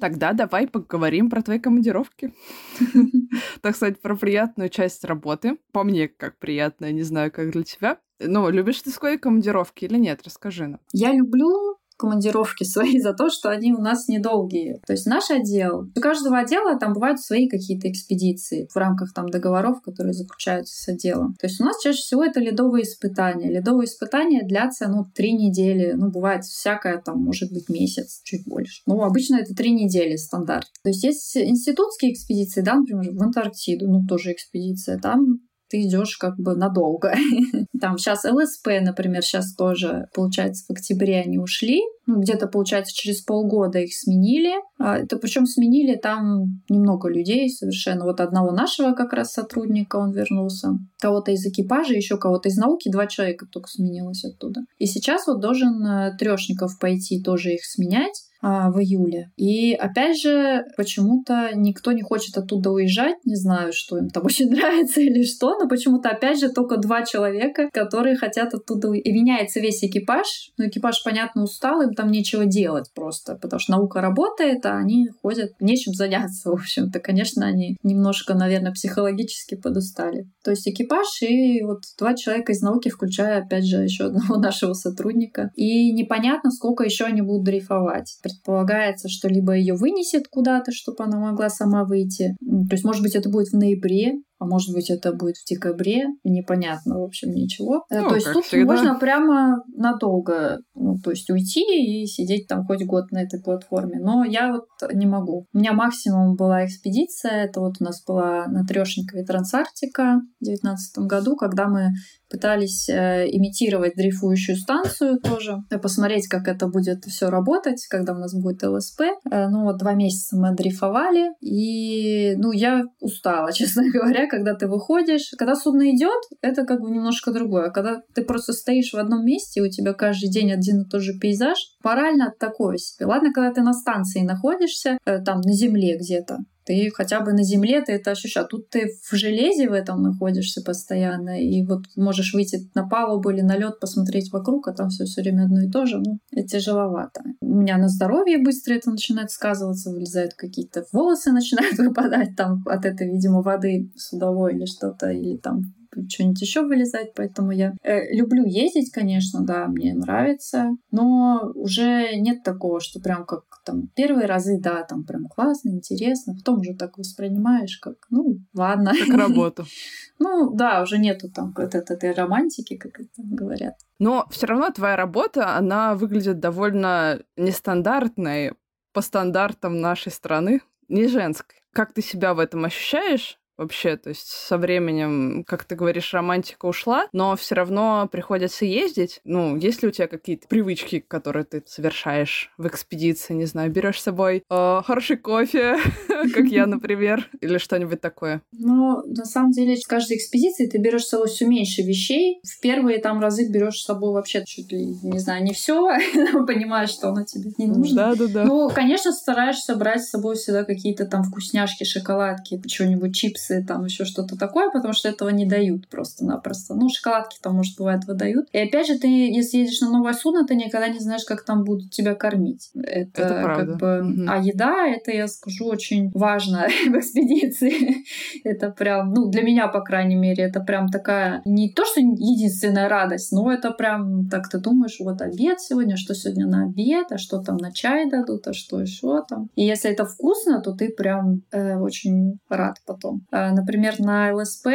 Тогда 0.00 0.32
давай 0.32 0.66
поговорим 0.66 1.28
про 1.28 1.42
твои 1.42 1.58
командировки. 1.58 2.32
Так 3.62 3.76
сказать, 3.76 4.00
про 4.00 4.16
приятную 4.16 4.70
часть 4.70 5.04
работы. 5.04 5.58
По 5.72 5.84
мне, 5.84 6.08
как 6.08 6.38
приятная, 6.38 6.92
не 6.92 7.02
знаю, 7.02 7.30
как 7.30 7.50
для 7.50 7.62
тебя. 7.62 7.98
Ну, 8.18 8.48
любишь 8.50 8.80
ты 8.80 8.90
свои 8.90 9.18
командировки 9.18 9.84
или 9.84 9.98
нет? 9.98 10.20
Расскажи 10.24 10.66
нам. 10.66 10.80
Я 10.92 11.12
люблю 11.12 11.69
командировки 12.00 12.64
свои 12.64 12.98
за 12.98 13.12
то, 13.12 13.28
что 13.30 13.50
они 13.50 13.72
у 13.72 13.80
нас 13.80 14.08
недолгие. 14.08 14.80
То 14.86 14.94
есть 14.94 15.06
наш 15.06 15.30
отдел, 15.30 15.88
у 15.94 16.00
каждого 16.00 16.38
отдела 16.38 16.78
там 16.78 16.94
бывают 16.94 17.20
свои 17.20 17.48
какие-то 17.48 17.90
экспедиции 17.90 18.68
в 18.72 18.76
рамках 18.76 19.12
там 19.12 19.28
договоров, 19.28 19.82
которые 19.82 20.14
заключаются 20.14 20.74
с 20.74 20.88
отделом. 20.88 21.34
То 21.38 21.46
есть 21.46 21.60
у 21.60 21.64
нас 21.64 21.80
чаще 21.82 21.98
всего 21.98 22.24
это 22.24 22.40
ледовые 22.40 22.84
испытания. 22.84 23.50
Ледовые 23.50 23.84
испытания 23.84 24.42
длятся, 24.46 24.88
ну, 24.88 25.04
три 25.14 25.32
недели. 25.32 25.92
Ну, 25.92 26.10
бывает 26.10 26.44
всякое, 26.44 26.98
там, 26.98 27.22
может 27.22 27.52
быть, 27.52 27.68
месяц, 27.68 28.20
чуть 28.24 28.46
больше. 28.46 28.82
Ну, 28.86 29.02
обычно 29.02 29.36
это 29.36 29.54
три 29.54 29.72
недели 29.72 30.16
стандарт. 30.16 30.66
То 30.82 30.90
есть 30.90 31.04
есть 31.04 31.36
институтские 31.36 32.12
экспедиции, 32.12 32.62
да, 32.62 32.76
например, 32.76 33.12
в 33.12 33.22
Антарктиду, 33.22 33.88
ну, 33.88 34.06
тоже 34.08 34.32
экспедиция. 34.32 34.98
Там 34.98 35.40
ты 35.70 35.82
идешь 35.82 36.16
как 36.16 36.36
бы 36.36 36.56
надолго. 36.56 37.14
Там 37.80 37.96
сейчас 37.96 38.24
ЛСП, 38.24 38.68
например, 38.82 39.22
сейчас 39.22 39.54
тоже, 39.54 40.06
получается, 40.14 40.64
в 40.68 40.72
октябре 40.72 41.20
они 41.20 41.38
ушли. 41.38 41.80
Ну, 42.06 42.20
где-то, 42.20 42.48
получается, 42.48 42.92
через 42.92 43.22
полгода 43.22 43.78
их 43.78 43.94
сменили. 43.94 44.52
А, 44.78 44.98
это 44.98 45.16
причем 45.16 45.46
сменили 45.46 45.94
там 45.94 46.60
немного 46.68 47.08
людей 47.08 47.48
совершенно. 47.48 48.04
Вот 48.04 48.20
одного 48.20 48.50
нашего 48.50 48.94
как 48.94 49.12
раз 49.12 49.32
сотрудника 49.32 49.96
он 49.96 50.10
вернулся. 50.10 50.70
Кого-то 51.00 51.30
из 51.30 51.46
экипажа, 51.46 51.94
еще 51.94 52.18
кого-то 52.18 52.48
из 52.48 52.56
науки, 52.56 52.90
два 52.90 53.06
человека 53.06 53.46
только 53.46 53.68
сменилось 53.68 54.24
оттуда. 54.24 54.62
И 54.78 54.86
сейчас 54.86 55.28
вот 55.28 55.40
должен 55.40 55.86
э, 55.86 56.16
Трешников 56.18 56.78
пойти 56.80 57.22
тоже 57.22 57.54
их 57.54 57.64
сменять 57.64 58.24
а, 58.42 58.70
в 58.70 58.80
июле. 58.80 59.30
И 59.36 59.74
опять 59.74 60.18
же, 60.18 60.64
почему-то 60.76 61.50
никто 61.54 61.92
не 61.92 62.02
хочет 62.02 62.38
оттуда 62.38 62.70
уезжать. 62.70 63.16
Не 63.24 63.36
знаю, 63.36 63.72
что 63.72 63.98
им 63.98 64.08
там 64.08 64.24
очень 64.26 64.50
нравится 64.50 65.00
или 65.00 65.22
что, 65.24 65.58
но 65.58 65.68
почему-то 65.68 66.08
опять 66.08 66.40
же 66.40 66.48
только 66.48 66.78
два 66.78 67.04
человека, 67.04 67.68
которые 67.72 68.16
хотят 68.16 68.54
оттуда. 68.54 68.92
И 68.92 69.12
меняется 69.12 69.60
весь 69.60 69.84
экипаж. 69.84 70.52
Но 70.56 70.66
экипаж, 70.66 71.02
понятно, 71.04 71.42
устал, 71.42 71.82
им 71.82 71.92
там 71.92 72.10
нечего 72.10 72.46
делать 72.46 72.90
просто, 72.94 73.34
потому 73.36 73.60
что 73.60 73.72
наука 73.72 74.00
работает, 74.00 74.64
а 74.64 74.76
они 74.76 75.08
ходят, 75.22 75.52
нечем 75.60 75.92
заняться, 75.92 76.50
в 76.50 76.54
общем-то. 76.54 76.98
Конечно, 77.00 77.46
они 77.46 77.76
немножко, 77.82 78.34
наверное, 78.34 78.72
психологически 78.72 79.54
подустали. 79.54 80.26
То 80.42 80.50
есть 80.50 80.66
экипаж 80.66 81.06
и 81.22 81.62
вот 81.62 81.82
два 81.98 82.14
человека 82.14 82.52
из 82.52 82.62
науки, 82.62 82.88
включая, 82.88 83.42
опять 83.42 83.66
же, 83.66 83.82
еще 83.82 84.04
одного 84.04 84.36
нашего 84.40 84.72
сотрудника. 84.72 85.50
И 85.56 85.92
непонятно, 85.92 86.50
сколько 86.50 86.84
еще 86.84 87.04
они 87.04 87.20
будут 87.20 87.44
дрейфовать 87.44 88.18
предполагается, 88.32 89.08
что 89.08 89.28
либо 89.28 89.54
ее 89.54 89.74
вынесет 89.74 90.28
куда-то, 90.28 90.72
чтобы 90.72 91.04
она 91.04 91.18
могла 91.18 91.48
сама 91.48 91.84
выйти. 91.84 92.36
То 92.40 92.74
есть, 92.74 92.84
может 92.84 93.02
быть, 93.02 93.14
это 93.14 93.28
будет 93.28 93.48
в 93.48 93.56
ноябре, 93.56 94.14
а 94.40 94.46
может 94.46 94.74
быть, 94.74 94.88
это 94.88 95.12
будет 95.12 95.36
в 95.36 95.46
декабре, 95.46 96.06
непонятно, 96.24 96.98
в 96.98 97.02
общем, 97.02 97.30
ничего. 97.30 97.84
Э, 97.90 98.00
ну, 98.00 98.08
то 98.08 98.14
есть 98.14 98.32
тут 98.32 98.46
всегда. 98.46 98.72
можно 98.72 98.98
прямо 98.98 99.62
надолго, 99.76 100.60
ну, 100.74 100.96
то 101.04 101.10
есть 101.10 101.28
уйти 101.28 101.60
и 101.60 102.06
сидеть 102.06 102.48
там 102.48 102.64
хоть 102.64 102.82
год 102.86 103.10
на 103.10 103.22
этой 103.22 103.38
платформе. 103.42 104.00
Но 104.00 104.24
я 104.24 104.52
вот 104.52 104.94
не 104.94 105.04
могу. 105.04 105.46
У 105.52 105.58
меня 105.58 105.74
максимум 105.74 106.36
была 106.36 106.64
экспедиция, 106.64 107.44
это 107.44 107.60
вот 107.60 107.74
у 107.80 107.84
нас 107.84 108.02
была 108.02 108.46
на 108.46 108.64
Трешникове 108.64 109.24
Трансарктика 109.24 110.22
в 110.40 110.44
2019 110.44 110.98
году, 111.06 111.36
когда 111.36 111.68
мы 111.68 111.90
пытались 112.30 112.88
э, 112.88 113.26
имитировать 113.30 113.94
дрейфующую 113.96 114.56
станцию 114.56 115.18
тоже, 115.18 115.58
э, 115.70 115.78
посмотреть, 115.78 116.28
как 116.28 116.48
это 116.48 116.68
будет 116.68 117.04
все 117.04 117.28
работать, 117.28 117.84
когда 117.90 118.14
у 118.14 118.18
нас 118.18 118.34
будет 118.34 118.62
ЛСП. 118.62 119.00
Э, 119.30 119.48
ну 119.48 119.64
вот 119.64 119.78
два 119.78 119.94
месяца 119.94 120.36
мы 120.36 120.54
дрейфовали, 120.54 121.32
и 121.40 122.36
ну 122.36 122.52
я 122.52 122.84
устала, 123.00 123.52
честно 123.52 123.82
говоря, 123.90 124.28
когда 124.28 124.54
ты 124.54 124.68
выходишь. 124.68 125.32
Когда 125.36 125.54
судно 125.54 125.90
идет, 125.94 126.20
это 126.40 126.64
как 126.64 126.80
бы 126.80 126.90
немножко 126.90 127.32
другое. 127.32 127.70
Когда 127.70 128.00
ты 128.14 128.22
просто 128.22 128.52
стоишь 128.52 128.92
в 128.92 128.98
одном 128.98 129.24
месте, 129.24 129.60
у 129.60 129.68
тебя 129.68 129.92
каждый 129.92 130.30
день 130.30 130.52
один 130.52 130.82
и 130.82 130.88
тот 130.88 131.02
же 131.02 131.18
пейзаж, 131.18 131.58
морально 131.82 132.32
такое 132.38 132.76
себе. 132.76 133.06
Ладно, 133.06 133.32
когда 133.32 133.52
ты 133.52 133.62
на 133.62 133.72
станции 133.72 134.20
находишься, 134.20 134.98
э, 135.04 135.18
там 135.18 135.40
на 135.40 135.52
земле 135.52 135.96
где-то, 135.98 136.38
ты 136.70 136.88
хотя 136.94 137.20
бы 137.20 137.32
на 137.32 137.42
земле 137.42 137.82
ты 137.82 137.94
это 137.94 138.12
ощущаешь. 138.12 138.46
Тут 138.48 138.70
ты 138.70 138.90
в 139.02 139.16
железе 139.16 139.68
в 139.68 139.72
этом 139.72 140.02
находишься 140.02 140.62
постоянно, 140.62 141.42
и 141.42 141.66
вот 141.66 141.82
можешь 141.96 142.32
выйти 142.32 142.70
на 142.76 142.86
палубу 142.86 143.30
или 143.30 143.40
на 143.40 143.56
лед, 143.56 143.80
посмотреть 143.80 144.30
вокруг, 144.32 144.68
а 144.68 144.72
там 144.72 144.88
все 144.88 145.04
все 145.04 145.22
время 145.22 145.46
одно 145.46 145.62
и 145.62 145.68
то 145.68 145.84
же. 145.84 145.98
Ну, 145.98 146.20
это 146.30 146.46
тяжеловато. 146.46 147.22
У 147.40 147.56
меня 147.56 147.76
на 147.76 147.88
здоровье 147.88 148.38
быстро 148.38 148.74
это 148.74 148.88
начинает 148.90 149.32
сказываться, 149.32 149.90
вылезают 149.90 150.34
какие-то 150.34 150.84
волосы, 150.92 151.32
начинают 151.32 151.76
выпадать 151.78 152.36
там 152.36 152.62
от 152.66 152.84
этой, 152.84 153.10
видимо, 153.10 153.42
воды 153.42 153.90
судовой 153.96 154.54
или 154.54 154.66
что-то, 154.66 155.10
или 155.10 155.38
там 155.38 155.62
что-нибудь 156.08 156.40
еще 156.40 156.62
вылезать, 156.62 157.14
поэтому 157.16 157.50
я 157.50 157.72
э, 157.82 158.14
люблю 158.14 158.44
ездить, 158.46 158.92
конечно, 158.92 159.44
да, 159.44 159.66
мне 159.66 159.92
нравится, 159.94 160.70
но 160.92 161.50
уже 161.54 162.14
нет 162.16 162.44
такого, 162.44 162.80
что 162.80 163.00
прям 163.00 163.26
как 163.26 163.42
там 163.64 163.88
первые 163.94 164.26
разы, 164.26 164.58
да, 164.60 164.82
там 164.84 165.04
прям 165.04 165.26
классно, 165.26 165.70
интересно, 165.70 166.34
потом 166.34 166.60
уже 166.60 166.74
так 166.74 166.98
воспринимаешь, 166.98 167.78
как, 167.78 167.96
ну, 168.10 168.38
ладно. 168.54 168.92
Как 168.98 169.16
работу. 169.16 169.66
Ну, 170.22 170.50
да, 170.54 170.82
уже 170.82 170.98
нету 170.98 171.30
там 171.30 171.54
этой 171.56 172.12
романтики, 172.12 172.76
как 172.76 173.00
это 173.00 173.08
говорят. 173.16 173.76
Но 173.98 174.26
все 174.30 174.46
равно 174.46 174.68
твоя 174.70 174.94
работа, 174.94 175.56
она 175.56 175.94
выглядит 175.94 176.40
довольно 176.40 177.22
нестандартной 177.38 178.52
по 178.92 179.00
стандартам 179.00 179.80
нашей 179.80 180.12
страны, 180.12 180.60
не 180.88 181.06
женской. 181.06 181.62
Как 181.72 181.94
ты 181.94 182.02
себя 182.02 182.34
в 182.34 182.38
этом 182.38 182.66
ощущаешь? 182.66 183.39
Вообще. 183.60 183.96
То 183.96 184.08
есть 184.08 184.28
со 184.28 184.56
временем, 184.56 185.44
как 185.46 185.64
ты 185.64 185.76
говоришь, 185.76 186.12
романтика 186.14 186.66
ушла, 186.66 187.08
но 187.12 187.36
все 187.36 187.54
равно 187.54 188.08
приходится 188.10 188.64
ездить. 188.64 189.20
Ну, 189.24 189.56
есть 189.56 189.82
ли 189.82 189.88
у 189.88 189.92
тебя 189.92 190.08
какие-то 190.08 190.48
привычки, 190.48 191.04
которые 191.06 191.44
ты 191.44 191.62
совершаешь 191.66 192.52
в 192.56 192.66
экспедиции? 192.66 193.34
Не 193.34 193.44
знаю, 193.44 193.70
берешь 193.70 194.00
с 194.00 194.04
собой 194.04 194.44
э, 194.48 194.82
хороший 194.84 195.18
кофе, 195.18 195.76
как 196.08 196.46
я, 196.46 196.66
например, 196.66 197.28
или 197.40 197.58
что-нибудь 197.58 198.00
такое? 198.00 198.42
Ну, 198.52 199.02
на 199.06 199.26
самом 199.26 199.50
деле, 199.50 199.76
с 199.76 199.86
каждой 199.86 200.16
экспедиции 200.16 200.66
ты 200.66 200.78
берешь 200.78 201.04
с 201.04 201.10
собой 201.10 201.28
все 201.28 201.46
меньше 201.46 201.82
вещей. 201.82 202.40
В 202.42 202.60
первые 202.60 202.98
там 202.98 203.20
разы 203.20 203.50
берешь 203.50 203.80
с 203.80 203.84
собой 203.84 204.12
вообще 204.12 204.42
чуть 204.46 204.72
ли, 204.72 204.86
не 205.02 205.18
знаю, 205.18 205.44
не 205.44 205.52
все, 205.52 205.86
понимаешь, 206.46 206.90
что 206.90 207.10
оно 207.10 207.24
тебе 207.24 207.50
не 207.58 207.66
нужно. 207.66 207.94
Да, 207.94 208.14
да, 208.14 208.26
да. 208.26 208.44
Ну, 208.44 208.70
конечно, 208.70 209.12
стараешься 209.12 209.76
брать 209.76 210.02
с 210.02 210.10
собой 210.10 210.36
всегда 210.36 210.64
какие-то 210.64 211.04
там 211.04 211.24
вкусняшки, 211.24 211.84
шоколадки, 211.84 212.60
что-нибудь, 212.66 213.14
чипсы, 213.14 213.49
чипсы, 213.50 213.64
там 213.66 213.84
еще 213.84 214.04
что-то 214.04 214.36
такое, 214.36 214.70
потому 214.70 214.94
что 214.94 215.08
этого 215.08 215.30
не 215.30 215.46
дают 215.46 215.88
просто-напросто. 215.88 216.74
Ну, 216.74 216.88
шоколадки 216.88 217.38
там, 217.42 217.56
может, 217.56 217.76
бывает, 217.76 218.04
выдают. 218.06 218.48
И 218.52 218.58
опять 218.58 218.86
же, 218.86 218.98
ты, 218.98 219.08
если 219.08 219.58
едешь 219.58 219.80
на 219.80 219.90
новое 219.90 220.12
судно, 220.12 220.46
ты 220.46 220.54
никогда 220.54 220.88
не 220.88 220.98
знаешь, 220.98 221.24
как 221.24 221.44
там 221.44 221.64
будут 221.64 221.90
тебя 221.90 222.14
кормить. 222.14 222.70
Это, 222.74 223.22
это 223.22 223.42
правда. 223.42 223.66
как 223.66 223.80
бы... 223.80 224.00
Угу. 224.00 224.30
А 224.30 224.38
еда, 224.38 224.86
это, 224.86 225.10
я 225.10 225.28
скажу, 225.28 225.66
очень 225.66 226.10
важно 226.14 226.66
в 226.86 226.96
экспедиции. 226.96 228.04
это 228.44 228.70
прям, 228.70 229.12
ну, 229.12 229.28
для 229.28 229.42
меня, 229.42 229.68
по 229.68 229.80
крайней 229.80 230.16
мере, 230.16 230.44
это 230.44 230.60
прям 230.60 230.88
такая... 230.88 231.42
Не 231.44 231.72
то, 231.72 231.84
что 231.84 232.00
единственная 232.00 232.88
радость, 232.88 233.32
но 233.32 233.52
это 233.52 233.70
прям 233.70 234.28
так 234.28 234.48
ты 234.48 234.58
думаешь, 234.58 234.98
вот 235.00 235.20
обед 235.22 235.60
сегодня, 235.60 235.96
что 235.96 236.14
сегодня 236.14 236.46
на 236.46 236.64
обед, 236.64 237.06
а 237.10 237.18
что 237.18 237.40
там 237.40 237.56
на 237.56 237.72
чай 237.72 238.08
дадут, 238.10 238.46
а 238.46 238.52
что 238.52 238.80
еще 238.80 239.22
там. 239.28 239.48
И 239.54 239.64
если 239.64 239.90
это 239.90 240.04
вкусно, 240.04 240.60
то 240.60 240.72
ты 240.72 240.90
прям 240.90 241.42
э, 241.50 241.76
очень 241.76 242.38
рад 242.48 242.76
потом. 242.86 243.22
А, 243.40 243.52
например, 243.52 243.98
на 244.00 244.34
ЛСП 244.34 244.66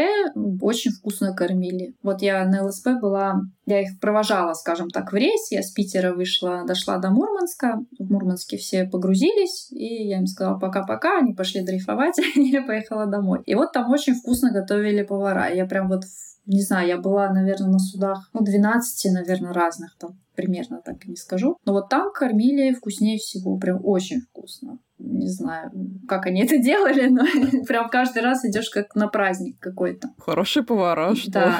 очень 0.59 0.91
вкусно 0.91 1.35
кормили. 1.35 1.93
Вот 2.01 2.23
я 2.23 2.43
на 2.45 2.65
ЛСП 2.65 2.87
была, 2.99 3.41
я 3.67 3.81
их 3.81 3.99
провожала, 3.99 4.53
скажем 4.53 4.89
так, 4.89 5.11
в 5.11 5.15
рейс. 5.15 5.51
Я 5.51 5.61
с 5.61 5.71
Питера 5.71 6.13
вышла, 6.13 6.63
дошла 6.65 6.97
до 6.97 7.11
Мурманска. 7.11 7.79
В 7.99 8.11
Мурманске 8.11 8.57
все 8.57 8.85
погрузились, 8.85 9.71
и 9.71 10.07
я 10.07 10.17
им 10.17 10.25
сказала 10.25 10.57
пока-пока. 10.57 11.19
Они 11.19 11.33
пошли 11.33 11.61
дрейфовать, 11.61 12.17
и 12.35 12.41
я 12.41 12.63
поехала 12.63 13.05
домой. 13.05 13.43
И 13.45 13.53
вот 13.53 13.71
там 13.71 13.91
очень 13.91 14.15
вкусно 14.15 14.51
готовили 14.51 15.03
повара. 15.03 15.53
Я 15.53 15.67
прям 15.67 15.87
вот 15.87 16.01
не 16.47 16.61
знаю, 16.61 16.87
я 16.87 16.97
была, 16.97 17.31
наверное, 17.31 17.69
на 17.69 17.79
судах, 17.79 18.29
ну, 18.33 18.41
12, 18.41 19.13
наверное, 19.13 19.53
разных 19.53 19.95
там, 19.99 20.19
примерно 20.35 20.81
так 20.83 21.05
и 21.05 21.09
не 21.09 21.15
скажу. 21.15 21.57
Но 21.65 21.73
вот 21.73 21.89
там 21.89 22.11
кормили 22.13 22.73
вкуснее 22.73 23.17
всего, 23.17 23.57
прям 23.57 23.79
очень 23.83 24.21
вкусно 24.21 24.79
не 24.97 25.27
знаю, 25.27 25.71
как 26.07 26.25
они 26.25 26.43
это 26.43 26.57
делали, 26.57 27.07
но 27.07 27.25
прям 27.67 27.89
каждый 27.89 28.21
раз 28.21 28.45
идешь 28.45 28.69
как 28.69 28.95
на 28.95 29.07
праздник 29.07 29.59
какой-то. 29.59 30.09
Хорошие 30.17 30.63
повара, 30.63 31.15
что? 31.15 31.31
Да. 31.31 31.59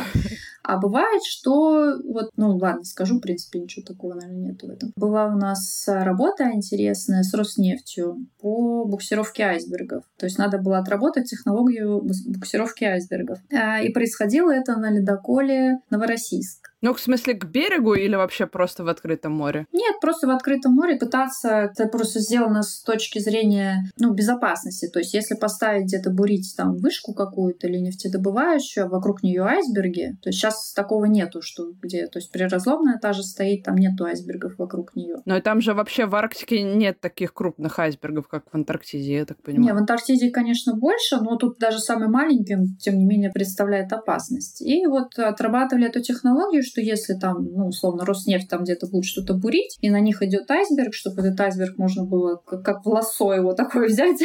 А 0.64 0.80
бывает, 0.80 1.22
что 1.24 1.96
вот, 2.04 2.32
ну 2.38 2.58
ладно, 2.58 2.84
скажу, 2.84 3.18
в 3.18 3.22
принципе, 3.22 3.60
ничего 3.60 3.86
такого, 3.86 4.16
наверное, 4.16 4.52
нет 4.52 4.64
в 4.64 4.70
этом. 4.70 4.92
Была 4.96 5.28
у 5.28 5.38
нас 5.38 5.86
работа 5.88 6.52
интересная 6.54 7.22
с 7.22 7.34
Роснефтью 7.36 8.26
по 8.40 8.86
буксировке 8.86 9.44
айсбергов. 9.44 10.06
То 10.18 10.26
есть 10.26 10.40
надо 10.40 10.58
было 10.58 10.80
отработать 10.80 11.30
технологию 11.30 12.02
буксировки 12.02 12.84
айсбергов. 12.84 13.40
А, 13.54 13.82
и 13.82 13.92
происходило 13.92 14.52
это 14.52 14.76
на 14.78 14.90
ледоколе 14.90 15.80
Новороссийск. 15.92 16.65
Ну, 16.82 16.94
в 16.94 17.00
смысле, 17.00 17.34
к 17.34 17.46
берегу 17.46 17.94
или 17.94 18.16
вообще 18.16 18.46
просто 18.48 18.84
в 18.84 18.88
открытом 18.88 19.34
море? 19.34 19.66
Нет, 19.72 19.96
просто 20.02 20.28
в 20.28 20.32
открытом 20.32 20.74
море 20.74 20.98
пытаться, 20.98 21.72
это 21.72 21.88
просто 21.88 22.20
сделано 22.20 22.62
с 22.64 22.82
точки 22.84 23.20
зрения 23.20 23.84
ну, 23.98 24.14
безопасности. 24.14 24.90
То 24.92 25.00
есть, 25.00 25.14
если 25.14 25.36
поставить 25.36 25.86
где-то 25.86 26.12
бурить 26.12 26.54
там 26.58 26.76
вышку 26.78 27.14
какую-то 27.14 27.68
или 27.68 27.78
нефтедобывающую, 27.78 28.86
а 28.86 28.90
вокруг 28.90 29.24
нее 29.24 29.44
айсберги, 29.44 30.18
то 30.22 30.30
есть 30.30 30.40
сейчас 30.40 30.74
такого 30.74 31.06
нету, 31.06 31.42
что 31.42 31.72
где, 31.82 32.08
то 32.08 32.20
есть 32.20 32.32
приразломная 32.32 33.00
та 33.00 33.14
же 33.14 33.24
стоит, 33.24 33.64
там 33.64 33.76
нету 33.76 34.06
айсбергов 34.06 34.58
вокруг 34.58 34.96
нее. 34.96 35.18
Но 35.26 35.38
и 35.38 35.42
там 35.42 35.62
же 35.62 35.74
вообще 35.74 36.06
в 36.06 36.16
Арктике 36.16 36.62
нет 36.62 37.00
таких 37.00 37.34
крупных 37.34 37.80
айсбергов, 37.80 38.28
как 38.28 38.44
в 38.52 38.56
Антарктиде, 38.56 39.16
я 39.16 39.26
так 39.26 39.42
понимаю. 39.42 39.66
Не, 39.66 39.74
в 39.74 39.78
Антарктиде, 39.78 40.30
конечно, 40.30 40.76
больше, 40.76 41.18
но 41.22 41.38
тут 41.38 41.58
даже 41.58 41.80
самый 41.80 42.10
маленький, 42.10 42.56
тем 42.80 42.98
не 42.98 43.06
менее, 43.06 43.32
представляет 43.32 43.92
опасность. 43.94 44.62
И 44.62 44.86
вот 44.86 45.18
отрабатывали 45.18 45.88
эту 45.88 46.02
технологию, 46.02 46.64
что 46.64 46.75
если 46.82 47.14
там, 47.14 47.46
ну, 47.52 47.68
условно, 47.68 48.06
Роснефть 48.06 48.50
там 48.50 48.64
где-то 48.64 48.88
будет 48.88 49.06
что-то 49.06 49.34
бурить, 49.34 49.78
и 49.82 49.90
на 49.90 50.00
них 50.00 50.22
идет 50.22 50.50
айсберг, 50.50 50.94
чтобы 50.94 51.22
этот 51.22 51.40
айсберг 51.40 51.78
можно 51.78 52.04
было 52.06 52.42
как, 52.46 52.64
как 52.64 52.86
в 52.86 52.90
лосо 52.90 53.34
его 53.34 53.54
такое 53.54 53.88
взять 53.90 54.22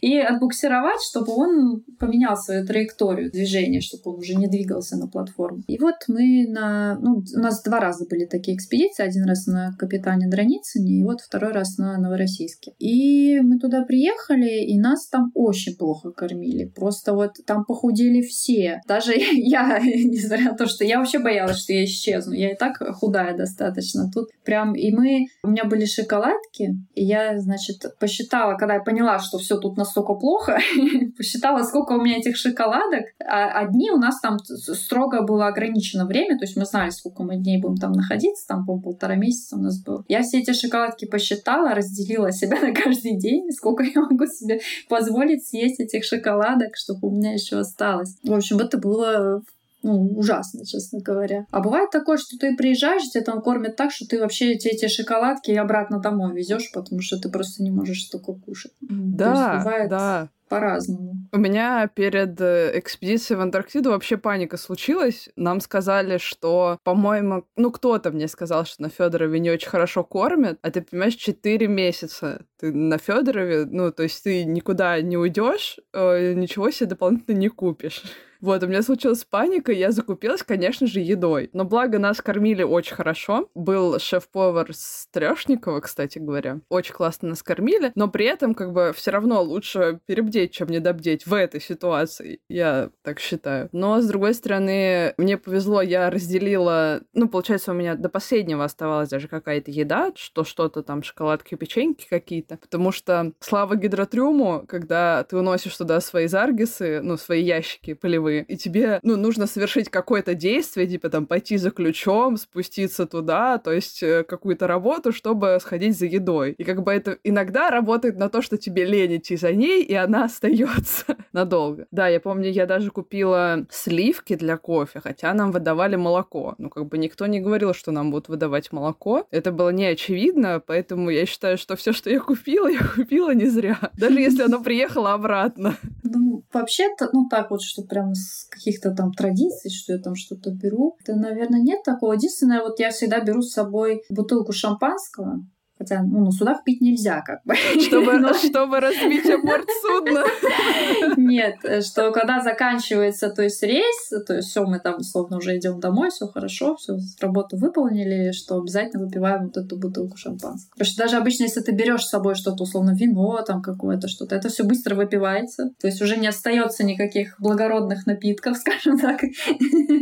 и 0.00 0.18
отбуксировать, 0.18 1.02
чтобы 1.02 1.32
он 1.34 1.84
поменял 1.98 2.36
свою 2.36 2.66
траекторию 2.66 3.30
движения, 3.30 3.80
чтобы 3.80 4.12
он 4.12 4.18
уже 4.18 4.34
не 4.34 4.48
двигался 4.48 4.96
на 4.96 5.08
платформу. 5.08 5.62
И 5.66 5.78
вот 5.78 5.94
мы 6.08 6.46
на... 6.48 6.98
Ну, 7.00 7.22
у 7.34 7.38
нас 7.38 7.62
два 7.62 7.80
раза 7.80 8.06
были 8.06 8.24
такие 8.24 8.56
экспедиции. 8.56 9.02
Один 9.02 9.24
раз 9.24 9.46
на 9.46 9.72
Капитане 9.78 10.28
Драницыне, 10.28 11.00
и 11.00 11.04
вот 11.04 11.20
второй 11.20 11.52
раз 11.52 11.78
на 11.78 11.98
Новороссийске. 11.98 12.72
И 12.78 13.40
мы 13.40 13.58
туда 13.58 13.84
приехали, 13.84 14.64
и 14.64 14.78
нас 14.78 15.08
там 15.08 15.30
очень 15.34 15.76
плохо 15.76 16.10
кормили. 16.10 16.64
Просто 16.64 17.12
вот 17.14 17.36
там 17.46 17.64
похудели 17.64 18.22
все. 18.22 18.80
Даже 18.86 19.12
я, 19.32 19.78
несмотря 19.78 20.52
на 20.52 20.56
то, 20.56 20.66
что 20.66 20.84
я 20.84 20.98
вообще 20.98 21.18
боялась, 21.18 21.58
что 21.68 21.74
я 21.74 21.84
исчезну. 21.84 22.32
Я 22.32 22.52
и 22.52 22.56
так 22.56 22.78
худая 22.94 23.36
достаточно. 23.36 24.10
Тут 24.10 24.30
прям... 24.44 24.74
И 24.74 24.90
мы... 24.90 25.26
У 25.42 25.48
меня 25.48 25.64
были 25.64 25.84
шоколадки, 25.84 26.76
и 26.94 27.04
я, 27.04 27.38
значит, 27.38 27.84
посчитала, 28.00 28.56
когда 28.56 28.74
я 28.74 28.80
поняла, 28.80 29.18
что 29.18 29.38
все 29.38 29.58
тут 29.58 29.76
настолько 29.76 30.14
плохо, 30.14 30.58
посчитала, 31.16 31.62
сколько 31.62 31.92
у 31.92 32.02
меня 32.02 32.16
этих 32.16 32.36
шоколадок. 32.36 33.04
А 33.20 33.60
одни 33.60 33.90
у 33.90 33.98
нас 33.98 34.20
там 34.20 34.38
строго 34.38 35.22
было 35.22 35.48
ограничено 35.48 36.06
время, 36.06 36.38
то 36.38 36.44
есть 36.44 36.56
мы 36.56 36.64
знали, 36.64 36.90
сколько 36.90 37.22
мы 37.22 37.36
дней 37.36 37.60
будем 37.60 37.76
там 37.76 37.92
находиться, 37.92 38.46
там, 38.46 38.64
по 38.64 38.78
полтора 38.78 39.16
месяца 39.16 39.56
у 39.56 39.60
нас 39.60 39.82
было. 39.82 40.04
Я 40.08 40.22
все 40.22 40.40
эти 40.40 40.52
шоколадки 40.52 41.04
посчитала, 41.04 41.74
разделила 41.74 42.32
себя 42.32 42.58
на 42.62 42.72
каждый 42.72 43.18
день, 43.18 43.50
сколько 43.52 43.82
я 43.82 44.00
могу 44.00 44.26
себе 44.26 44.60
позволить 44.88 45.46
съесть 45.46 45.80
этих 45.80 46.04
шоколадок, 46.04 46.76
чтобы 46.76 47.08
у 47.08 47.10
меня 47.10 47.34
еще 47.34 47.58
осталось. 47.58 48.16
В 48.22 48.32
общем, 48.32 48.58
это 48.58 48.78
было 48.78 49.42
ну, 49.88 50.18
ужасно, 50.18 50.66
честно 50.66 51.00
говоря. 51.00 51.46
А 51.50 51.60
бывает 51.60 51.90
такое, 51.90 52.18
что 52.18 52.36
ты 52.38 52.54
приезжаешь, 52.54 53.08
тебя 53.10 53.24
там 53.24 53.40
кормят 53.40 53.76
так, 53.76 53.90
что 53.90 54.06
ты 54.06 54.20
вообще 54.20 54.52
эти, 54.52 54.68
эти 54.68 54.86
шоколадки 54.88 55.50
обратно 55.52 55.98
домой 55.98 56.34
везешь, 56.34 56.70
потому 56.72 57.00
что 57.00 57.18
ты 57.18 57.30
просто 57.30 57.62
не 57.62 57.70
можешь 57.70 58.04
столько 58.04 58.34
кушать. 58.34 58.72
Да, 58.80 59.58
бывает... 59.58 59.88
да 59.88 60.28
по-разному. 60.48 61.28
У 61.32 61.38
меня 61.38 61.88
перед 61.88 62.40
э, 62.40 62.78
экспедицией 62.78 63.36
в 63.36 63.42
Антарктиду 63.42 63.90
вообще 63.90 64.16
паника 64.16 64.56
случилась. 64.56 65.28
Нам 65.36 65.60
сказали, 65.60 66.18
что, 66.18 66.78
по-моему, 66.84 67.44
ну 67.56 67.70
кто-то 67.70 68.10
мне 68.10 68.28
сказал, 68.28 68.64
что 68.64 68.82
на 68.82 68.88
Федорове 68.88 69.38
не 69.40 69.50
очень 69.50 69.68
хорошо 69.68 70.04
кормят, 70.04 70.58
а 70.62 70.70
ты 70.70 70.80
понимаешь, 70.80 71.16
4 71.16 71.68
месяца 71.68 72.46
ты 72.58 72.72
на 72.72 72.98
Федорове, 72.98 73.66
ну 73.66 73.92
то 73.92 74.02
есть 74.04 74.24
ты 74.24 74.44
никуда 74.44 75.00
не 75.02 75.16
уйдешь, 75.16 75.78
э, 75.92 76.32
ничего 76.32 76.70
себе 76.70 76.90
дополнительно 76.90 77.36
не 77.36 77.48
купишь. 77.48 78.02
Вот, 78.40 78.62
у 78.62 78.66
меня 78.66 78.82
случилась 78.82 79.24
паника, 79.24 79.72
и 79.72 79.78
я 79.78 79.90
закупилась, 79.90 80.42
конечно 80.42 80.86
же, 80.86 81.00
едой. 81.00 81.50
Но 81.52 81.64
благо 81.64 81.98
нас 81.98 82.20
кормили 82.20 82.62
очень 82.62 82.94
хорошо. 82.94 83.48
Был 83.54 83.98
шеф-повар 83.98 84.68
с 84.72 85.08
Трешникова, 85.10 85.80
кстати 85.80 86.18
говоря. 86.18 86.60
Очень 86.68 86.94
классно 86.94 87.30
нас 87.30 87.42
кормили, 87.42 87.92
но 87.94 88.08
при 88.08 88.26
этом 88.26 88.54
как 88.54 88.72
бы 88.72 88.92
все 88.94 89.10
равно 89.10 89.42
лучше 89.42 90.00
перебдеть, 90.06 90.52
чем 90.52 90.68
недобдеть 90.68 91.26
в 91.26 91.34
этой 91.34 91.60
ситуации, 91.60 92.40
я 92.48 92.90
так 93.02 93.18
считаю. 93.18 93.68
Но, 93.72 94.00
с 94.00 94.06
другой 94.06 94.34
стороны, 94.34 95.14
мне 95.16 95.36
повезло, 95.36 95.82
я 95.82 96.10
разделила, 96.10 97.02
ну, 97.12 97.28
получается, 97.28 97.72
у 97.72 97.74
меня 97.74 97.94
до 97.96 98.08
последнего 98.08 98.64
оставалась 98.64 99.08
даже 99.08 99.28
какая-то 99.28 99.70
еда, 99.70 100.12
что 100.14 100.44
что-то 100.44 100.82
там, 100.82 101.02
шоколадки, 101.02 101.54
печеньки 101.54 102.06
какие-то, 102.08 102.56
потому 102.56 102.92
что 102.92 103.32
слава 103.40 103.74
гидротрюму, 103.74 104.64
когда 104.68 105.24
ты 105.24 105.36
уносишь 105.36 105.76
туда 105.76 106.00
свои 106.00 106.26
заргисы, 106.28 107.00
ну, 107.02 107.16
свои 107.16 107.42
ящики 107.42 107.94
полевые, 107.94 108.27
впервые, 108.28 108.44
и 108.44 108.56
тебе, 108.56 109.00
ну, 109.02 109.16
нужно 109.16 109.46
совершить 109.46 109.88
какое-то 109.88 110.34
действие, 110.34 110.86
типа 110.86 111.08
там 111.08 111.26
пойти 111.26 111.56
за 111.56 111.70
ключом, 111.70 112.36
спуститься 112.36 113.06
туда, 113.06 113.58
то 113.58 113.72
есть 113.72 114.02
э, 114.02 114.24
какую-то 114.24 114.66
работу, 114.66 115.12
чтобы 115.12 115.58
сходить 115.60 115.98
за 115.98 116.06
едой. 116.06 116.52
И 116.52 116.64
как 116.64 116.82
бы 116.82 116.92
это 116.92 117.18
иногда 117.24 117.70
работает 117.70 118.18
на 118.18 118.28
то, 118.28 118.42
что 118.42 118.56
тебе 118.56 118.84
лень 118.84 119.16
идти 119.16 119.36
за 119.36 119.52
ней, 119.52 119.82
и 119.82 119.94
она 119.94 120.24
остается 120.28 121.16
надолго. 121.32 121.86
Да, 121.90 122.08
я 122.08 122.20
помню, 122.20 122.50
я 122.50 122.66
даже 122.66 122.90
купила 122.90 123.66
сливки 123.70 124.36
для 124.36 124.56
кофе, 124.56 125.00
хотя 125.00 125.34
нам 125.34 125.52
выдавали 125.52 125.96
молоко. 125.96 126.54
Ну, 126.58 126.68
как 126.68 126.86
бы 126.86 126.98
никто 126.98 127.26
не 127.26 127.40
говорил, 127.40 127.74
что 127.74 127.92
нам 127.92 128.10
будут 128.10 128.28
выдавать 128.28 128.72
молоко. 128.72 129.26
Это 129.30 129.52
было 129.52 129.70
не 129.70 129.86
очевидно, 129.86 130.62
поэтому 130.64 131.10
я 131.10 131.26
считаю, 131.26 131.58
что 131.58 131.76
все, 131.76 131.92
что 131.92 132.10
я 132.10 132.20
купила, 132.20 132.68
я 132.72 132.80
купила 132.80 133.34
не 133.34 133.46
зря. 133.46 133.78
Даже 133.94 134.20
если 134.20 134.42
оно 134.42 134.62
приехало 134.62 135.14
обратно. 135.14 135.76
Ну, 136.02 136.42
вообще-то, 136.52 137.08
ну 137.12 137.28
так 137.28 137.50
вот, 137.50 137.62
что 137.62 137.82
прям 137.82 138.14
с 138.18 138.46
каких-то 138.50 138.92
там 138.94 139.12
традиций, 139.12 139.70
что 139.70 139.94
я 139.94 139.98
там 139.98 140.14
что-то 140.14 140.50
беру, 140.50 140.96
это, 141.00 141.14
наверное, 141.14 141.60
нет 141.60 141.82
такого. 141.84 142.12
Единственное, 142.12 142.62
вот 142.62 142.80
я 142.80 142.90
всегда 142.90 143.20
беру 143.20 143.42
с 143.42 143.52
собой 143.52 144.02
бутылку 144.10 144.52
шампанского, 144.52 145.44
Хотя, 145.88 146.02
ну, 146.02 146.24
на 146.24 146.30
судах 146.30 146.64
пить 146.64 146.80
нельзя, 146.80 147.22
как 147.22 147.40
бы. 147.44 147.54
Чтобы, 147.80 148.12
Но... 148.18 148.34
чтобы 148.34 148.80
разбить 148.80 149.24
борт 149.42 149.68
судна? 149.80 150.24
Нет, 151.16 151.56
что 151.84 152.10
когда 152.12 152.40
заканчивается, 152.40 153.30
то 153.30 153.42
есть 153.42 153.62
рейс, 153.62 154.10
то 154.26 154.34
есть 154.34 154.48
все, 154.48 154.64
мы 154.64 154.80
там 154.80 154.96
условно 154.98 155.38
уже 155.38 155.56
идем 155.56 155.80
домой, 155.80 156.10
все 156.10 156.26
хорошо, 156.26 156.76
все 156.76 156.98
работу 157.20 157.56
выполнили, 157.56 158.32
что 158.32 158.58
обязательно 158.58 159.04
выпиваем 159.04 159.46
вот 159.46 159.56
эту 159.56 159.76
бутылку 159.76 160.16
шампанского. 160.16 160.70
Потому 160.72 160.86
что 160.90 161.02
даже 161.02 161.16
обычно, 161.16 161.44
если 161.44 161.60
ты 161.60 161.72
берешь 161.72 162.04
с 162.04 162.10
собой 162.10 162.34
что-то, 162.34 162.64
условно, 162.64 162.94
вино 162.94 163.42
там 163.46 163.62
какое-то, 163.62 164.08
что-то, 164.08 164.34
это 164.34 164.48
все 164.48 164.64
быстро 164.64 164.94
выпивается. 164.94 165.70
То 165.80 165.86
есть 165.86 166.02
уже 166.02 166.16
не 166.16 166.26
остается 166.26 166.84
никаких 166.84 167.36
благородных 167.38 168.06
напитков, 168.06 168.56
скажем 168.58 168.98
так. 168.98 169.22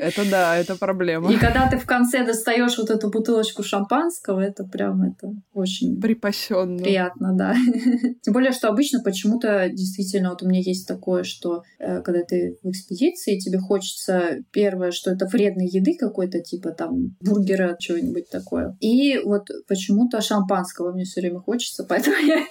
Это 0.00 0.30
да, 0.30 0.56
это 0.56 0.76
проблема. 0.76 1.30
И 1.30 1.36
когда 1.36 1.68
ты 1.68 1.78
в 1.78 1.86
конце 1.86 2.24
достаешь 2.24 2.78
вот 2.78 2.90
эту 2.90 3.10
бутылочку 3.10 3.62
шампанского, 3.62 4.40
это 4.40 4.64
прям 4.64 5.02
это 5.02 5.32
очень 5.52 5.75
припасенно. 6.00 6.82
Приятно, 6.82 7.34
да. 7.34 7.54
Тем 8.22 8.34
более, 8.34 8.52
что 8.52 8.68
обычно 8.68 9.02
почему-то 9.02 9.68
действительно 9.68 10.30
вот 10.30 10.42
у 10.42 10.48
меня 10.48 10.60
есть 10.60 10.86
такое, 10.86 11.22
что 11.24 11.62
э, 11.78 12.00
когда 12.02 12.22
ты 12.22 12.58
в 12.62 12.70
экспедиции, 12.70 13.38
тебе 13.38 13.58
хочется 13.58 14.38
первое, 14.52 14.90
что 14.90 15.10
это 15.10 15.26
вредной 15.26 15.66
еды 15.66 15.96
какой-то, 15.98 16.40
типа 16.40 16.70
там 16.70 17.16
бургера, 17.20 17.76
чего-нибудь 17.78 18.28
такое. 18.30 18.76
И 18.80 19.18
вот 19.18 19.48
почему-то 19.68 20.20
шампанского 20.20 20.92
мне 20.92 21.04
все 21.04 21.20
время 21.20 21.40
хочется, 21.40 21.84
поэтому 21.88 22.16
я 22.18 22.46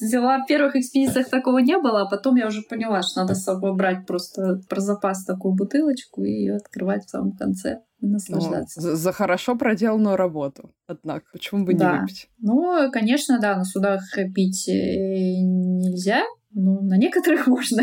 взяла 0.00 0.38
в 0.38 0.46
первых 0.46 0.76
экспедициях 0.76 1.28
такого 1.28 1.58
не 1.58 1.78
было, 1.78 2.02
а 2.02 2.10
потом 2.10 2.36
я 2.36 2.46
уже 2.46 2.62
поняла, 2.62 3.02
что 3.02 3.20
надо 3.20 3.34
с 3.34 3.44
собой 3.44 3.74
брать 3.74 4.06
просто 4.06 4.60
про 4.68 4.80
запас 4.80 5.24
такую 5.24 5.54
бутылочку 5.54 6.22
и 6.24 6.30
ее 6.30 6.56
открывать 6.56 7.04
в 7.04 7.10
самом 7.10 7.32
конце 7.32 7.80
наслаждаться. 8.00 8.80
Ну, 8.80 8.94
за 8.96 9.12
хорошо 9.12 9.56
проделанную 9.56 10.16
работу, 10.16 10.74
однако. 10.86 11.26
Почему 11.32 11.64
бы 11.64 11.74
да. 11.74 11.94
не 11.94 12.00
выпить? 12.00 12.28
Ну, 12.38 12.90
конечно, 12.92 13.38
да, 13.40 13.56
на 13.56 13.64
судах 13.64 14.02
пить 14.34 14.68
э, 14.68 14.72
нельзя. 14.72 16.22
Ну, 16.52 16.80
на 16.80 16.96
некоторых 16.96 17.46
можно. 17.46 17.82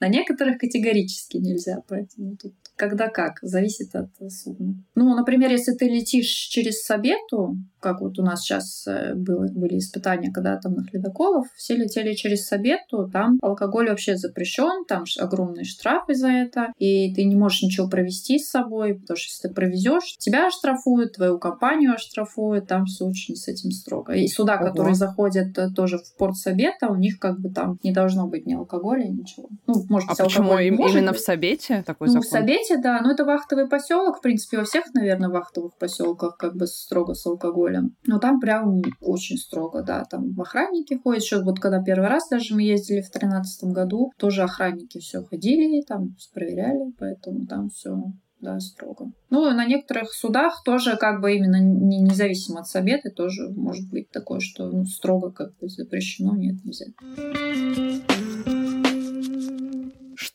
на 0.00 0.08
некоторых 0.08 0.58
категорически 0.58 1.36
нельзя. 1.36 1.82
Поэтому 1.88 2.36
тут 2.36 2.54
когда 2.76 3.08
как, 3.08 3.38
зависит 3.42 3.94
от 3.94 4.08
судна. 4.32 4.82
Ну, 4.94 5.14
например, 5.14 5.50
если 5.50 5.72
ты 5.72 5.84
летишь 5.84 6.28
через 6.28 6.82
Сабету, 6.82 7.58
как 7.80 8.00
вот 8.00 8.18
у 8.18 8.22
нас 8.22 8.42
сейчас 8.42 8.86
э, 8.86 9.14
было, 9.14 9.46
были 9.48 9.78
испытания, 9.78 10.30
когда 10.30 10.56
там 10.56 10.74
на 10.74 10.84
ледоколов, 10.92 11.46
все 11.56 11.76
летели 11.76 12.14
через 12.14 12.46
Сабету, 12.46 13.08
там 13.12 13.38
алкоголь 13.42 13.88
вообще 13.88 14.16
запрещен, 14.16 14.84
там 14.86 15.04
огромные 15.18 15.64
штрафы 15.64 16.14
за 16.14 16.28
это, 16.28 16.72
и 16.78 17.14
ты 17.14 17.24
не 17.24 17.36
можешь 17.36 17.62
ничего 17.62 17.88
провести 17.88 18.38
с 18.38 18.50
собой, 18.50 18.94
потому 18.94 19.16
что 19.16 19.28
если 19.28 19.48
ты 19.48 19.54
провезешь, 19.54 20.16
тебя 20.18 20.48
оштрафуют, 20.48 21.14
твою 21.14 21.38
компанию 21.38 21.94
оштрафуют, 21.94 22.66
там 22.66 22.84
все 22.84 23.06
очень 23.06 23.36
с 23.36 23.48
этим 23.48 23.70
строго. 23.70 24.12
И 24.12 24.28
суда, 24.28 24.56
Ого. 24.56 24.66
которые 24.66 24.94
заходят 24.94 25.56
э, 25.58 25.70
тоже 25.70 25.98
в 25.98 26.16
порт 26.16 26.36
Сабета, 26.36 26.88
у 26.88 26.96
них 26.96 27.18
как 27.18 27.40
бы 27.40 27.50
там 27.50 27.78
не 27.82 27.92
должно 27.92 28.26
быть 28.26 28.46
ни 28.46 28.54
алкоголя, 28.54 29.08
ничего. 29.08 29.48
Ну, 29.66 29.84
может 29.88 30.10
а 30.10 30.22
почему 30.22 30.58
им, 30.58 30.76
именно 30.76 31.12
быть. 31.12 31.20
в 31.20 31.24
Сабете 31.24 31.82
такой 31.86 32.08
ну, 32.08 32.14
закон? 32.14 32.28
в 32.28 32.30
Сабете, 32.30 32.76
да, 32.78 33.00
но 33.02 33.12
это 33.12 33.24
вахтовый 33.24 33.68
поселок, 33.68 34.18
в 34.18 34.20
принципе, 34.20 34.58
во 34.58 34.64
всех, 34.64 34.84
наверное, 34.94 35.28
вахтовых 35.28 35.74
поселках 35.76 36.36
как 36.36 36.56
бы 36.56 36.66
строго 36.66 37.14
с 37.14 37.26
алкоголем 37.26 37.69
алкоголем. 37.70 37.96
Но 38.06 38.18
там 38.18 38.40
прям 38.40 38.82
очень 39.00 39.36
строго, 39.36 39.82
да, 39.82 40.04
там 40.04 40.38
охранники 40.38 40.94
ходят. 40.94 41.22
Еще 41.22 41.42
вот 41.42 41.58
когда 41.58 41.82
первый 41.82 42.08
раз 42.08 42.28
даже 42.30 42.54
мы 42.54 42.62
ездили 42.62 43.00
в 43.00 43.10
тринадцатом 43.10 43.72
году, 43.72 44.12
тоже 44.18 44.42
охранники 44.42 44.98
все 44.98 45.22
ходили, 45.22 45.82
там 45.82 46.16
проверяли, 46.34 46.92
поэтому 46.98 47.46
там 47.46 47.68
все 47.70 47.96
да, 48.40 48.58
строго. 48.58 49.12
Ну, 49.28 49.50
на 49.50 49.66
некоторых 49.66 50.12
судах 50.12 50.62
тоже 50.64 50.96
как 50.96 51.20
бы 51.20 51.36
именно 51.36 51.60
не, 51.60 52.00
независимо 52.00 52.60
от 52.60 52.68
Совета 52.68 53.10
тоже 53.10 53.50
может 53.50 53.90
быть 53.90 54.10
такое, 54.10 54.40
что 54.40 54.70
ну, 54.70 54.86
строго 54.86 55.30
как 55.30 55.56
бы 55.58 55.68
запрещено, 55.68 56.34
нет, 56.36 56.56
нельзя. 56.64 56.86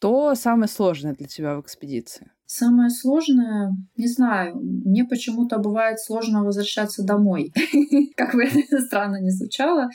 Что 0.06 0.36
самое 0.36 0.68
сложное 0.68 1.16
для 1.16 1.26
тебя 1.26 1.56
в 1.56 1.62
экспедиции? 1.62 2.30
Самое 2.45 2.91
сложное, 2.91 3.72
не 3.97 4.08
знаю, 4.08 4.56
мне 4.56 5.03
почему-то 5.03 5.58
бывает 5.58 5.99
сложно 5.99 6.43
возвращаться 6.43 7.01
домой. 7.03 7.51
Как 8.16 8.36
бы 8.36 8.43
это 8.43 8.82
странно 8.82 9.20
не 9.20 9.32
звучало 9.32 9.89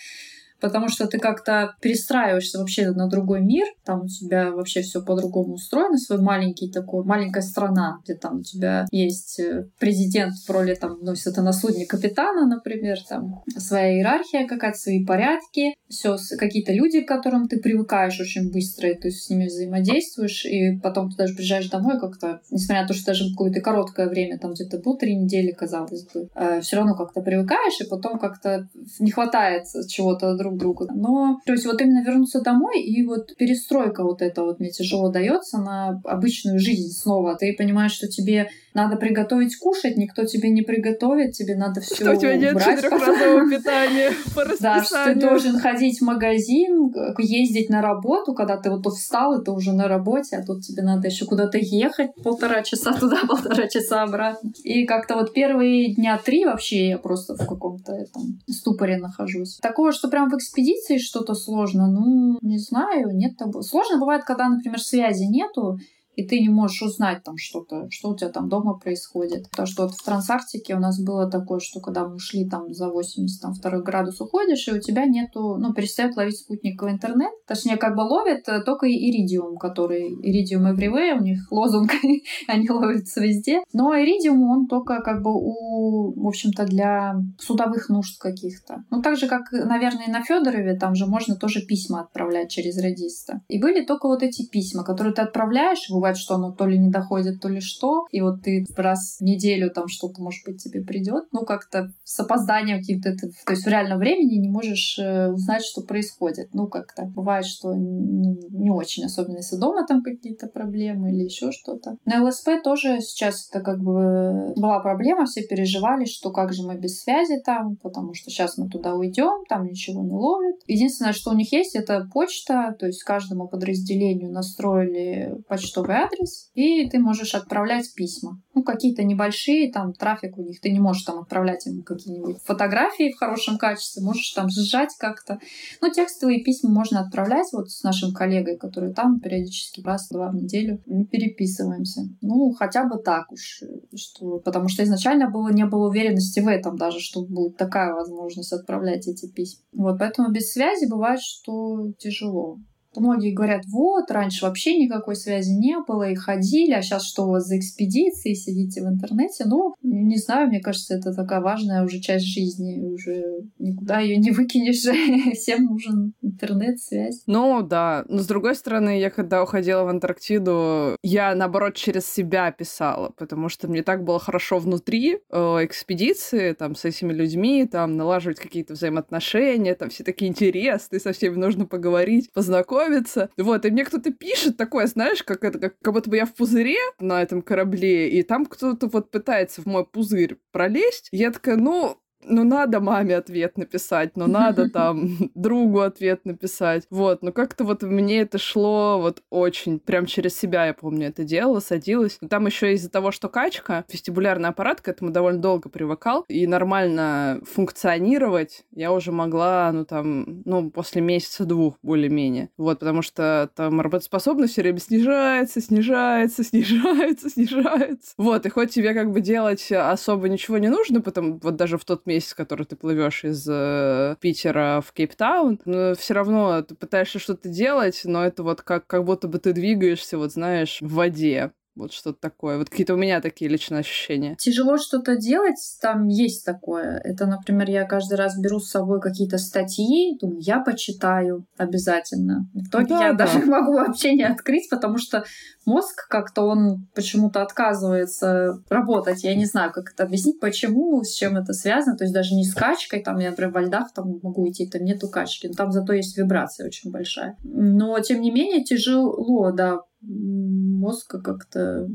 потому 0.61 0.89
что 0.89 1.07
ты 1.07 1.19
как-то 1.19 1.75
перестраиваешься 1.81 2.59
вообще 2.59 2.91
на 2.91 3.09
другой 3.09 3.41
мир, 3.41 3.67
там 3.85 4.03
у 4.03 4.09
тебя 4.09 4.51
вообще 4.51 4.83
все 4.83 5.03
по-другому 5.03 5.55
устроено, 5.55 5.99
свой 5.99 6.21
маленький 6.21 6.71
такой, 6.71 7.05
маленькая 7.05 7.43
страна, 7.43 7.99
где 8.05 8.15
там 8.15 8.39
у 8.39 8.43
тебя 8.43 8.87
есть 8.91 9.41
э, 9.41 9.67
президент 9.79 10.35
в 10.35 10.51
роли, 10.51 10.75
там, 10.75 10.99
ну, 11.03 11.13
если 11.13 11.31
на 11.41 11.53
судне 11.53 11.87
капитана, 11.87 12.47
например, 12.47 12.99
там 13.09 13.43
своя 13.57 13.97
иерархия 13.97 14.47
какая-то, 14.47 14.79
свои 14.79 15.05
порядки, 15.05 15.75
все 15.89 16.17
какие-то 16.39 16.73
люди, 16.73 17.01
к 17.01 17.09
которым 17.09 17.49
ты 17.49 17.59
привыкаешь 17.59 18.21
очень 18.21 18.51
быстро, 18.53 18.91
и 18.91 18.99
ты 18.99 19.11
с 19.11 19.29
ними 19.31 19.47
взаимодействуешь, 19.47 20.45
и 20.45 20.79
потом 20.83 21.11
ты 21.11 21.17
даже 21.17 21.35
приезжаешь 21.35 21.69
домой 21.69 21.99
как-то, 21.99 22.41
несмотря 22.51 22.83
на 22.83 22.89
то, 22.89 22.95
что 22.95 23.07
даже 23.07 23.31
какое-то 23.31 23.61
короткое 23.61 24.09
время, 24.09 24.39
там 24.39 24.53
где-то 24.53 24.79
был 24.79 24.97
три 24.97 25.17
недели, 25.17 25.53
казалось 25.53 26.07
бы, 26.13 26.29
э, 26.35 26.61
все 26.61 26.77
равно 26.77 26.95
как-то 26.95 27.21
привыкаешь, 27.23 27.81
и 27.81 27.89
потом 27.89 28.19
как-то 28.19 28.69
не 28.99 29.11
хватает 29.11 29.65
чего-то 29.89 30.37
друг 30.57 30.79
другу. 30.79 30.93
Но, 30.95 31.41
то 31.45 31.53
есть 31.53 31.67
вот 31.67 31.81
именно 31.81 32.05
вернуться 32.05 32.41
домой, 32.41 32.81
и 32.83 33.05
вот 33.05 33.37
перестройка 33.37 34.05
вот 34.05 34.23
эта 34.23 34.43
вот 34.43 34.61
мне 34.61 34.71
тяжело 34.71 35.11
дается 35.11 35.59
на 35.59 36.01
обычную 36.05 36.59
жизнь 36.59 36.93
снова. 36.93 37.37
Ты 37.37 37.55
понимаешь, 37.57 37.93
что 37.93 38.09
тебе 38.09 38.51
надо 38.75 38.97
приготовить 38.97 39.57
кушать, 39.57 39.97
никто 39.97 40.25
тебе 40.25 40.51
не 40.51 40.63
приготовит, 40.63 41.33
тебе 41.33 41.57
надо 41.57 41.81
все 41.81 41.97
Что 41.97 42.13
у 42.13 42.17
тебя 42.17 42.37
нет 42.37 42.59
четырехразового 42.59 43.51
питания 43.57 44.13
по 44.35 44.45
Да, 44.61 44.85
что 44.85 45.05
ты 45.05 45.15
должен 45.15 45.59
ходить 45.59 46.01
в 46.01 46.05
магазин, 46.05 46.93
ездить 47.19 47.69
на 47.69 47.83
работу, 47.83 48.35
когда 48.35 48.57
ты 48.57 48.71
вот 48.71 48.87
встал, 48.87 49.41
и 49.41 49.45
ты 49.45 49.51
уже 49.51 49.73
на 49.73 49.89
работе, 49.89 50.37
а 50.37 50.45
тут 50.45 50.63
тебе 50.63 50.83
надо 50.83 51.09
еще 51.09 51.27
куда-то 51.27 51.59
ехать 51.59 52.15
полтора 52.23 52.63
часа 52.63 52.93
туда, 52.93 53.21
полтора 53.29 53.67
часа 53.69 54.03
обратно. 54.03 54.53
И 54.63 54.87
как-то 54.87 55.17
вот 55.17 55.33
первые 55.33 55.95
дня 55.95 56.19
три 56.25 56.45
вообще 56.45 56.89
я 56.89 56.99
просто 56.99 57.35
в 57.35 57.47
каком-то 57.47 57.93
этом 57.93 58.41
ступоре 58.49 58.99
нахожусь. 58.99 59.59
Такого, 59.61 59.93
что 59.93 60.09
прям 60.09 60.31
в 60.31 60.35
экспедиции 60.35 60.99
что-то 60.99 61.35
сложно, 61.35 61.89
ну, 61.89 62.39
не 62.43 62.59
знаю, 62.59 63.17
нет 63.17 63.37
того. 63.37 63.63
Сложно 63.63 63.99
бывает, 63.99 64.25
когда, 64.25 64.49
например, 64.49 64.81
связи 64.81 65.25
нету, 65.25 65.79
и 66.21 66.27
ты 66.27 66.41
не 66.41 66.51
можешь 66.51 66.83
узнать 66.83 67.23
там 67.25 67.37
что-то, 67.39 67.87
что 67.91 68.11
у 68.11 68.17
тебя 68.17 68.29
там 68.29 68.49
дома 68.49 68.75
происходит. 68.75 69.51
То, 69.57 69.65
что 69.65 69.85
вот 69.85 69.95
в 69.95 70.05
Трансарктике 70.05 70.75
у 70.75 70.79
нас 70.79 71.01
было 71.03 71.31
такое, 71.31 71.61
что 71.61 71.81
когда 71.81 72.07
мы 72.07 72.17
ушли 72.17 72.47
там 72.47 72.75
за 72.75 72.89
82 72.91 73.81
градус 73.81 74.21
уходишь, 74.21 74.69
и 74.69 74.73
у 74.73 74.81
тебя 74.81 75.07
нету, 75.07 75.57
ну, 75.57 75.73
перестает 75.73 76.17
ловить 76.17 76.39
спутниковый 76.39 76.93
интернет. 76.93 77.33
Точнее, 77.47 77.79
как 77.79 77.97
бы 77.97 78.03
ловит 78.03 78.47
э, 78.49 78.61
только 78.63 78.87
иридиум, 78.87 79.57
который 79.57 80.09
иридиум 80.23 80.67
everywhere, 80.67 81.19
у 81.19 81.23
них 81.23 81.51
лозунг, 81.51 81.91
они 82.49 82.69
ловятся 82.69 83.21
везде. 83.23 83.61
Но 83.73 83.95
иридиум, 83.95 84.43
он 84.43 84.67
только 84.67 85.01
как 85.01 85.23
бы 85.23 85.31
у, 85.33 86.13
в 86.23 86.27
общем-то, 86.27 86.67
для 86.67 87.17
судовых 87.39 87.89
нужд 87.89 88.21
каких-то. 88.21 88.85
Ну, 88.91 89.01
так 89.01 89.17
же, 89.17 89.27
как, 89.27 89.53
наверное, 89.53 90.09
и 90.09 90.11
на 90.11 90.23
Федорове, 90.23 90.77
там 90.77 90.95
же 90.95 91.07
можно 91.07 91.37
тоже 91.37 91.65
письма 91.65 92.03
отправлять 92.03 92.51
через 92.51 92.77
радиста. 92.79 93.41
И 93.49 93.59
были 93.59 93.85
только 93.85 94.07
вот 94.07 94.23
эти 94.23 94.47
письма, 94.47 94.85
которые 94.85 95.15
ты 95.15 95.23
отправляешь, 95.23 95.89
бывает 95.91 96.10
бывает, 96.11 96.17
что 96.17 96.35
оно 96.35 96.53
то 96.53 96.67
ли 96.67 96.79
не 96.79 96.91
доходит, 96.91 97.41
то 97.41 97.49
ли 97.49 97.61
что, 97.61 98.07
и 98.11 98.21
вот 98.21 98.43
ты 98.43 98.65
раз 98.77 99.19
в 99.21 99.23
неделю 99.23 99.71
там 99.71 99.89
что-то, 99.89 100.23
может 100.23 100.45
быть, 100.45 100.63
тебе 100.63 100.83
придет, 100.83 101.25
ну, 101.33 101.45
как-то 101.45 101.93
с 102.05 102.19
опозданием 102.21 102.79
каким-то, 102.79 103.17
то 103.17 103.53
есть 103.53 103.65
в 103.65 103.69
реальном 103.69 103.99
времени 103.99 104.39
не 104.39 104.49
можешь 104.49 104.99
э, 104.99 105.31
узнать, 105.31 105.63
что 105.65 105.83
происходит. 105.83 106.49
Ну, 106.53 106.67
как-то 106.67 107.05
бывает, 107.05 107.47
что 107.47 107.75
не 107.75 108.71
очень, 108.71 109.05
особенно 109.05 109.37
если 109.37 109.57
дома 109.57 109.87
там 109.87 110.03
какие-то 110.03 110.49
проблемы 110.49 111.11
или 111.11 111.25
еще 111.25 111.53
что-то. 111.53 111.97
На 112.05 112.25
ЛСП 112.25 112.63
тоже 112.65 113.01
сейчас 113.01 113.49
это 113.49 113.63
как 113.63 113.81
бы 113.81 114.53
была 114.57 114.81
проблема, 114.81 115.27
все 115.27 115.43
переживали, 115.43 116.05
что 116.05 116.31
как 116.31 116.53
же 116.53 116.67
мы 116.67 116.77
без 116.77 117.01
связи 117.01 117.41
там, 117.45 117.77
потому 117.77 118.15
что 118.15 118.31
сейчас 118.31 118.59
мы 118.59 118.69
туда 118.69 118.95
уйдем, 118.95 119.45
там 119.49 119.65
ничего 119.65 120.03
не 120.03 120.13
ловит. 120.13 120.57
Единственное, 120.67 121.13
что 121.13 121.31
у 121.31 121.35
них 121.35 121.53
есть, 121.53 121.77
это 121.77 122.09
почта, 122.13 122.75
то 122.79 122.87
есть 122.87 123.03
каждому 123.03 123.49
подразделению 123.49 124.33
настроили 124.33 125.21
почтовый 125.49 125.90
адрес, 125.95 126.51
и 126.55 126.89
ты 126.89 126.99
можешь 126.99 127.35
отправлять 127.35 127.93
письма. 127.95 128.41
Ну, 128.55 128.63
какие-то 128.63 129.05
небольшие, 129.05 129.73
там, 129.73 129.93
трафик 129.93 130.37
у 130.39 130.43
них, 130.43 130.61
ты 130.61 130.71
не 130.71 130.81
можешь 130.81 131.05
там 131.05 131.21
отправлять 131.21 131.67
им 131.67 131.83
какие-нибудь 131.83 132.43
фотографии 132.45 133.13
в 133.13 133.19
хорошем 133.19 133.59
качестве, 133.59 134.03
можешь 134.03 134.31
там 134.33 134.49
сжать 134.51 134.91
как-то. 134.99 135.39
Ну, 135.81 135.91
текстовые 135.91 136.43
письма 136.43 136.71
можно 136.71 137.01
отправлять 137.01 137.47
вот 137.53 137.71
с 137.71 137.83
нашим 137.83 138.13
коллегой, 138.13 138.57
который 138.57 138.93
там 138.93 139.21
периодически 139.21 139.81
раз-два 139.81 140.31
в 140.31 140.35
неделю 140.35 140.79
переписываемся. 141.11 142.03
Ну, 142.21 142.53
хотя 142.53 142.85
бы 142.85 142.99
так 142.99 143.31
уж, 143.33 143.63
что, 143.95 144.39
потому 144.39 144.69
что 144.69 144.85
изначально 144.85 145.31
было, 145.31 145.49
не 145.53 145.65
было 145.65 145.89
уверенности 145.89 146.41
в 146.41 146.49
этом 146.49 146.77
даже, 146.77 147.01
что 147.01 147.25
будет 147.25 147.57
такая 147.57 147.95
возможность 147.95 148.53
отправлять 148.53 149.07
эти 149.07 149.31
письма. 149.31 149.65
Вот, 149.73 149.99
поэтому 149.99 150.31
без 150.31 150.53
связи 150.53 150.89
бывает, 150.89 151.21
что 151.21 151.93
тяжело. 151.99 152.59
Многие 152.97 153.33
говорят, 153.33 153.63
вот, 153.67 154.11
раньше 154.11 154.45
вообще 154.45 154.77
никакой 154.77 155.15
связи 155.15 155.53
не 155.53 155.77
было, 155.87 156.11
и 156.11 156.15
ходили, 156.15 156.73
а 156.73 156.83
сейчас 156.83 157.05
что 157.05 157.25
у 157.25 157.31
вас 157.31 157.47
за 157.47 157.59
экспедиции, 157.59 158.35
сидите 158.35 158.83
в 158.83 158.89
интернете? 158.89 159.45
Ну, 159.47 159.75
не 159.83 160.17
знаю, 160.17 160.49
мне 160.49 160.61
кажется, 160.61 160.95
это 160.95 161.15
такая 161.15 161.41
важная 161.41 161.85
уже 161.85 162.01
часть 162.01 162.27
жизни, 162.27 162.81
уже 162.81 163.23
никуда 163.59 164.01
ее 164.01 164.17
не 164.17 164.33
выкинешь, 164.33 164.81
всем 165.37 165.67
нужен 165.67 166.15
интернет, 166.21 166.81
связь. 166.81 167.23
Ну, 167.27 167.63
да, 167.63 168.05
но 168.09 168.19
с 168.19 168.27
другой 168.27 168.57
стороны, 168.57 168.99
я 168.99 169.11
когда 169.11 169.43
уходила 169.43 169.85
в 169.85 169.89
Антарктиду, 169.89 170.97
я, 171.03 171.35
наоборот, 171.35 171.75
через 171.75 172.07
себя 172.07 172.51
писала, 172.51 173.11
потому 173.17 173.49
что 173.49 173.69
мне 173.69 173.83
так 173.83 174.05
было 174.05 174.19
хорошо 174.19 174.59
внутри 174.59 175.19
э, 175.31 175.39
экспедиции, 175.65 176.53
там, 176.55 176.75
с 176.75 176.85
этими 176.85 177.13
людьми, 177.13 177.67
там, 177.71 177.97
налаживать 177.97 178.41
какие-то 178.41 178.73
взаимоотношения, 178.75 179.75
там, 179.75 179.91
все 179.91 180.03
такие 180.03 180.29
интересные, 180.29 180.99
со 180.99 181.13
всеми 181.13 181.37
нужно 181.37 181.67
поговорить, 181.67 182.33
познакомиться, 182.33 182.80
знакомиться. 182.81 183.31
Вот, 183.37 183.65
и 183.65 183.71
мне 183.71 183.85
кто-то 183.85 184.13
пишет 184.13 184.57
такое, 184.57 184.87
знаешь, 184.87 185.23
как 185.23 185.45
это, 185.45 185.59
как, 185.59 185.79
как 185.81 185.95
будто 185.95 186.11
бы 186.11 186.17
я 186.17 186.27
в 186.27 186.35
пузыре 186.35 186.79
на 186.99 187.23
этом 187.23 187.43
корабле, 187.43 188.09
и 188.11 188.23
там 188.23 188.47
кто-то 188.47 188.89
вот 188.89 189.11
пытается 189.11 189.63
в 189.63 189.67
мой 189.67 189.87
пузырь 189.87 190.39
пролезть. 190.53 191.09
Я 191.13 191.31
такая, 191.31 191.57
ну, 191.57 191.99
ну, 192.25 192.45
надо 192.45 192.81
маме 192.81 193.17
ответ 193.17 193.57
написать, 193.57 194.17
ну, 194.17 194.27
надо 194.27 194.69
там 194.73 195.31
другу 195.35 195.81
ответ 195.81 196.25
написать. 196.25 196.87
Вот, 196.91 197.23
но 197.23 197.33
как-то 197.33 197.65
вот 197.65 197.83
мне 197.83 198.21
это 198.21 198.39
шло 198.39 199.01
вот 199.01 199.23
очень, 199.31 199.79
прям 199.79 200.07
через 200.07 200.37
себя, 200.39 200.67
я 200.67 200.75
помню, 200.75 201.09
это 201.09 201.25
делала, 201.25 201.61
садилась. 201.61 202.19
Там 202.29 202.47
еще 202.47 202.75
из-за 202.75 202.91
того, 202.91 203.11
что 203.11 203.29
качка, 203.29 203.85
вестибулярный 203.91 204.49
аппарат 204.49 204.81
к 204.81 204.89
этому 204.89 205.11
довольно 205.11 205.41
долго 205.41 205.69
привыкал, 205.69 206.25
и 206.29 206.47
нормально 206.47 207.41
функционировать 207.51 208.65
я 208.73 208.93
уже 208.93 209.13
могла, 209.13 209.71
ну, 209.73 209.85
там, 209.85 210.43
ну, 210.45 210.71
после 210.71 211.03
месяца-двух 211.03 211.77
более-менее. 211.83 212.51
Вот, 212.57 212.81
потому 212.81 213.03
что 213.03 213.51
там 213.55 213.81
работоспособность 213.81 214.53
все 214.53 214.63
время 214.63 214.79
снижается, 214.79 215.61
снижается, 215.61 216.45
снижается, 216.51 217.31
снижается. 217.31 218.15
Вот, 218.19 218.47
и 218.47 218.49
хоть 218.49 218.71
тебе 218.71 218.95
как 218.95 219.11
бы 219.11 219.21
делать 219.21 219.71
особо 219.73 220.29
ничего 220.29 220.59
не 220.59 220.69
нужно, 220.69 221.01
потом 221.01 221.39
вот 221.39 221.57
даже 221.57 221.79
в 221.79 221.85
тот 221.85 222.07
месяц, 222.11 222.35
который 222.35 222.67
ты 222.67 222.77
плывешь 222.77 223.25
из 223.25 223.47
э, 223.49 224.17
Питера 224.21 224.83
в 224.87 224.93
Кейптаун, 224.93 225.61
но 225.65 225.95
все 225.95 226.15
равно 226.15 226.63
ты 226.63 226.75
пытаешься 226.75 227.19
что-то 227.19 227.49
делать, 227.49 228.03
но 228.05 228.25
это 228.25 228.43
вот 228.43 228.63
как, 228.63 228.87
как 228.87 229.05
будто 229.05 229.29
бы 229.29 229.39
ты 229.39 229.53
двигаешься, 229.53 230.19
вот 230.19 230.33
знаешь, 230.33 230.79
в 230.81 230.93
воде. 230.95 231.53
Вот 231.81 231.93
что-то 231.95 232.21
такое. 232.21 232.59
Вот 232.59 232.69
какие-то 232.69 232.93
у 232.93 232.99
меня 232.99 233.23
такие 233.23 233.51
личные 233.51 233.81
ощущения. 233.81 234.37
Тяжело 234.39 234.77
что-то 234.77 235.17
делать, 235.17 235.57
там 235.81 236.09
есть 236.09 236.45
такое. 236.45 237.01
Это, 237.03 237.27
например, 237.27 237.71
я 237.71 237.85
каждый 237.87 238.19
раз 238.19 238.39
беру 238.39 238.61
с 238.61 238.71
собой 238.71 239.01
какие-то 239.01 239.39
статьи, 239.39 240.19
думаю, 240.21 240.41
я 240.41 240.61
почитаю 240.61 241.47
обязательно. 241.57 242.49
В 242.53 242.69
итоге 242.69 242.89
да, 242.89 243.07
я 243.07 243.13
да. 243.15 243.25
даже 243.25 243.39
могу 243.47 243.73
вообще 243.73 244.15
не 244.15 244.25
открыть, 244.25 244.69
потому 244.69 244.99
что 244.99 245.25
мозг 245.65 246.07
как-то 246.09 246.43
он 246.43 246.87
почему-то 246.95 247.41
отказывается 247.41 248.63
работать. 248.69 249.25
Я 249.25 249.35
не 249.35 249.47
знаю, 249.47 249.73
как 249.73 249.93
это 249.93 250.03
объяснить, 250.03 250.39
почему, 250.39 251.03
с 251.03 251.15
чем 251.15 251.39
это 251.39 251.55
связано. 251.55 251.97
То 251.97 252.05
есть 252.05 252.13
даже 252.13 252.35
не 252.35 252.45
с 252.45 252.55
качкой, 252.55 253.03
там 253.03 253.19
я, 253.19 253.31
например, 253.31 253.53
во 253.53 253.63
льдах 253.63 253.93
там 253.95 254.21
могу 254.23 254.49
идти, 254.51 254.69
там 254.69 254.85
нету 254.85 255.09
качки, 255.09 255.49
но 255.49 255.55
там 255.55 255.73
зато 255.73 255.95
есть 255.95 256.17
вибрация 256.19 256.67
очень 256.67 256.91
большая. 256.91 257.37
Но, 257.43 257.99
тем 258.01 258.21
не 258.21 258.31
менее, 258.31 258.65
тяжело, 258.65 259.51
да, 259.53 259.81
мозг 260.03 261.17
как-то 261.23 261.89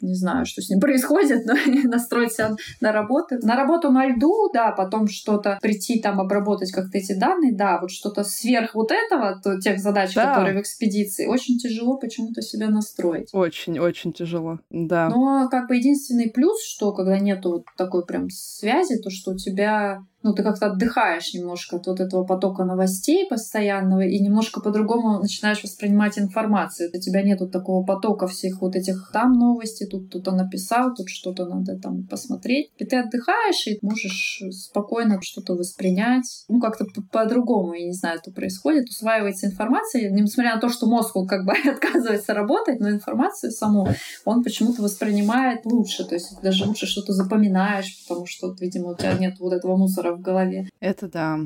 не 0.00 0.14
знаю, 0.14 0.46
что 0.46 0.62
с 0.62 0.68
ним 0.68 0.80
происходит, 0.80 1.44
но 1.46 1.54
настроить 1.88 2.32
себя 2.32 2.56
на 2.80 2.92
работу. 2.92 3.36
На 3.42 3.56
работу 3.56 3.90
на 3.90 4.06
льду, 4.06 4.50
да, 4.52 4.72
потом 4.72 5.08
что-то 5.08 5.58
прийти 5.60 6.00
там 6.00 6.20
обработать 6.20 6.72
как-то 6.72 6.98
эти 6.98 7.18
данные, 7.18 7.54
да, 7.54 7.78
вот 7.80 7.90
что-то 7.90 8.24
сверх 8.24 8.74
вот 8.74 8.90
этого, 8.92 9.40
то, 9.42 9.58
тех 9.60 9.78
задач, 9.78 10.14
да. 10.14 10.34
которые 10.34 10.58
в 10.58 10.60
экспедиции, 10.60 11.26
очень 11.26 11.58
тяжело 11.58 11.98
почему-то 11.98 12.42
себя 12.42 12.68
настроить. 12.68 13.28
Очень, 13.32 13.78
очень 13.78 14.12
тяжело, 14.12 14.58
да. 14.70 15.08
Но 15.08 15.48
как 15.50 15.68
бы 15.68 15.76
единственный 15.76 16.30
плюс, 16.30 16.62
что 16.64 16.92
когда 16.92 17.18
нету 17.18 17.50
вот 17.50 17.64
такой 17.76 18.04
прям 18.04 18.28
связи, 18.30 19.00
то 19.00 19.10
что 19.10 19.32
у 19.32 19.36
тебя 19.36 20.02
ну, 20.22 20.34
ты 20.34 20.42
как-то 20.42 20.66
отдыхаешь 20.66 21.32
немножко 21.32 21.76
от 21.76 21.86
вот 21.86 22.00
этого 22.00 22.24
потока 22.24 22.64
новостей 22.64 23.26
постоянного 23.26 24.02
и 24.02 24.18
немножко 24.18 24.60
по-другому 24.60 25.18
начинаешь 25.18 25.62
воспринимать 25.62 26.18
информацию. 26.18 26.90
У 26.92 27.00
тебя 27.00 27.22
нету 27.22 27.48
такого 27.48 27.84
потока 27.84 28.26
всех 28.26 28.60
вот 28.60 28.76
этих 28.76 29.10
там 29.12 29.32
новости, 29.32 29.86
тут 29.90 30.08
кто-то 30.08 30.32
написал, 30.32 30.94
тут 30.94 31.08
что-то 31.08 31.46
надо 31.46 31.78
там 31.78 32.06
посмотреть. 32.06 32.70
И 32.78 32.84
ты 32.84 32.96
отдыхаешь 32.96 33.66
и 33.66 33.78
можешь 33.82 34.42
спокойно 34.50 35.18
что-то 35.22 35.54
воспринять. 35.54 36.44
Ну, 36.48 36.60
как-то 36.60 36.86
по-другому, 37.10 37.74
я 37.74 37.86
не 37.86 37.92
знаю, 37.92 38.18
это 38.18 38.30
происходит. 38.30 38.88
Усваивается 38.88 39.46
информация, 39.46 40.10
несмотря 40.10 40.54
на 40.54 40.60
то, 40.60 40.68
что 40.68 40.86
мозг 40.86 41.16
он 41.16 41.26
как 41.26 41.44
бы 41.44 41.52
отказывается 41.70 42.34
работать, 42.34 42.80
но 42.80 42.90
информацию 42.90 43.52
саму 43.52 43.88
он 44.24 44.42
почему-то 44.42 44.82
воспринимает 44.82 45.64
лучше. 45.64 46.04
То 46.04 46.14
есть 46.14 46.40
даже 46.42 46.64
лучше 46.64 46.86
что-то 46.86 47.12
запоминаешь, 47.12 48.02
потому 48.06 48.26
что, 48.26 48.54
видимо, 48.60 48.90
у 48.90 48.96
тебя 48.96 49.14
нет 49.14 49.38
вот 49.40 49.52
этого 49.52 49.76
мусора 49.76 50.14
в 50.14 50.20
голове. 50.20 50.68
Это 50.80 51.08
да. 51.08 51.38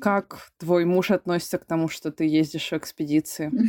Как 0.00 0.50
твой 0.58 0.84
муж 0.84 1.10
относится 1.10 1.58
к 1.58 1.64
тому, 1.64 1.88
что 1.88 2.10
ты 2.10 2.26
ездишь 2.26 2.70
в 2.70 2.72
экспедиции? 2.74 3.50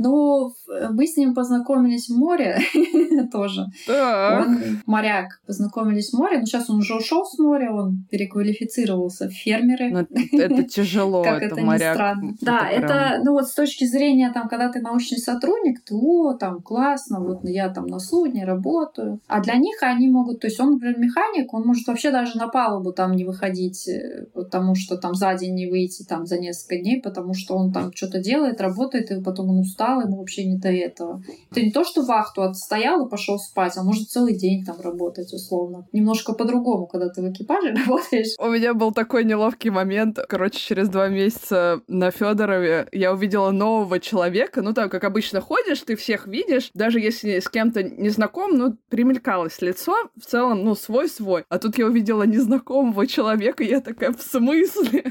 Ну, 0.00 0.54
мы 0.90 1.08
с 1.08 1.16
ним 1.16 1.34
познакомились 1.34 2.08
в 2.08 2.16
море 2.16 2.60
тоже. 3.32 3.66
Он 3.88 4.80
моряк. 4.86 5.40
Познакомились 5.44 6.10
в 6.10 6.18
море, 6.18 6.38
но 6.38 6.46
сейчас 6.46 6.70
он 6.70 6.78
уже 6.78 6.94
ушел 6.94 7.24
с 7.24 7.36
моря, 7.38 7.72
он 7.72 8.06
переквалифицировался 8.08 9.28
в 9.28 9.32
фермеры. 9.32 9.90
Но 9.90 10.06
это 10.32 10.62
тяжело, 10.62 11.24
как 11.24 11.42
это 11.42 11.60
моряк. 11.60 12.16
Да, 12.40 12.68
это, 12.68 13.20
ну 13.24 13.32
вот 13.32 13.48
с 13.48 13.54
точки 13.54 13.86
зрения, 13.86 14.30
там, 14.32 14.48
когда 14.48 14.70
ты 14.70 14.80
научный 14.80 15.18
сотрудник, 15.18 15.82
то 15.84 15.96
о, 15.96 16.34
там 16.34 16.62
классно, 16.62 17.20
вот 17.20 17.40
я 17.42 17.68
там 17.68 17.86
на 17.86 17.98
судне 17.98 18.44
работаю. 18.44 19.20
А 19.26 19.40
для 19.40 19.54
них 19.54 19.82
они 19.82 20.08
могут, 20.08 20.40
то 20.40 20.46
есть 20.46 20.60
он, 20.60 20.72
например, 20.72 20.98
механик, 20.98 21.52
он 21.52 21.66
может 21.66 21.86
вообще 21.86 22.10
даже 22.10 22.38
на 22.38 22.48
палубу 22.48 22.92
там 22.92 23.12
не 23.12 23.24
выходить, 23.24 23.88
э, 23.88 24.26
потому 24.34 24.74
что 24.74 24.96
там 24.96 25.14
за 25.14 25.34
день 25.34 25.54
выйти 25.70 26.04
там 26.04 26.26
за 26.26 26.38
несколько 26.38 26.76
дней, 26.76 27.00
потому 27.00 27.34
что 27.34 27.56
он 27.56 27.72
там 27.72 27.92
что-то 27.94 28.20
делает, 28.20 28.60
работает, 28.60 29.10
и 29.10 29.22
потом 29.22 29.50
он 29.50 29.60
устал, 29.60 30.00
ему 30.00 30.18
вообще 30.18 30.44
не 30.44 30.58
до 30.58 30.68
этого. 30.68 31.22
Это 31.50 31.60
не 31.60 31.70
то, 31.70 31.84
что 31.84 32.02
вахту 32.02 32.42
отстоял 32.42 33.06
и 33.06 33.10
пошел 33.10 33.38
спать, 33.38 33.76
а 33.76 33.82
может 33.82 34.08
целый 34.08 34.36
день 34.36 34.64
там 34.64 34.80
работать 34.80 35.32
условно. 35.32 35.86
Немножко 35.92 36.32
по-другому, 36.32 36.86
когда 36.86 37.08
ты 37.08 37.22
в 37.22 37.30
экипаже 37.30 37.74
работаешь. 37.86 38.34
У 38.38 38.48
меня 38.48 38.74
был 38.74 38.92
такой 38.92 39.24
неловкий 39.24 39.70
момент. 39.70 40.18
Короче, 40.28 40.58
через 40.58 40.88
два 40.88 41.08
месяца 41.08 41.80
на 41.88 42.10
Федорове 42.10 42.88
я 42.92 43.12
увидела 43.12 43.50
нового 43.50 44.00
человека. 44.00 44.62
Ну, 44.62 44.72
там, 44.74 44.88
как 44.88 45.04
обычно 45.04 45.40
ходишь, 45.40 45.82
ты 45.82 45.96
всех 45.96 46.26
видишь, 46.26 46.70
даже 46.74 47.00
если 47.00 47.38
с 47.38 47.48
кем-то 47.48 47.82
не 47.82 48.08
знаком, 48.10 48.56
ну, 48.56 48.76
примелькалось 48.88 49.60
лицо, 49.60 49.94
в 50.16 50.24
целом, 50.24 50.64
ну, 50.64 50.74
свой-свой. 50.74 51.44
А 51.48 51.58
тут 51.58 51.78
я 51.78 51.86
увидела 51.86 52.24
незнакомого 52.24 53.06
человека, 53.06 53.62
и 53.64 53.68
я 53.68 53.80
такая, 53.80 54.12
в 54.12 54.22
смысле? 54.22 55.04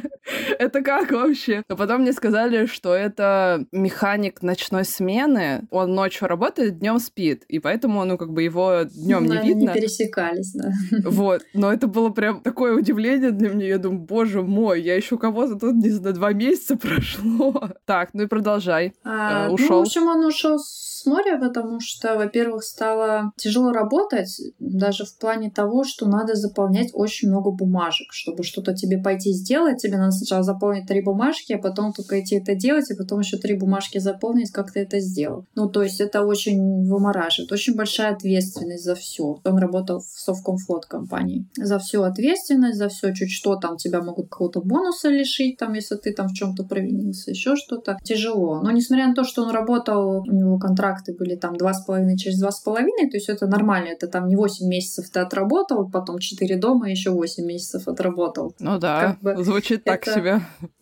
Это 0.60 0.82
как 0.82 1.12
вообще? 1.12 1.64
Но 1.70 1.76
потом 1.76 2.02
мне 2.02 2.14
сказали, 2.14 2.66
что 2.66 2.94
это 2.94 3.66
механик 3.72 4.42
ночной 4.42 4.86
смены. 4.86 5.68
Он 5.72 5.94
ночью 5.94 6.28
работает, 6.28 6.80
днем 6.80 7.00
спит. 7.00 7.44
И 7.48 7.60
поэтому, 7.60 8.04
ну, 8.06 8.18
как 8.18 8.32
бы 8.32 8.44
его 8.44 8.84
днем 8.84 9.26
не 9.26 9.38
видно. 9.38 9.70
не 9.70 9.74
пересекались, 9.74 10.54
да. 10.54 10.72
Вот. 11.10 11.42
Но 11.54 11.72
это 11.72 11.88
было 11.88 12.10
прям 12.10 12.42
такое 12.42 12.76
удивление 12.76 13.32
для 13.32 13.50
меня. 13.50 13.68
Я 13.68 13.78
думаю, 13.78 14.02
боже 14.02 14.42
мой, 14.42 14.82
я 14.82 14.96
еще 14.96 15.18
кого-то 15.18 15.56
тут, 15.56 15.76
не 15.76 15.90
знаю, 15.90 16.16
два 16.16 16.34
месяца 16.34 16.78
прошло. 16.78 17.70
Так, 17.86 18.10
ну 18.14 18.24
и 18.24 18.28
продолжай. 18.28 18.94
А, 19.04 19.50
ушел. 19.50 19.70
Ну, 19.70 19.78
в 19.80 19.82
общем, 19.82 20.08
он 20.08 20.26
ушел 20.26 20.60
с 20.60 21.06
моря, 21.06 21.40
потому 21.40 21.80
что, 21.80 22.16
во-первых, 22.16 22.64
стало 22.64 23.32
тяжело 23.38 23.72
работать, 23.72 24.42
даже 24.60 25.06
в 25.06 25.18
плане 25.18 25.50
того, 25.50 25.84
что 25.84 26.08
надо 26.08 26.36
заполнять 26.36 26.90
очень 26.94 27.30
много 27.30 27.52
бумажек, 27.52 28.08
чтобы 28.12 28.44
что-то 28.44 28.74
тебе 28.76 28.98
пойти 28.98 29.32
сделать. 29.32 29.82
Тебе 29.82 29.98
надо 29.98 30.12
сначала 30.12 30.37
заполнить 30.44 30.88
три 30.88 31.02
бумажки, 31.02 31.54
а 31.54 31.58
потом 31.58 31.94
только 31.94 32.22
идти 32.22 32.38
это 32.38 32.56
делать, 32.56 32.90
и 32.92 32.96
потом 32.96 33.20
еще 33.20 33.38
три 33.38 33.56
бумажки 33.56 33.98
заполнить, 33.98 34.52
как 34.52 34.72
ты 34.72 34.82
это 34.82 35.00
сделал. 35.00 35.46
Ну, 35.56 35.70
то 35.70 35.84
есть 35.84 36.02
это 36.02 36.24
очень 36.24 36.88
вымораживает. 36.88 37.52
Очень 37.52 37.76
большая 37.76 38.14
ответственность 38.14 38.84
за 38.84 38.96
все. 38.96 39.40
Он 39.44 39.58
работал 39.58 40.00
в 40.00 40.20
Совкомфлот 40.20 40.86
компании. 40.86 41.46
За 41.56 41.80
всю 41.80 42.04
ответственность, 42.04 42.78
за 42.78 42.90
все 42.90 43.14
чуть 43.14 43.32
что 43.32 43.56
там 43.56 43.78
тебя 43.78 44.02
могут 44.02 44.30
какого-то 44.30 44.62
бонуса 44.62 45.10
лишить, 45.10 45.58
там, 45.58 45.74
если 45.74 45.96
ты 45.96 46.14
там 46.14 46.28
в 46.28 46.34
чем-то 46.34 46.64
провинился, 46.64 47.32
еще 47.32 47.56
что-то. 47.56 47.98
Тяжело. 48.04 48.62
Но 48.62 48.72
несмотря 48.72 49.08
на 49.08 49.14
то, 49.14 49.24
что 49.24 49.44
он 49.44 49.52
работал, 49.52 50.22
у 50.22 50.32
него 50.32 50.58
контракты 50.58 51.14
были 51.14 51.36
там 51.36 51.56
два 51.56 51.74
с 51.74 51.86
половиной 51.86 52.18
через 52.18 52.40
два 52.40 52.52
с 52.52 52.62
половиной, 52.62 53.10
то 53.10 53.18
есть 53.18 53.30
это 53.30 53.48
нормально. 53.48 53.90
Это 53.90 54.08
там 54.08 54.28
не 54.28 54.36
8 54.36 54.68
месяцев 54.68 55.10
ты 55.10 55.20
отработал, 55.20 55.90
потом 55.90 56.20
4 56.20 56.58
дома, 56.58 56.90
еще 56.90 57.12
8 57.12 57.46
месяцев 57.46 57.88
отработал. 57.88 58.54
Ну 58.60 58.80
да, 58.80 59.18
как 59.22 59.22
бы 59.22 59.44
звучит 59.44 59.84
так 59.84 60.02
это, 60.02 60.16
себе. 60.16 60.27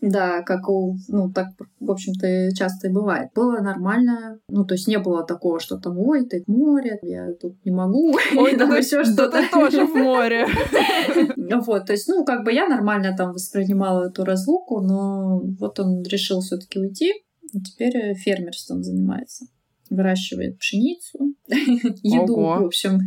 Да, 0.01 0.41
как 0.41 0.69
у, 0.69 0.97
ну 1.07 1.31
так, 1.31 1.47
в 1.79 1.91
общем-то, 1.91 2.55
часто 2.55 2.87
и 2.87 2.91
бывает. 2.91 3.29
Было 3.35 3.59
нормально, 3.59 4.39
ну 4.49 4.65
то 4.65 4.73
есть 4.73 4.87
не 4.87 4.99
было 4.99 5.25
такого, 5.25 5.59
что 5.59 5.77
там, 5.77 5.97
ой, 5.97 6.25
ты 6.25 6.43
в 6.45 6.51
море, 6.51 6.99
я 7.01 7.33
тут 7.33 7.63
не 7.65 7.71
могу. 7.71 8.15
Ой, 8.37 8.55
да, 8.55 8.65
еще 8.75 9.03
что-то. 9.03 9.41
ты 9.41 9.49
тоже 9.49 9.85
в 9.85 9.95
море. 9.95 10.47
Вот, 11.65 11.85
то 11.85 11.93
есть, 11.93 12.07
ну, 12.07 12.25
как 12.25 12.43
бы 12.43 12.51
я 12.51 12.67
нормально 12.67 13.15
там 13.15 13.31
воспринимала 13.31 14.07
эту 14.07 14.25
разлуку, 14.25 14.81
но 14.81 15.41
вот 15.59 15.79
он 15.79 16.03
решил 16.03 16.41
все-таки 16.41 16.79
уйти, 16.79 17.13
и 17.53 17.61
теперь 17.61 18.13
фермерством 18.15 18.83
занимается 18.83 19.45
выращивает 19.89 20.59
пшеницу, 20.59 21.35
еду, 21.47 22.33
Ого. 22.33 22.63
в 22.63 22.65
общем, 22.65 22.99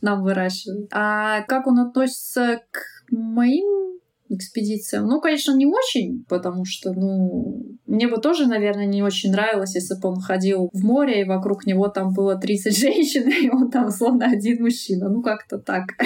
нам 0.00 0.22
выращивает. 0.22 0.88
А 0.92 1.42
как 1.42 1.66
он 1.66 1.78
относится 1.78 2.60
к 2.70 2.80
моим 3.10 3.98
экспедициям? 4.28 5.06
Ну, 5.06 5.20
конечно, 5.20 5.52
не 5.52 5.66
очень, 5.66 6.24
потому 6.28 6.64
что, 6.64 6.92
ну, 6.92 7.64
мне 7.86 8.08
бы 8.08 8.18
тоже, 8.18 8.46
наверное, 8.46 8.86
не 8.86 9.02
очень 9.02 9.30
нравилось, 9.30 9.74
если 9.74 9.94
бы 10.00 10.08
он 10.08 10.20
ходил 10.20 10.70
в 10.72 10.84
море, 10.84 11.22
и 11.22 11.28
вокруг 11.28 11.66
него 11.66 11.88
там 11.88 12.12
было 12.12 12.36
30 12.36 12.76
женщин, 12.78 13.28
и 13.28 13.48
он 13.48 13.70
там 13.70 13.90
словно 13.90 14.26
один 14.26 14.62
мужчина. 14.62 15.08
Ну, 15.08 15.22
как-то 15.22 15.58
так. 15.58 15.84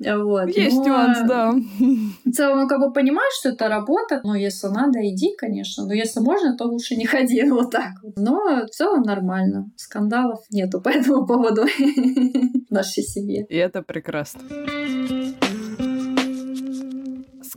Вот. 0.00 0.48
Есть 0.48 0.76
но... 0.76 0.84
нюанс, 0.86 1.18
да. 1.28 1.52
В 2.24 2.30
целом, 2.32 2.60
ну, 2.60 2.68
как 2.68 2.80
бы 2.80 2.92
понимаешь, 2.92 3.38
что 3.38 3.50
это 3.50 3.68
работа, 3.68 4.20
но 4.24 4.34
если 4.34 4.68
надо, 4.68 4.98
иди, 5.02 5.34
конечно. 5.36 5.84
Но 5.84 5.92
если 5.92 6.20
можно, 6.20 6.56
то 6.56 6.64
лучше 6.64 6.96
не 6.96 7.04
ходи 7.04 7.42
вот 7.50 7.70
так 7.70 7.92
вот. 8.02 8.16
Но 8.16 8.64
в 8.66 8.70
целом 8.70 9.02
нормально. 9.02 9.70
Скандалов 9.76 10.40
нету 10.50 10.80
по 10.80 10.88
этому 10.88 11.26
поводу 11.26 11.66
в 11.66 12.70
нашей 12.70 13.02
семье. 13.02 13.44
И 13.48 13.56
это 13.56 13.82
прекрасно. 13.82 14.40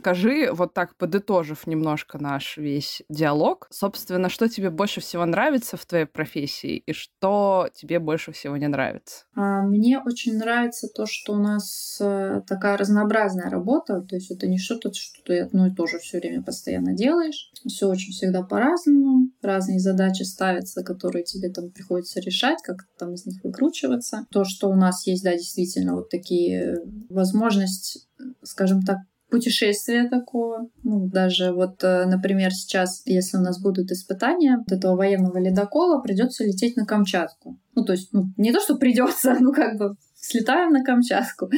Скажи, 0.04 0.52
вот 0.52 0.74
так 0.74 0.96
подытожив 0.96 1.66
немножко 1.66 2.18
наш 2.18 2.58
весь 2.58 3.02
диалог, 3.08 3.66
собственно, 3.70 4.28
что 4.28 4.50
тебе 4.50 4.68
больше 4.68 5.00
всего 5.00 5.24
нравится 5.24 5.78
в 5.78 5.86
твоей 5.86 6.04
профессии 6.04 6.76
и 6.76 6.92
что 6.92 7.70
тебе 7.72 7.98
больше 8.00 8.30
всего 8.32 8.58
не 8.58 8.68
нравится? 8.68 9.24
А, 9.34 9.62
мне 9.62 9.98
очень 9.98 10.36
нравится 10.36 10.88
то, 10.94 11.06
что 11.06 11.32
у 11.32 11.38
нас 11.38 11.96
э, 12.02 12.42
такая 12.46 12.76
разнообразная 12.76 13.48
работа, 13.48 14.02
то 14.02 14.14
есть 14.14 14.30
это 14.30 14.46
не 14.46 14.58
что-то, 14.58 14.92
что 14.92 15.22
ты 15.24 15.40
одно 15.40 15.68
и 15.68 15.74
то 15.74 15.86
же 15.86 15.98
все 16.00 16.18
время 16.18 16.42
постоянно 16.42 16.92
делаешь. 16.92 17.50
Все 17.66 17.86
очень 17.86 18.12
всегда 18.12 18.42
по-разному, 18.42 19.30
разные 19.40 19.78
задачи 19.78 20.24
ставятся, 20.24 20.84
которые 20.84 21.24
тебе 21.24 21.48
там 21.48 21.70
приходится 21.70 22.20
решать, 22.20 22.58
как 22.62 22.86
там 22.98 23.14
из 23.14 23.24
них 23.24 23.42
выкручиваться. 23.42 24.26
То, 24.30 24.44
что 24.44 24.68
у 24.68 24.74
нас 24.74 25.06
есть, 25.06 25.24
да, 25.24 25.32
действительно 25.32 25.94
вот 25.94 26.10
такие 26.10 26.82
возможности 27.08 28.02
скажем 28.42 28.82
так, 28.82 28.98
путешествия 29.30 30.08
такого. 30.08 30.68
Ну, 30.82 31.08
даже 31.08 31.52
вот, 31.52 31.82
э, 31.82 32.06
например, 32.06 32.52
сейчас, 32.52 33.02
если 33.04 33.36
у 33.36 33.40
нас 33.40 33.60
будут 33.60 33.90
испытания 33.90 34.58
вот 34.58 34.70
этого 34.70 34.96
военного 34.96 35.38
ледокола, 35.38 36.00
придется 36.00 36.44
лететь 36.44 36.76
на 36.76 36.86
Камчатку. 36.86 37.58
Ну, 37.74 37.84
то 37.84 37.92
есть, 37.92 38.12
ну, 38.12 38.26
не 38.36 38.52
то, 38.52 38.60
что 38.60 38.76
придется, 38.76 39.36
ну, 39.40 39.52
как 39.52 39.78
бы 39.78 39.96
слетаем 40.14 40.70
на 40.72 40.84
Камчатку. 40.84 41.50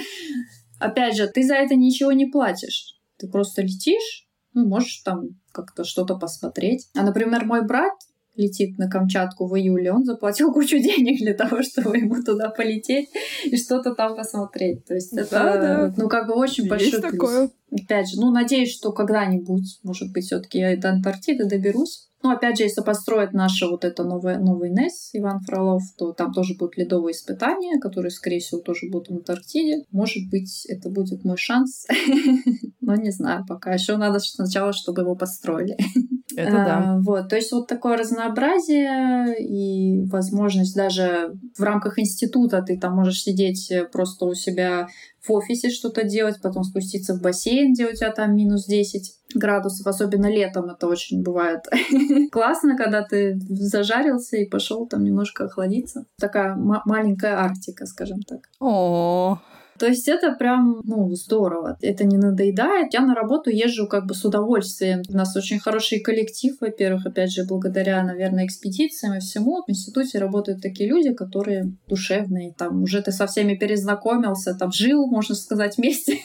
Опять 0.79 1.17
же, 1.17 1.27
ты 1.27 1.43
за 1.43 1.55
это 1.55 1.75
ничего 1.75 2.12
не 2.12 2.27
платишь. 2.27 2.99
Ты 3.19 3.29
просто 3.29 3.62
летишь, 3.62 4.27
ну, 4.53 4.67
можешь 4.67 4.99
там 5.05 5.29
как-то 5.53 5.85
что-то 5.85 6.17
посмотреть. 6.17 6.89
А, 6.95 7.03
например, 7.03 7.45
мой 7.45 7.67
брат, 7.67 7.95
летит 8.37 8.78
на 8.78 8.89
Камчатку 8.89 9.47
в 9.47 9.57
июле, 9.57 9.93
он 9.93 10.05
заплатил 10.05 10.53
кучу 10.53 10.78
денег 10.78 11.18
для 11.18 11.34
того, 11.34 11.62
чтобы 11.62 11.99
ему 11.99 12.22
туда 12.22 12.51
полететь 12.51 13.09
и 13.45 13.57
что-то 13.57 13.95
там 13.95 14.16
посмотреть. 14.16 14.84
То 14.84 14.95
есть 14.95 15.12
это, 15.16 15.30
да, 15.30 15.95
ну, 15.97 16.09
как 16.09 16.26
бы 16.26 16.34
очень 16.34 16.64
Есть 16.64 16.70
большой 16.70 17.01
плюс. 17.01 17.12
Такое. 17.12 17.51
Опять 17.72 18.09
же, 18.09 18.20
ну, 18.20 18.30
надеюсь, 18.30 18.72
что 18.72 18.93
когда-нибудь, 18.93 19.80
может 19.82 20.12
быть, 20.12 20.24
все 20.24 20.41
таки 20.41 20.59
я 20.59 20.76
до 20.76 20.91
Антарктиды 20.91 21.47
доберусь. 21.47 22.09
Ну, 22.22 22.30
опять 22.30 22.57
же, 22.57 22.64
если 22.64 22.80
построят 22.82 23.34
наше 23.34 23.66
вот 23.66 23.84
это 23.84 24.03
новое, 24.03 24.39
новый 24.39 24.70
НЭС 24.70 25.11
Иван 25.12 25.41
Фролов, 25.41 25.82
то 25.97 26.12
там 26.12 26.32
тоже 26.32 26.55
будут 26.59 26.76
ледовые 26.76 27.12
испытания, 27.12 27.78
которые, 27.78 28.11
скорее 28.11 28.41
всего, 28.41 28.61
тоже 28.61 28.89
будут 28.91 29.09
в 29.09 29.12
Антарктиде. 29.12 29.84
Может 29.93 30.28
быть, 30.30 30.66
это 30.66 30.89
будет 30.91 31.24
мой 31.24 31.37
шанс. 31.37 31.87
Но 32.80 32.97
не 32.97 33.11
знаю 33.11 33.45
пока. 33.47 33.74
Еще 33.74 33.97
надо 33.97 34.18
сначала, 34.18 34.72
чтобы 34.72 35.03
его 35.03 35.14
построили. 35.14 35.76
Это 36.37 36.53
да. 36.53 36.78
А, 36.78 36.99
вот, 37.01 37.28
то 37.28 37.37
есть 37.37 37.51
вот 37.53 37.66
такое 37.66 37.97
разнообразие 37.97 39.37
и 39.41 40.05
возможность 40.07 40.76
даже 40.76 41.32
в 41.57 41.62
рамках 41.62 41.99
института 41.99 42.62
ты 42.62 42.78
там 42.78 42.95
можешь 42.95 43.22
сидеть 43.22 43.72
просто 43.91 44.26
у 44.26 44.34
себя 44.34 44.89
в 45.26 45.32
офисе 45.32 45.70
что-то 45.70 46.05
делать, 46.05 46.41
потом 46.41 46.62
спуститься 46.62 47.14
в 47.14 47.22
бассейн, 47.22 47.72
где 47.72 47.87
у 47.87 47.93
тебя 47.93 48.12
там 48.12 48.37
минус 48.37 48.66
10 48.66 49.14
градусов, 49.34 49.87
особенно 49.87 50.30
летом 50.30 50.66
это 50.66 50.87
очень 50.87 51.22
бывает 51.22 51.64
классно, 52.32 52.76
когда 52.76 53.03
ты 53.03 53.39
зажарился 53.49 54.37
и 54.37 54.49
пошел 54.49 54.87
там 54.87 55.03
немножко 55.05 55.45
охладиться. 55.45 56.07
Такая 56.18 56.55
маленькая 56.57 57.37
Арктика, 57.37 57.87
скажем 57.87 58.22
так. 58.22 58.41
О, 58.61 59.41
то 59.79 59.87
есть 59.87 60.09
это 60.09 60.33
прям, 60.33 60.81
ну, 60.85 61.11
здорово. 61.14 61.77
Это 61.81 62.05
не 62.05 62.16
надоедает. 62.16 62.95
Я 62.95 63.01
на 63.01 63.14
работу 63.14 63.51
езжу 63.51 63.87
как 63.89 64.07
бы 64.07 64.14
с 64.14 64.24
удовольствием. 64.24 65.03
У 65.09 65.16
нас 65.16 65.37
очень 65.37 65.59
хороший 65.59 66.01
коллектив, 66.01 66.57
во-первых, 66.61 67.07
опять 67.07 67.33
же, 67.33 67.45
благодаря, 67.45 68.03
наверное, 68.03 68.47
экспедициям 68.47 69.14
и 69.14 69.20
всему. 69.20 69.62
В 69.66 69.70
институте 69.70 70.18
работают 70.18 70.62
такие 70.62 70.89
люди, 70.89 71.12
которые 71.12 71.72
душевные. 71.89 72.55
Там 72.57 72.83
уже 72.83 73.03
ты 73.03 73.12
со 73.12 73.27
всеми 73.27 73.55
перезнакомился, 73.55 74.55
там 74.55 74.72
жил, 74.72 75.07
можно 75.07 75.35
сказать, 75.35 75.77
вместе. 75.79 76.18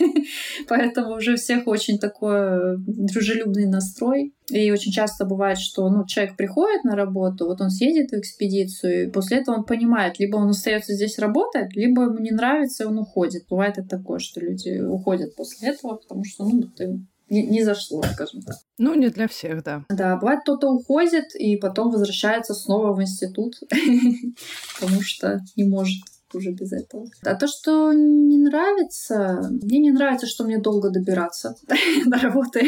Поэтому 0.67 1.15
уже 1.15 1.35
всех 1.35 1.67
очень 1.67 1.99
такой 1.99 2.77
дружелюбный 2.77 3.67
настрой. 3.67 4.33
И 4.51 4.71
очень 4.71 4.91
часто 4.91 5.25
бывает, 5.25 5.57
что 5.57 5.89
ну, 5.89 6.05
человек 6.05 6.35
приходит 6.35 6.83
на 6.83 6.95
работу, 6.95 7.45
вот 7.45 7.61
он 7.61 7.69
съедет 7.69 8.11
в 8.11 8.15
экспедицию, 8.15 9.07
и 9.07 9.09
после 9.09 9.37
этого 9.37 9.55
он 9.55 9.63
понимает, 9.63 10.19
либо 10.19 10.37
он 10.37 10.49
остается 10.49 10.93
здесь 10.93 11.17
работать, 11.19 11.75
либо 11.75 12.03
ему 12.03 12.19
не 12.19 12.31
нравится, 12.31 12.83
и 12.83 12.87
он 12.87 12.99
уходит. 12.99 13.43
Бывает 13.49 13.77
это 13.77 13.97
такое, 13.97 14.19
что 14.19 14.41
люди 14.41 14.79
уходят 14.81 15.35
после 15.35 15.69
этого, 15.69 15.95
потому 15.95 16.23
что 16.23 16.45
ну, 16.45 16.63
ты 16.63 16.99
не, 17.31 17.43
не 17.43 17.63
зашло, 17.63 18.03
скажем 18.03 18.41
так. 18.41 18.57
Ну, 18.77 18.93
не 18.93 19.07
для 19.07 19.27
всех, 19.29 19.63
да. 19.63 19.85
Да, 19.89 20.17
бывает, 20.17 20.41
кто-то 20.41 20.69
уходит 20.69 21.33
и 21.33 21.55
потом 21.55 21.89
возвращается 21.89 22.53
снова 22.53 22.93
в 22.93 23.01
институт, 23.01 23.55
потому 24.79 25.01
что 25.01 25.39
не 25.55 25.63
может 25.63 26.01
уже 26.35 26.51
без 26.51 26.71
этого. 26.71 27.05
А 27.23 27.35
то, 27.35 27.47
что 27.47 27.93
не 27.93 28.37
нравится, 28.37 29.49
мне 29.63 29.79
не 29.79 29.91
нравится, 29.91 30.27
что 30.27 30.43
мне 30.43 30.59
долго 30.59 30.89
добираться 30.89 31.55
до 32.05 32.17
работы. 32.17 32.59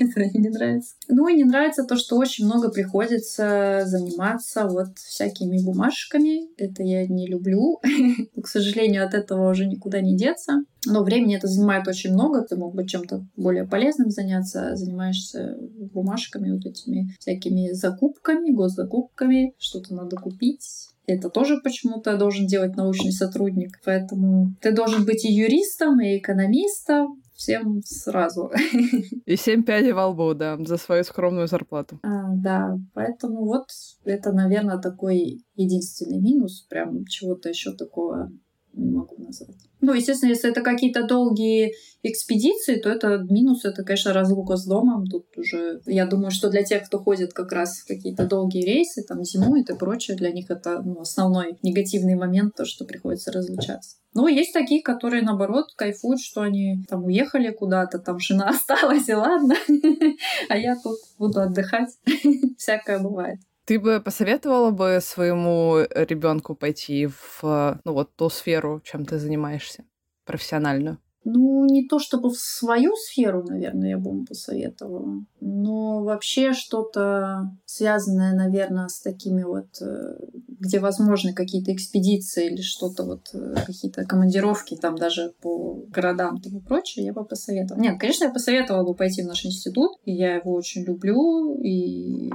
Это 0.00 0.20
мне 0.20 0.30
не 0.34 0.48
нравится. 0.48 0.94
Ну 1.08 1.28
и 1.28 1.34
не 1.34 1.44
нравится 1.44 1.84
то, 1.84 1.96
что 1.96 2.16
очень 2.16 2.46
много 2.46 2.70
приходится 2.70 3.82
заниматься 3.84 4.66
вот 4.66 4.98
всякими 4.98 5.62
бумажками. 5.62 6.48
Это 6.56 6.82
я 6.82 7.06
не 7.06 7.26
люблю. 7.26 7.80
К 8.42 8.46
сожалению, 8.46 9.04
от 9.06 9.14
этого 9.14 9.50
уже 9.50 9.66
никуда 9.66 10.00
не 10.00 10.16
деться. 10.16 10.64
Но 10.86 11.04
времени 11.04 11.36
это 11.36 11.46
занимает 11.46 11.86
очень 11.86 12.12
много. 12.12 12.42
Ты 12.42 12.56
мог 12.56 12.74
бы 12.74 12.86
чем-то 12.86 13.24
более 13.36 13.64
полезным 13.64 14.10
заняться. 14.10 14.74
Занимаешься 14.74 15.56
бумажками, 15.92 16.52
вот 16.52 16.66
этими 16.66 17.14
всякими 17.20 17.72
закупками, 17.72 18.50
госзакупками. 18.50 19.54
Что-то 19.58 19.94
надо 19.94 20.16
купить 20.16 20.91
это 21.14 21.28
тоже 21.30 21.60
почему-то 21.62 22.16
должен 22.16 22.46
делать 22.46 22.76
научный 22.76 23.12
сотрудник. 23.12 23.80
Поэтому 23.84 24.54
ты 24.60 24.72
должен 24.72 25.04
быть 25.04 25.24
и 25.24 25.32
юристом, 25.32 26.00
и 26.00 26.18
экономистом, 26.18 27.22
всем 27.34 27.82
сразу. 27.84 28.50
И 29.26 29.36
семь 29.36 29.64
пядей 29.64 29.92
во 29.92 30.06
лбу, 30.08 30.34
да, 30.34 30.56
за 30.58 30.76
свою 30.76 31.04
скромную 31.04 31.48
зарплату. 31.48 31.98
А, 32.02 32.34
да, 32.34 32.78
поэтому 32.94 33.44
вот 33.44 33.66
это, 34.04 34.32
наверное, 34.32 34.78
такой 34.78 35.44
единственный 35.56 36.20
минус, 36.20 36.66
прям 36.68 37.04
чего-то 37.06 37.48
еще 37.48 37.72
такого 37.72 38.30
не 38.74 38.90
могу 38.90 39.16
назвать. 39.18 39.56
Ну, 39.80 39.94
естественно, 39.94 40.30
если 40.30 40.50
это 40.50 40.62
какие-то 40.62 41.06
долгие 41.06 41.72
экспедиции, 42.02 42.76
то 42.76 42.88
это 42.88 43.18
минус, 43.28 43.64
это, 43.64 43.82
конечно, 43.82 44.12
разлука 44.12 44.56
с 44.56 44.64
домом. 44.64 45.06
Тут 45.06 45.26
уже, 45.36 45.80
я 45.86 46.06
думаю, 46.06 46.30
что 46.30 46.50
для 46.50 46.62
тех, 46.62 46.86
кто 46.86 46.98
ходит 46.98 47.32
как 47.32 47.52
раз 47.52 47.78
в 47.78 47.86
какие-то 47.86 48.26
долгие 48.26 48.64
рейсы, 48.64 49.02
там, 49.02 49.24
зимует 49.24 49.70
и 49.70 49.76
прочее, 49.76 50.16
для 50.16 50.30
них 50.30 50.50
это 50.50 50.82
ну, 50.82 51.00
основной 51.00 51.58
негативный 51.62 52.14
момент, 52.14 52.54
то, 52.54 52.64
что 52.64 52.84
приходится 52.84 53.32
разлучаться. 53.32 53.96
Но 54.14 54.28
есть 54.28 54.52
такие, 54.52 54.82
которые, 54.82 55.22
наоборот, 55.22 55.72
кайфуют, 55.76 56.20
что 56.20 56.42
они 56.42 56.84
там 56.88 57.04
уехали 57.04 57.50
куда-то, 57.50 57.98
там 57.98 58.18
жена 58.18 58.48
осталась, 58.50 59.08
и 59.08 59.14
ладно, 59.14 59.54
а 60.48 60.56
я 60.56 60.76
тут 60.76 60.98
буду 61.18 61.40
отдыхать. 61.40 61.90
Всякое 62.56 62.98
бывает. 63.00 63.40
Ты 63.64 63.78
бы 63.78 64.00
посоветовала 64.00 64.70
бы 64.70 64.98
своему 65.00 65.78
ребенку 65.90 66.54
пойти 66.54 67.06
в 67.06 67.80
ну, 67.84 67.92
вот 67.92 68.14
ту 68.16 68.28
сферу, 68.28 68.80
чем 68.84 69.04
ты 69.04 69.18
занимаешься, 69.18 69.84
профессиональную? 70.24 70.98
Ну, 71.24 71.64
не 71.66 71.86
то 71.86 72.00
чтобы 72.00 72.30
в 72.30 72.36
свою 72.36 72.96
сферу, 72.96 73.44
наверное, 73.44 73.90
я 73.90 73.98
бы 73.98 74.10
ему 74.10 74.24
посоветовала, 74.24 75.24
но 75.40 76.02
вообще 76.02 76.52
что-то 76.52 77.56
связанное, 77.64 78.34
наверное, 78.34 78.88
с 78.88 79.00
такими 79.00 79.44
вот, 79.44 79.68
э, 79.80 80.16
где 80.48 80.80
возможны 80.80 81.32
какие-то 81.32 81.72
экспедиции 81.72 82.50
или 82.50 82.60
что-то 82.60 83.04
вот, 83.04 83.28
э, 83.34 83.54
какие-то 83.64 84.04
командировки 84.04 84.76
там 84.76 84.96
даже 84.96 85.32
по 85.40 85.84
городам 85.90 86.42
и 86.44 86.58
прочее, 86.58 87.04
я 87.04 87.12
бы 87.12 87.24
посоветовала. 87.24 87.80
Нет, 87.80 88.00
конечно, 88.00 88.24
я 88.24 88.30
посоветовала 88.30 88.84
бы 88.84 88.94
пойти 88.96 89.22
в 89.22 89.26
наш 89.26 89.46
институт, 89.46 89.92
я 90.04 90.34
его 90.34 90.52
очень 90.52 90.82
люблю, 90.82 91.56
и 91.62 92.32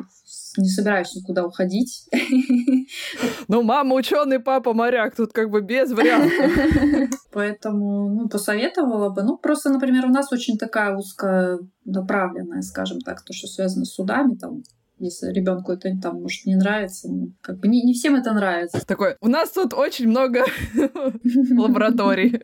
не 0.62 0.70
собираюсь 0.70 1.16
никуда 1.16 1.46
уходить. 1.46 2.08
Ну, 3.50 3.64
мама 3.64 3.96
ученый, 3.96 4.40
папа 4.40 4.74
моряк, 4.74 5.16
тут 5.16 5.34
как 5.34 5.50
бы 5.50 5.62
без 5.62 5.92
вариантов. 5.92 7.10
Поэтому, 7.32 8.10
ну, 8.10 8.30
посоветовала 8.30 9.10
бы. 9.10 9.24
Ну, 9.24 9.38
просто, 9.38 9.70
например, 9.70 10.06
у 10.06 10.10
нас 10.10 10.32
очень 10.32 10.58
такая 10.58 10.96
узкая 10.96 11.60
направленная, 11.86 12.62
скажем 12.62 13.00
так, 13.00 13.24
то, 13.24 13.34
что 13.34 13.48
связано 13.48 13.86
с 13.86 13.94
судами, 13.94 14.36
там, 14.36 14.64
если 15.00 15.32
ребенку 15.32 15.72
это 15.72 15.90
там 16.02 16.22
может 16.22 16.46
не 16.46 16.56
нравится, 16.56 17.08
ну, 17.10 17.34
как 17.42 17.60
бы 17.60 17.68
не, 17.68 17.84
не 17.84 17.94
всем 17.94 18.16
это 18.16 18.34
нравится. 18.34 18.86
Такой, 18.86 19.16
у 19.22 19.28
нас 19.28 19.52
тут 19.52 19.74
очень 19.74 20.08
много 20.08 20.44
лабораторий, 21.56 22.42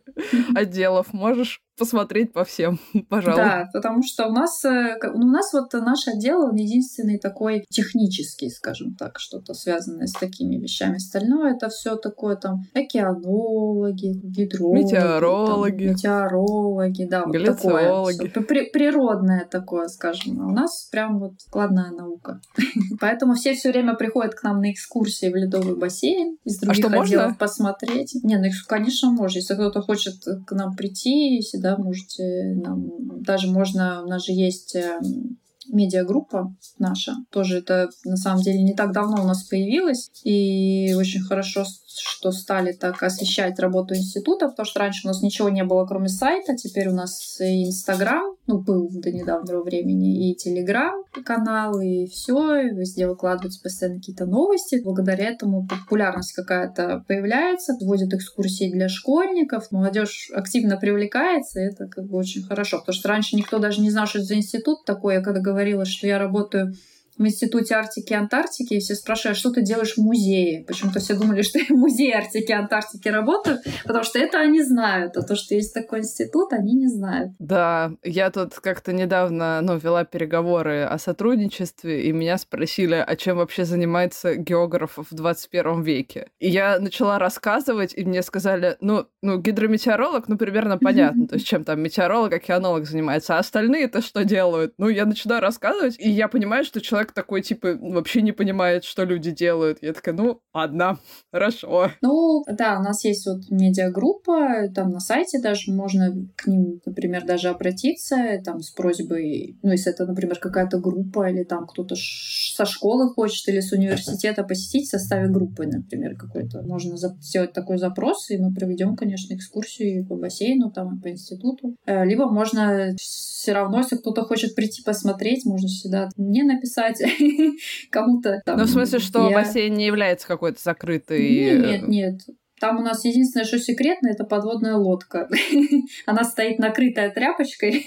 отделов, 0.56 1.14
можешь 1.14 1.62
посмотреть 1.78 2.34
по 2.34 2.44
всем, 2.44 2.80
пожалуйста. 3.10 3.44
Да, 3.44 3.70
потому 3.74 4.04
что 4.04 4.28
у 4.28 4.32
нас, 4.32 4.64
э, 4.66 4.98
у 5.14 5.26
нас 5.26 5.54
вот 5.54 5.74
наш 5.74 6.08
отдел, 6.08 6.42
он 6.44 6.56
единственный 6.56 7.20
такой 7.20 7.66
технический, 7.70 8.50
скажем 8.50 8.96
так, 8.96 9.20
что-то 9.20 9.54
связанное 9.54 10.08
с 10.08 10.14
такими 10.14 10.58
вещами. 10.58 10.98
Остальное 10.98 11.56
это 11.56 11.70
все 11.70 11.96
такое 11.96 12.36
там 12.36 12.62
океанологи, 12.74 14.14
гидрологи, 14.24 14.84
метеорологи, 14.84 15.86
там, 15.86 15.94
метеорологи, 15.94 17.06
да, 17.06 17.26
вот 17.26 17.46
такое. 17.46 18.44
При, 18.44 18.70
природное 18.70 19.48
такое, 19.50 19.88
скажем. 19.88 20.42
А 20.42 20.48
у 20.48 20.52
нас 20.52 20.88
прям 20.92 21.20
вот 21.20 21.34
складная 21.40 21.92
наука. 21.92 22.42
Поэтому 23.00 23.34
все 23.34 23.54
все 23.54 23.72
время 23.72 23.96
приходят 23.96 24.36
к 24.36 24.44
нам 24.44 24.60
на 24.60 24.72
экскурсии 24.72 25.30
в 25.30 25.36
ледовый 25.36 25.76
бассейн 25.76 26.38
из 26.44 26.58
а 26.58 26.66
других 26.66 26.86
а 26.86 26.90
что, 26.90 27.02
отделов 27.02 27.24
можно? 27.26 27.38
посмотреть. 27.38 28.16
Не, 28.24 28.38
ну, 28.38 28.48
конечно, 28.68 29.12
можно. 29.12 29.38
Если 29.38 29.54
кто-то 29.54 29.82
хочет 29.82 30.16
к 30.46 30.52
нам 30.52 30.76
прийти, 30.76 31.42
да, 31.64 31.78
можете 31.78 32.54
нам, 32.56 33.22
даже 33.24 33.48
можно, 33.48 34.04
у 34.04 34.08
нас 34.08 34.26
же 34.26 34.34
есть 34.34 34.76
эм, 34.76 35.38
медиагруппа 35.70 36.54
наша. 36.80 37.14
Тоже 37.32 37.60
это 37.60 37.90
на 38.06 38.18
самом 38.18 38.42
деле 38.42 38.62
не 38.64 38.74
так 38.74 38.92
давно 38.92 39.24
у 39.24 39.28
нас 39.28 39.44
появилась. 39.44 40.10
И 40.24 40.94
очень 40.94 41.22
хорошо, 41.22 41.66
что 41.88 42.32
стали 42.32 42.72
так 42.72 43.02
освещать 43.04 43.60
работу 43.60 43.96
института, 43.96 44.48
потому 44.50 44.66
что 44.66 44.80
раньше 44.80 45.02
у 45.06 45.08
нас 45.08 45.22
ничего 45.22 45.50
не 45.50 45.64
было, 45.64 45.86
кроме 45.86 46.10
сайта. 46.10 46.56
Теперь 46.56 46.88
у 46.88 46.94
нас 46.94 47.40
и 47.40 47.66
Инстаграм, 47.68 48.36
ну, 48.48 48.60
был 48.60 48.90
до 48.92 49.12
недавнего 49.12 49.64
времени, 49.64 50.32
и 50.32 50.36
Телеграм 50.36 51.04
канал, 51.26 51.80
и 51.80 52.08
все. 52.08 52.56
И 52.56 52.76
везде 52.76 53.08
выкладываются 53.08 53.62
постоянно 53.62 54.00
какие-то 54.00 54.26
новости. 54.26 54.82
Благодаря 54.84 55.30
этому 55.30 55.68
популярность 55.68 56.34
какая-то 56.34 57.04
появляется, 57.08 57.76
вводят 57.80 58.14
экскурсии 58.14 58.72
для 58.72 58.90
школьников, 58.90 59.72
молодежь 59.72 60.32
активно 60.34 60.78
привлекается, 60.78 61.60
и 61.60 61.66
это 61.66 61.88
как 61.88 62.06
бы 62.08 62.18
очень 62.18 62.44
хорошо. 62.44 62.80
Потому 62.80 62.96
что 62.96 63.10
раньше 63.10 63.36
никто 63.36 63.60
даже 63.60 63.82
не 63.82 63.92
знал, 63.92 64.08
что 64.08 64.20
это 64.20 64.28
за 64.28 64.36
институт 64.36 64.86
такой. 64.86 65.16
Я 65.16 65.22
когда 65.22 65.42
говорила, 65.54 65.86
что 65.86 66.08
я 66.08 66.18
работаю 66.18 66.76
в 67.18 67.26
Институте 67.26 67.76
Арктики 67.76 68.14
и 68.14 68.16
Антарктики, 68.16 68.76
и 68.76 68.80
все 68.80 68.96
спрашивают, 68.96 69.38
что 69.38 69.52
ты 69.52 69.62
делаешь 69.62 69.96
в 69.96 69.98
музее. 70.00 70.66
Почему-то 70.68 71.00
все 71.00 71.16
думали, 71.16 71.42
что 71.42 71.60
я 71.60 71.66
в 71.66 71.78
музее 71.78 72.16
Арктики 72.16 72.52
и 72.52 72.54
Антарктики 72.54 73.08
работаю, 73.08 73.60
потому 73.86 74.04
что 74.04 74.20
это 74.20 74.40
они 74.40 74.62
знают, 74.62 75.18
а 75.18 75.22
то, 75.22 75.36
что 75.36 75.56
есть 75.56 75.74
такой 75.74 76.00
институт, 76.00 76.54
они 76.54 76.74
не 76.74 76.88
знают. 76.88 77.32
Да, 77.40 77.92
я 78.04 78.30
тут 78.32 78.56
как-то 78.56 78.94
недавно 78.94 79.62
ну, 79.62 79.78
вела 79.78 80.06
переговоры 80.06 80.84
о 80.84 80.98
сотрудничестве, 80.98 82.04
и 82.06 82.12
меня 82.12 82.38
спросили, 82.38 82.96
а 82.96 83.16
чем 83.16 83.38
вообще 83.38 83.66
занимается 83.66 84.36
географ 84.36 84.98
в 84.98 85.14
21 85.14 85.82
веке. 85.82 86.28
И 86.40 86.50
я 86.50 86.80
начала 86.80 87.20
рассказывать, 87.20 87.94
и 87.96 88.04
мне 88.04 88.22
сказали, 88.24 88.78
ну, 88.82 89.06
ну 89.22 89.40
гидрометеоролог, 89.40 90.28
ну, 90.28 90.38
примерно 90.38 90.78
понятно, 90.78 91.28
то 91.28 91.36
есть 91.36 91.48
чем 91.48 91.64
там 91.64 91.82
метеоролог, 91.82 92.34
океанолог 92.34 92.86
занимается, 92.86 93.36
а 93.36 93.40
остальные-то 93.40 94.02
что 94.02 94.24
делают? 94.24 94.74
Ну, 94.78 94.90
я 94.90 95.06
начинаю 95.06 95.42
рассказывать, 95.42 95.96
и 96.00 96.10
я 96.10 96.28
понимаю, 96.28 96.64
что 96.64 96.82
человек 96.82 97.03
человек 97.04 97.14
такой, 97.14 97.42
типа, 97.42 97.78
вообще 97.80 98.22
не 98.22 98.32
понимает, 98.32 98.84
что 98.84 99.04
люди 99.04 99.32
делают. 99.32 99.80
Я 99.82 99.94
такая, 99.94 100.16
ну, 100.16 100.40
ладно, 100.54 101.00
хорошо. 101.32 101.92
Ну, 102.02 102.44
да, 102.48 102.80
у 102.80 102.84
нас 102.84 103.04
есть 103.04 103.26
вот 103.26 103.50
медиагруппа, 103.50 104.70
там 104.74 104.92
на 104.92 105.00
сайте 105.00 105.40
даже 105.40 105.72
можно 105.72 106.14
к 106.36 106.48
ним, 106.48 106.80
например, 106.86 107.26
даже 107.26 107.50
обратиться, 107.50 108.42
там, 108.44 108.62
с 108.62 108.72
просьбой, 108.72 109.58
ну, 109.64 109.72
если 109.72 109.92
это, 109.92 110.06
например, 110.06 110.38
какая-то 110.40 110.80
группа, 110.80 111.30
или 111.30 111.44
там 111.44 111.68
кто-то 111.68 111.96
со 111.96 112.66
школы 112.66 113.10
хочет, 113.10 113.48
или 113.48 113.60
с 113.60 113.72
университета 113.72 114.44
посетить 114.44 114.88
в 114.88 114.92
составе 114.92 115.28
группы, 115.28 115.66
например, 115.66 116.16
какой-то. 116.16 116.62
Можно 116.64 116.98
сделать 116.98 117.54
такой 117.54 117.78
запрос, 117.78 118.30
и 118.30 118.38
мы 118.38 118.54
проведем, 118.54 118.96
конечно, 118.96 119.34
экскурсию 119.34 120.06
по 120.08 120.16
бассейну, 120.16 120.72
там, 120.72 120.98
и 120.98 121.02
по 121.02 121.10
институту. 121.10 121.76
Э, 121.86 122.06
либо 122.06 122.30
можно 122.30 122.96
все 122.98 123.54
равно, 123.54 123.80
если 123.80 123.98
кто-то 123.98 124.24
хочет 124.24 124.56
прийти 124.56 124.84
посмотреть, 124.84 125.46
можно 125.46 125.68
всегда 125.68 126.10
мне 126.18 126.44
написать, 126.44 126.93
сказать 126.96 127.18
кому-то. 127.90 128.42
Там, 128.46 128.58
ну, 128.58 128.66
в 128.66 128.70
смысле, 128.70 129.00
что 129.00 129.30
я... 129.30 129.36
бассейн 129.36 129.74
не 129.74 129.86
является 129.86 130.28
какой-то 130.28 130.62
закрытой... 130.62 131.30
Нет, 131.30 131.66
нет, 131.66 131.88
нет. 131.88 132.22
Там 132.64 132.80
у 132.80 132.82
нас 132.82 133.04
единственное, 133.04 133.46
что 133.46 133.60
секретно, 133.60 134.08
это 134.08 134.24
подводная 134.24 134.76
лодка. 134.76 135.28
Она 136.06 136.24
стоит 136.24 136.60
накрытая 136.60 137.12
тряпочкой, 137.12 137.84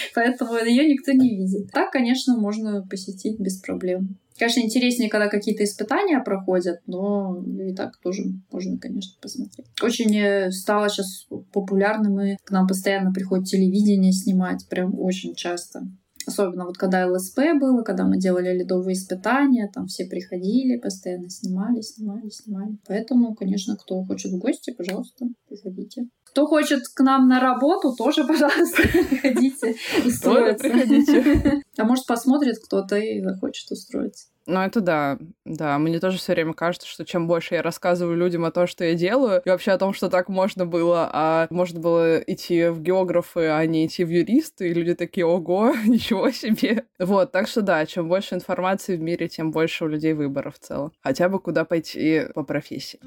поэтому 0.14 0.56
ее 0.56 0.86
никто 0.86 1.10
не 1.10 1.30
видит. 1.30 1.72
Так, 1.72 1.90
конечно, 1.90 2.36
можно 2.38 2.86
посетить 2.88 3.40
без 3.40 3.58
проблем. 3.60 4.18
Конечно, 4.38 4.60
интереснее, 4.60 5.10
когда 5.10 5.26
какие-то 5.26 5.64
испытания 5.64 6.20
проходят, 6.20 6.80
но 6.86 7.44
и 7.44 7.74
так 7.74 7.98
тоже 7.98 8.22
можно, 8.52 8.78
конечно, 8.78 9.12
посмотреть. 9.20 9.66
Очень 9.82 10.16
э, 10.16 10.52
стало 10.52 10.88
сейчас 10.88 11.26
популярным, 11.52 12.20
и 12.20 12.36
к 12.44 12.52
нам 12.52 12.68
постоянно 12.68 13.12
приходит 13.12 13.48
телевидение 13.48 14.12
снимать, 14.12 14.66
прям 14.68 14.98
очень 14.98 15.34
часто. 15.34 15.82
Особенно 16.26 16.66
вот 16.66 16.76
когда 16.76 17.06
ЛСП 17.06 17.38
было, 17.58 17.82
когда 17.82 18.06
мы 18.06 18.18
делали 18.18 18.58
ледовые 18.58 18.94
испытания, 18.94 19.70
там 19.72 19.86
все 19.86 20.06
приходили, 20.06 20.78
постоянно 20.78 21.30
снимали, 21.30 21.80
снимали, 21.80 22.28
снимали. 22.28 22.76
Поэтому, 22.86 23.34
конечно, 23.34 23.76
кто 23.76 24.04
хочет 24.04 24.32
в 24.32 24.38
гости, 24.38 24.74
пожалуйста, 24.76 25.26
приходите. 25.48 26.06
Кто 26.30 26.46
хочет 26.46 26.82
к 26.94 27.00
нам 27.00 27.28
на 27.28 27.40
работу, 27.40 27.94
тоже, 27.96 28.24
пожалуйста, 28.28 28.82
приходите 28.82 29.76
устроиться. 30.04 30.68
А 31.78 31.84
может, 31.84 32.04
посмотрит 32.04 32.58
кто-то 32.62 32.96
и 32.96 33.22
захочет 33.22 33.70
устроиться. 33.70 34.26
Ну, 34.46 34.60
это 34.60 34.80
да, 34.80 35.18
да. 35.44 35.78
Мне 35.78 36.00
тоже 36.00 36.18
все 36.18 36.32
время 36.32 36.54
кажется, 36.54 36.88
что 36.88 37.04
чем 37.04 37.26
больше 37.28 37.54
я 37.54 37.62
рассказываю 37.62 38.16
людям 38.16 38.44
о 38.44 38.50
том, 38.50 38.66
что 38.66 38.84
я 38.84 38.94
делаю, 38.94 39.40
и 39.44 39.48
вообще 39.48 39.70
о 39.70 39.78
том, 39.78 39.94
что 39.94 40.08
так 40.08 40.28
можно 40.28 40.66
было, 40.66 41.08
а 41.12 41.46
можно 41.50 41.78
было 41.78 42.18
идти 42.18 42.68
в 42.68 42.82
географы, 42.82 43.46
а 43.46 43.64
не 43.64 43.86
идти 43.86 44.04
в 44.04 44.10
юристы, 44.10 44.68
и 44.68 44.74
люди 44.74 44.94
такие, 44.94 45.24
ого, 45.24 45.72
ничего 45.86 46.30
себе. 46.32 46.84
Вот, 46.98 47.32
так 47.32 47.48
что 47.48 47.62
да, 47.62 47.86
чем 47.86 48.08
больше 48.08 48.34
информации 48.34 48.96
в 48.96 49.00
мире, 49.00 49.28
тем 49.28 49.52
больше 49.52 49.84
у 49.84 49.88
людей 49.88 50.14
выбора 50.14 50.50
в 50.50 50.58
целом. 50.58 50.92
Хотя 51.00 51.28
бы 51.28 51.38
куда 51.38 51.64
пойти 51.64 52.26
по 52.34 52.42
профессии. 52.42 52.98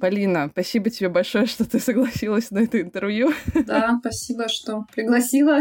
Полина, 0.00 0.48
спасибо 0.50 0.90
тебе 0.90 1.08
большое, 1.10 1.46
что 1.46 1.68
ты 1.68 1.78
согласилась 1.78 2.50
на 2.50 2.60
это 2.60 2.80
интервью. 2.80 3.32
Да, 3.66 3.98
спасибо, 4.00 4.48
что 4.48 4.86
пригласила. 4.94 5.58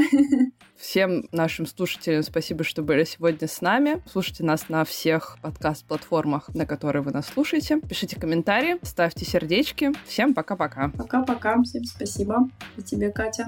Всем 0.78 1.28
нашим 1.34 1.66
слушателям 1.66 2.24
спасибо, 2.24 2.64
что 2.64 2.82
были 2.82 3.04
сегодня 3.04 3.48
с 3.48 3.60
нами. 3.60 4.02
Слушайте 4.10 4.46
нас 4.46 4.70
на 4.70 4.86
всех 4.86 5.38
подкаст-платформах, 5.42 6.48
на 6.56 6.66
которые 6.66 7.02
вы 7.02 7.12
нас 7.12 7.28
слушаете. 7.28 7.82
Пишите 7.82 8.18
комментарии, 8.18 8.78
ставьте 8.82 9.26
сердечки. 9.26 9.92
Всем 10.08 10.34
пока-пока. 10.34 10.90
Пока-пока. 10.90 11.62
Всем 11.64 11.84
спасибо. 11.84 12.48
И 12.78 12.82
тебе, 12.82 13.12
Катя. 13.12 13.48